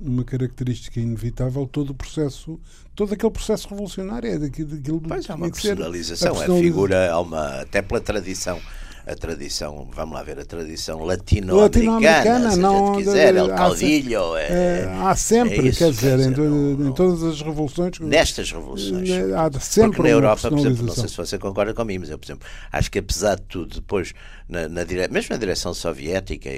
uma 0.00 0.24
característica 0.24 1.00
inevitável 1.00 1.66
todo 1.66 1.90
o 1.90 1.94
processo, 1.94 2.60
todo 2.94 3.14
aquele 3.14 3.32
processo 3.32 3.68
revolucionário 3.68 4.30
é 4.30 4.38
daquilo, 4.38 4.68
daquilo 4.68 5.00
Pois 5.00 5.28
há 5.30 5.34
uma 5.34 5.50
personalização, 5.50 6.38
a, 6.38 6.44
a 6.44 6.60
figura, 6.60 7.10
há 7.10 7.20
uma, 7.20 7.60
até 7.60 7.80
pela 7.80 8.00
tradição 8.00 8.60
a 9.08 9.14
tradição, 9.14 9.88
vamos 9.90 10.14
lá 10.14 10.22
ver, 10.22 10.38
a 10.38 10.44
tradição 10.44 11.02
latino-americana, 11.02 12.44
Latino 12.44 12.62
não, 12.62 12.94
se 12.94 12.98
quiser, 13.02 13.34
El 13.34 13.48
Caudilho. 13.48 14.36
É, 14.36 14.48
é, 14.50 14.98
há 15.00 15.16
sempre, 15.16 15.60
é 15.60 15.62
isso, 15.62 15.78
quer 15.78 15.90
dizer, 15.90 16.18
dizer 16.18 16.30
em, 16.30 16.36
não, 16.36 16.76
não, 16.76 16.90
em, 16.90 16.92
todas 16.92 17.22
as 17.22 17.40
revoluções. 17.40 17.98
Nestas 18.00 18.52
revoluções. 18.52 19.08
É, 19.08 19.34
há 19.34 19.50
sempre 19.60 19.96
Porque 19.96 20.02
na 20.02 20.14
Europa, 20.14 20.50
por 20.50 20.58
exemplo, 20.58 20.84
não 20.84 20.94
sei 20.94 21.08
se 21.08 21.16
você 21.16 21.38
concorda 21.38 21.72
comigo, 21.72 22.02
mas 22.02 22.10
eu, 22.10 22.18
por 22.18 22.26
exemplo, 22.26 22.46
acho 22.70 22.90
que 22.90 22.98
apesar 22.98 23.36
de 23.36 23.42
tudo, 23.42 23.76
depois, 23.76 24.12
na, 24.46 24.68
na 24.68 24.84
dire... 24.84 25.08
mesmo 25.08 25.32
na 25.32 25.38
direção 25.38 25.72
soviética, 25.72 26.50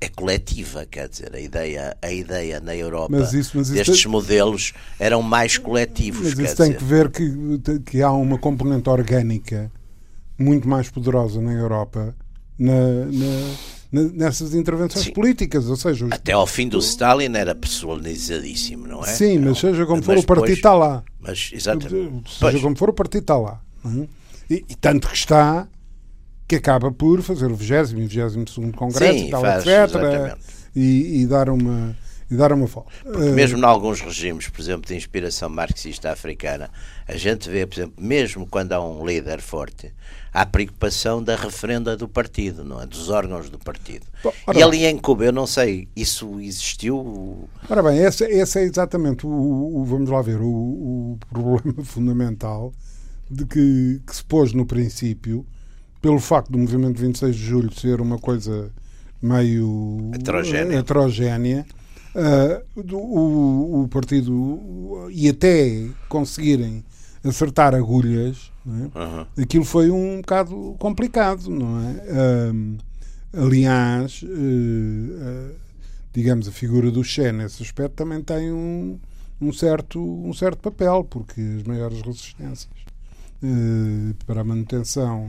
é 0.00 0.08
coletiva, 0.08 0.86
quer 0.86 1.08
dizer, 1.08 1.34
a 1.34 1.40
ideia, 1.40 1.96
a 2.00 2.10
ideia 2.10 2.60
na 2.60 2.74
Europa 2.74 3.08
mas 3.10 3.34
isso, 3.34 3.58
mas 3.58 3.68
destes 3.68 4.02
tem... 4.02 4.10
modelos 4.10 4.72
eram 4.98 5.20
mais 5.20 5.58
coletivos. 5.58 6.34
Mas 6.34 6.38
isso 6.38 6.56
tem 6.56 6.72
dizer. 6.72 6.78
que 6.78 6.84
ver 6.84 7.10
que, 7.10 7.80
que 7.80 8.02
há 8.02 8.12
uma 8.12 8.38
componente 8.38 8.88
orgânica 8.88 9.70
muito 10.38 10.68
mais 10.68 10.88
poderosa 10.88 11.40
na 11.40 11.52
Europa 11.52 12.14
na, 12.58 13.06
na, 13.92 14.02
nessas 14.12 14.54
intervenções 14.54 15.06
Sim. 15.06 15.12
políticas, 15.12 15.68
ou 15.68 15.76
seja... 15.76 16.04
Os... 16.04 16.12
Até 16.12 16.32
ao 16.32 16.46
fim 16.46 16.68
do 16.68 16.78
Stalin 16.78 17.34
era 17.34 17.54
personalizadíssimo, 17.54 18.86
não 18.86 19.02
é? 19.02 19.06
Sim, 19.06 19.38
mas 19.38 19.58
seja 19.58 19.86
como 19.86 20.02
for, 20.02 20.18
o 20.18 20.24
partido 20.24 20.56
está 20.56 20.74
lá. 20.74 21.02
Mas, 21.20 21.50
exatamente. 21.52 22.30
Seja 22.30 22.38
pois. 22.40 22.62
como 22.62 22.76
for, 22.76 22.90
o 22.90 22.92
partido 22.92 23.22
está 23.22 23.38
lá. 23.38 23.60
É? 23.84 24.08
E, 24.50 24.64
e, 24.68 24.74
tanto 24.76 25.08
que 25.08 25.14
está 25.14 25.68
que 26.46 26.56
acaba 26.56 26.90
por 26.90 27.20
fazer 27.22 27.50
o 27.50 27.54
20 27.54 27.90
e 27.90 27.94
22 27.94 28.54
Congresso 28.74 29.18
Sim, 29.18 29.26
e 29.26 29.30
tal, 29.30 29.42
faz, 29.42 29.66
etc. 29.66 30.38
E, 30.74 31.22
e, 31.22 31.26
dar 31.26 31.50
uma 31.50 31.94
e 32.30 32.36
dar 32.36 32.52
uma 32.52 32.66
volta. 32.66 32.90
Porque 33.02 33.30
mesmo 33.30 33.58
uh, 33.58 33.60
em 33.60 33.64
alguns 33.64 34.00
regimes, 34.00 34.48
por 34.48 34.60
exemplo, 34.60 34.86
de 34.86 34.94
inspiração 34.94 35.48
marxista 35.48 36.10
africana, 36.10 36.70
a 37.06 37.16
gente 37.16 37.48
vê, 37.48 37.66
por 37.66 37.74
exemplo, 37.74 37.94
mesmo 37.98 38.46
quando 38.46 38.72
há 38.72 38.84
um 38.84 39.04
líder 39.06 39.40
forte, 39.40 39.92
há 40.32 40.44
preocupação 40.44 41.22
da 41.22 41.34
referenda 41.36 41.96
do 41.96 42.06
partido, 42.06 42.64
não 42.64 42.82
é? 42.82 42.86
Dos 42.86 43.08
órgãos 43.08 43.48
do 43.48 43.58
partido. 43.58 44.06
Bom, 44.22 44.32
e 44.54 44.62
ali 44.62 44.84
em 44.84 44.98
Cuba, 44.98 45.24
eu 45.24 45.32
não 45.32 45.46
sei, 45.46 45.88
isso 45.96 46.38
existiu? 46.40 47.48
Ora 47.68 47.82
bem, 47.82 47.98
esse, 47.98 48.24
esse 48.24 48.58
é 48.58 48.62
exatamente 48.62 49.26
o, 49.26 49.30
o, 49.30 49.84
vamos 49.84 50.10
lá 50.10 50.20
ver, 50.20 50.40
o, 50.40 50.46
o 50.46 51.18
problema 51.30 51.82
fundamental 51.84 52.72
de 53.30 53.46
que, 53.46 54.00
que 54.06 54.16
se 54.16 54.24
pôs 54.24 54.52
no 54.52 54.66
princípio, 54.66 55.46
pelo 56.00 56.18
facto 56.18 56.52
do 56.52 56.58
movimento 56.58 57.00
26 57.00 57.34
de 57.34 57.42
julho 57.42 57.74
ser 57.74 58.00
uma 58.00 58.18
coisa 58.18 58.70
meio 59.20 60.10
heterogénea, 60.14 60.78
heterogénea 60.78 61.66
uh, 62.18 62.94
o, 62.94 63.82
o, 63.82 63.88
partido 63.88 65.08
e 65.10 65.28
até 65.28 65.88
conseguirem 66.08 66.84
acertar 67.24 67.74
agulhas, 67.74 68.52
é? 68.66 68.70
uhum. 68.98 69.26
aquilo 69.42 69.64
foi 69.64 69.90
um 69.90 70.20
bocado 70.20 70.76
complicado, 70.78 71.48
não 71.50 71.80
é? 71.80 72.52
Uh, 72.52 72.78
aliás, 73.44 74.22
uh, 74.22 75.54
digamos, 76.12 76.48
a 76.48 76.52
figura 76.52 76.90
do 76.90 77.04
Che 77.04 77.32
nesse 77.32 77.62
aspecto 77.62 77.94
também 77.94 78.22
tem 78.22 78.52
um, 78.52 78.98
um, 79.40 79.52
certo, 79.52 80.00
um 80.00 80.32
certo 80.32 80.58
papel, 80.58 81.04
porque 81.04 81.40
as 81.40 81.62
maiores 81.64 82.00
resistências 82.02 82.68
para 84.26 84.40
a 84.40 84.44
manutenção 84.44 85.28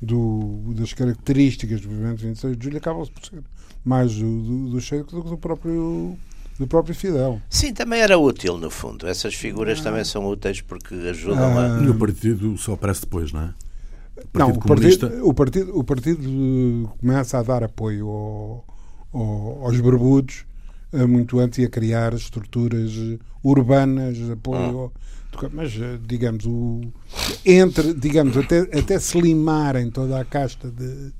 do, 0.00 0.74
das 0.74 0.92
características 0.92 1.80
do 1.80 1.88
movimento 1.88 2.20
26 2.20 2.56
de 2.56 2.64
julho 2.64 2.76
acabam 2.76 3.06
por 3.06 3.24
ser 3.24 3.42
mais 3.84 4.14
do, 4.14 4.42
do, 4.42 4.70
do 4.70 4.80
Sheik 4.80 5.12
do 5.12 5.22
que 5.22 5.30
do 5.30 5.38
próprio 5.38 6.16
do 6.58 6.66
próprio 6.66 6.94
Fidel. 6.94 7.40
Sim, 7.48 7.72
também 7.72 8.00
era 8.00 8.18
útil, 8.18 8.58
no 8.58 8.70
fundo. 8.70 9.06
Essas 9.06 9.34
figuras 9.34 9.80
ah. 9.80 9.84
também 9.84 10.04
são 10.04 10.26
úteis 10.26 10.60
porque 10.60 10.94
ajudam 10.94 11.58
ah. 11.58 11.78
a. 11.78 11.82
E 11.82 11.88
o 11.88 11.94
partido 11.94 12.56
só 12.58 12.74
aparece 12.74 13.00
depois, 13.02 13.32
não 13.32 13.42
é? 13.42 13.54
O 14.18 14.28
partido 14.28 14.38
não, 14.38 14.50
o 14.50 14.60
partido, 14.60 15.28
o 15.28 15.34
partido, 15.34 15.78
o 15.78 15.84
partido 15.84 16.92
começa 17.00 17.38
a 17.38 17.42
dar 17.42 17.64
apoio 17.64 18.06
ao, 18.06 18.64
ao, 19.14 19.64
aos 19.64 19.80
barbudos 19.80 20.44
muito 21.08 21.38
antes 21.38 21.58
e 21.60 21.64
a 21.64 21.68
criar 21.70 22.12
estruturas 22.12 22.92
urbanas 23.42 24.16
de 24.16 24.32
apoio. 24.32 24.92
Ah. 24.94 25.48
Mas, 25.52 25.72
digamos, 26.06 26.44
o, 26.44 26.80
entre, 27.46 27.94
digamos, 27.94 28.36
até, 28.36 28.60
até 28.78 28.98
se 28.98 29.18
limarem 29.18 29.90
toda 29.90 30.20
a 30.20 30.24
casta 30.24 30.70
de, 30.70 31.12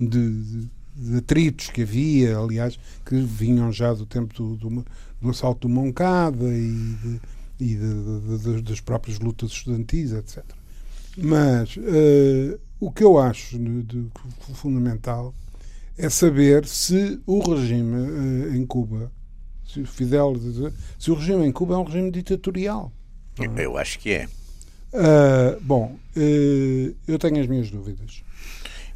de, 0.00 0.42
de 0.42 0.68
atritos 1.16 1.68
que 1.68 1.82
havia, 1.82 2.36
aliás, 2.36 2.78
que 3.04 3.16
vinham 3.16 3.72
já 3.72 3.92
do 3.92 4.06
tempo 4.06 4.34
do, 4.34 4.56
do, 4.56 4.86
do 5.20 5.30
assalto 5.30 5.68
do 5.68 5.74
Moncada 5.74 6.44
e, 6.44 6.96
de, 7.02 7.20
e 7.60 7.74
de, 7.76 8.38
de, 8.38 8.62
das 8.62 8.80
próprias 8.80 9.18
lutas 9.18 9.50
estudantis, 9.50 10.12
etc. 10.12 10.44
Mas 11.16 11.76
uh, 11.76 12.60
o 12.78 12.92
que 12.92 13.02
eu 13.02 13.18
acho 13.18 13.58
fundamental 14.54 15.34
é 15.96 16.08
saber 16.08 16.64
se 16.66 17.20
o 17.26 17.40
regime 17.40 17.96
uh, 17.96 18.54
em 18.54 18.64
Cuba, 18.64 19.10
se 19.66 19.80
o 19.80 19.86
Fidel, 19.86 20.34
se 20.98 21.10
o 21.10 21.14
regime 21.14 21.44
em 21.44 21.52
Cuba 21.52 21.74
é 21.74 21.78
um 21.78 21.82
regime 21.82 22.10
ditatorial. 22.10 22.92
É? 23.40 23.64
Eu 23.64 23.76
acho 23.76 23.98
que 23.98 24.10
é. 24.10 24.28
Uh, 24.92 25.60
bom, 25.60 25.98
eu 27.06 27.18
tenho 27.18 27.40
as 27.40 27.46
minhas 27.46 27.70
dúvidas. 27.70 28.22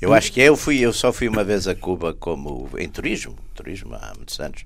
Eu 0.03 0.12
acho 0.12 0.32
que. 0.32 0.40
Eu, 0.40 0.57
fui, 0.57 0.80
eu 0.80 0.92
só 0.92 1.12
fui 1.12 1.28
uma 1.28 1.44
vez 1.44 1.68
a 1.68 1.76
Cuba 1.76 2.12
como 2.12 2.68
em 2.76 2.88
turismo, 2.88 3.36
turismo 3.55 3.94
há 3.94 4.12
muitos 4.16 4.38
anos. 4.40 4.64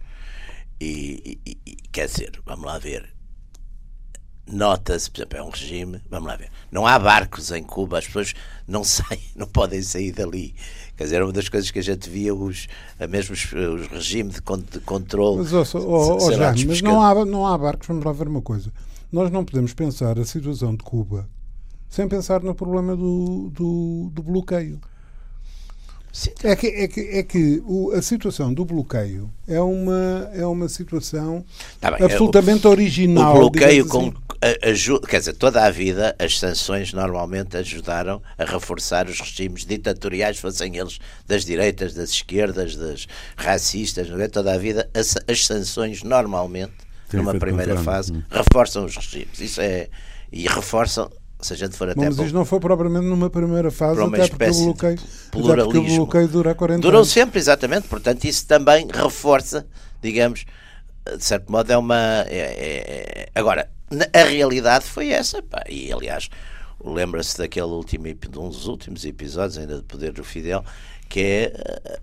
E, 0.80 1.39
e, 1.47 1.59
e 1.66 1.76
quer 1.93 2.07
dizer, 2.07 2.41
vamos 2.47 2.64
lá 2.64 2.78
ver. 2.78 3.14
Nota-se, 4.51 5.11
por 5.11 5.18
exemplo, 5.18 5.39
é 5.39 5.43
um 5.43 5.51
regime. 5.51 6.01
Vamos 6.09 6.28
lá 6.28 6.37
ver. 6.37 6.51
Não 6.72 6.87
há 6.87 6.99
barcos 6.99 7.51
em 7.51 7.62
Cuba, 7.62 7.99
as 7.99 8.07
pessoas 8.07 8.34
não 8.66 8.82
saem, 8.84 9.20
não 9.37 9.47
podem 9.47 9.82
sair 9.82 10.11
dali. 10.11 10.55
Quer 10.97 11.05
dizer, 11.05 11.22
uma 11.22 11.32
das 11.32 11.51
coisas 11.51 11.70
que 11.70 11.80
a 11.80 11.82
gente 11.82 12.09
via, 12.09 12.34
os, 12.34 12.66
mesmo 13.11 13.34
os, 13.34 13.53
os 13.53 13.87
regimes 13.89 14.37
de, 14.37 14.41
de 14.41 14.80
controle. 14.80 15.39
Mas, 15.39 15.53
oh, 15.53 15.78
oh, 15.80 16.18
oh, 16.18 16.39
mas 16.66 16.80
não, 16.80 17.03
há, 17.03 17.24
não 17.26 17.47
há 17.47 17.59
barcos, 17.59 17.89
vamos 17.89 18.05
lá 18.05 18.12
ver 18.12 18.28
uma 18.28 18.41
coisa. 18.41 18.72
Nós 19.12 19.30
não 19.30 19.45
podemos 19.45 19.74
pensar 19.74 20.18
a 20.18 20.24
situação 20.24 20.74
de 20.74 20.82
Cuba 20.82 21.28
sem 21.89 22.09
pensar 22.09 22.43
no 22.43 22.55
problema 22.55 22.97
do, 22.97 23.51
do, 23.51 24.11
do 24.12 24.22
bloqueio. 24.22 24.80
É 26.43 26.57
que, 26.57 26.67
é 26.67 26.89
que, 26.89 27.01
é 27.01 27.23
que 27.23 27.62
o, 27.67 27.93
a 27.93 28.01
situação 28.01 28.53
do 28.53 28.64
bloqueio 28.64 29.31
é 29.47 29.61
uma, 29.61 30.31
é 30.33 30.47
uma 30.47 30.69
situação 30.69 31.45
tá 31.81 31.91
bem, 31.91 32.03
absolutamente 32.03 32.67
o, 32.67 32.71
original. 32.71 33.37
O 33.37 33.39
bloqueio 33.51 33.83
assim. 33.83 33.91
com, 33.91 34.12
ajuda, 34.62 35.07
quer 35.07 35.19
dizer, 35.19 35.35
toda 35.35 35.64
a 35.64 35.71
vida 35.71 36.17
as 36.19 36.39
sanções 36.39 36.93
normalmente 36.93 37.57
ajudaram 37.57 38.23
a 38.39 38.45
reforçar 38.45 39.09
os 39.09 39.21
regimes 39.21 39.67
ditatoriais, 39.67 40.39
fossem 40.39 40.77
eles 40.77 40.99
das 41.27 41.45
direitas, 41.45 41.93
das 41.93 42.11
esquerdas, 42.11 42.77
das 42.77 43.07
racistas, 43.37 44.09
não 44.09 44.21
é? 44.21 44.29
toda 44.29 44.55
a 44.55 44.59
vida 44.59 44.89
as, 44.95 45.17
as 45.29 45.45
sanções 45.45 46.03
normalmente, 46.03 46.73
Tem 47.11 47.21
numa 47.21 47.35
primeira 47.35 47.77
fase, 47.77 48.12
reforçam 48.31 48.87
os 48.87 48.97
regimes. 48.97 49.39
Isso 49.39 49.61
é. 49.61 49.89
E 50.33 50.47
reforçam 50.49 51.11
se 51.41 51.53
a 51.53 51.57
gente 51.57 51.76
for 51.76 51.89
até. 51.89 52.01
Mas 52.01 52.18
isto 52.18 52.34
não 52.34 52.45
foi 52.45 52.59
propriamente 52.61 53.07
numa 53.07 53.28
primeira 53.28 53.70
fase, 53.70 54.01
até 54.03 54.28
porque, 54.28 54.45
o 54.45 54.64
bloqueio, 54.64 54.99
até 55.53 55.64
porque 55.64 55.78
o 55.78 55.97
bloqueio 55.97 56.28
dura 56.28 56.55
40 56.55 56.80
Durou 56.80 57.01
anos. 57.01 57.12
sempre, 57.12 57.39
exatamente. 57.39 57.89
Portanto, 57.89 58.24
isso 58.24 58.47
também 58.47 58.87
reforça, 58.93 59.66
digamos, 60.03 60.45
de 61.16 61.24
certo 61.24 61.51
modo, 61.53 61.70
é 61.70 61.76
uma. 61.76 62.24
É, 62.26 62.39
é, 62.39 63.22
é 63.22 63.28
agora, 63.34 63.68
a 64.12 64.24
realidade 64.24 64.87
foi 64.87 65.11
essa. 65.11 65.43
Pá, 65.43 65.62
e 65.68 65.93
aliás, 65.93 66.28
lembra-se 66.82 67.37
daquele 67.37 67.66
último, 67.66 68.05
de 68.07 68.39
um 68.39 68.49
dos 68.49 68.66
últimos 68.66 69.05
episódios, 69.05 69.59
ainda 69.59 69.76
de 69.76 69.82
Poder 69.82 70.12
do 70.12 70.24
Fidel, 70.24 70.64
que 71.09 71.20
é 71.20 71.53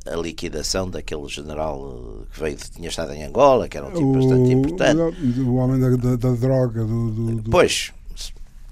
a, 0.05 0.15
liquidação 0.15 0.89
daquele 0.89 1.27
general 1.27 2.25
que 2.31 2.39
veio, 2.39 2.55
tinha 2.55 2.87
estado 2.87 3.13
em 3.13 3.23
Angola, 3.23 3.67
que 3.67 3.77
era 3.77 3.87
um 3.87 3.91
tipo 3.91 4.05
o, 4.05 4.13
bastante 4.13 4.53
importante. 4.53 4.99
O, 5.39 5.49
o 5.49 5.55
homem 5.55 5.79
da, 5.79 5.89
da, 5.89 6.15
da 6.15 6.31
droga. 6.33 6.85
Do, 6.85 7.11
do, 7.11 7.41
do... 7.41 7.49
Pois 7.49 7.91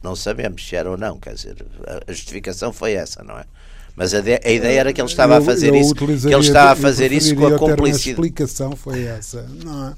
não 0.03 0.15
sabemos 0.15 0.67
se 0.67 0.75
era 0.75 0.89
ou 0.89 0.97
não, 0.97 1.19
quer 1.19 1.33
dizer, 1.33 1.65
a 2.07 2.11
justificação 2.11 2.73
foi 2.73 2.93
essa, 2.93 3.23
não 3.23 3.37
é? 3.37 3.45
Mas 3.95 4.13
a, 4.13 4.21
de, 4.21 4.39
a 4.43 4.51
ideia 4.51 4.79
era 4.79 4.93
que 4.93 5.01
ele 5.01 5.09
estava 5.09 5.35
eu, 5.35 5.37
a 5.37 5.41
fazer 5.41 5.75
isso, 5.75 5.93
que 5.93 6.03
ele 6.03 6.37
estava 6.37 6.71
a 6.71 6.75
fazer 6.75 7.11
isso 7.11 7.35
com 7.35 7.47
a 7.47 7.57
cumplicidade. 7.57 8.09
A 8.09 8.11
explicação 8.11 8.75
foi 8.75 9.03
essa, 9.03 9.45
não 9.63 9.89
é? 9.89 9.93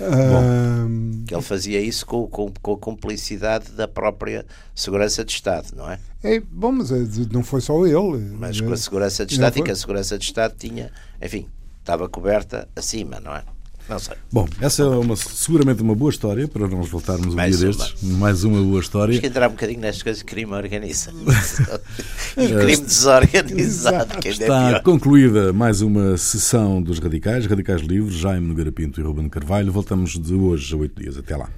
Bom, 0.00 1.24
que 1.26 1.34
ele 1.34 1.42
fazia 1.42 1.80
isso 1.80 2.06
com, 2.06 2.26
com, 2.28 2.52
com, 2.62 2.72
a 2.72 2.78
cumplicidade 2.78 3.72
da 3.72 3.88
própria 3.88 4.46
Segurança 4.72 5.24
de 5.24 5.32
Estado, 5.32 5.74
não 5.76 5.90
é? 5.90 5.98
é 6.22 6.40
bom, 6.40 6.70
mas 6.70 6.92
é, 6.92 7.04
não 7.32 7.42
foi 7.42 7.60
só 7.60 7.84
ele. 7.84 8.18
Mas 8.38 8.60
com 8.60 8.72
a 8.72 8.76
Segurança 8.76 9.26
de 9.26 9.32
Estado 9.34 9.58
e 9.58 9.62
que 9.62 9.72
a 9.72 9.76
Segurança 9.76 10.16
de 10.16 10.24
Estado 10.24 10.54
tinha, 10.56 10.92
enfim, 11.20 11.48
estava 11.80 12.08
coberta 12.08 12.68
acima, 12.76 13.18
não 13.18 13.34
é? 13.34 13.42
Não 13.88 13.98
sei. 13.98 14.16
Bom, 14.30 14.46
essa 14.60 14.82
é 14.82 14.86
uma, 14.86 15.16
seguramente 15.16 15.82
uma 15.82 15.94
boa 15.94 16.10
história 16.10 16.46
para 16.46 16.68
nós 16.68 16.88
voltarmos 16.88 17.34
um 17.34 17.36
dia 17.36 17.56
destes. 17.56 17.94
Mais 18.02 18.44
uma 18.44 18.62
boa 18.62 18.80
história. 18.80 19.12
Temos 19.12 19.20
que 19.20 19.26
entrar 19.26 19.48
um 19.48 19.52
bocadinho 19.52 19.80
nestas 19.80 20.02
coisas 20.02 20.18
de 20.18 20.24
crime 20.26 20.52
organizado. 20.52 21.16
e 22.36 22.48
crime 22.48 22.84
desorganizado. 22.84 24.18
Que 24.18 24.28
Está 24.28 24.70
é 24.72 24.80
concluída 24.80 25.52
mais 25.52 25.80
uma 25.80 26.16
sessão 26.18 26.82
dos 26.82 26.98
Radicais, 26.98 27.46
Radicais 27.46 27.80
Livres, 27.80 28.14
Jaime 28.16 28.46
Nogueira 28.46 28.70
Pinto 28.70 29.00
e 29.00 29.04
Ruben 29.04 29.28
Carvalho. 29.28 29.72
Voltamos 29.72 30.18
de 30.18 30.34
hoje 30.34 30.74
a 30.74 30.76
oito 30.76 31.00
dias. 31.00 31.16
Até 31.16 31.36
lá. 31.36 31.48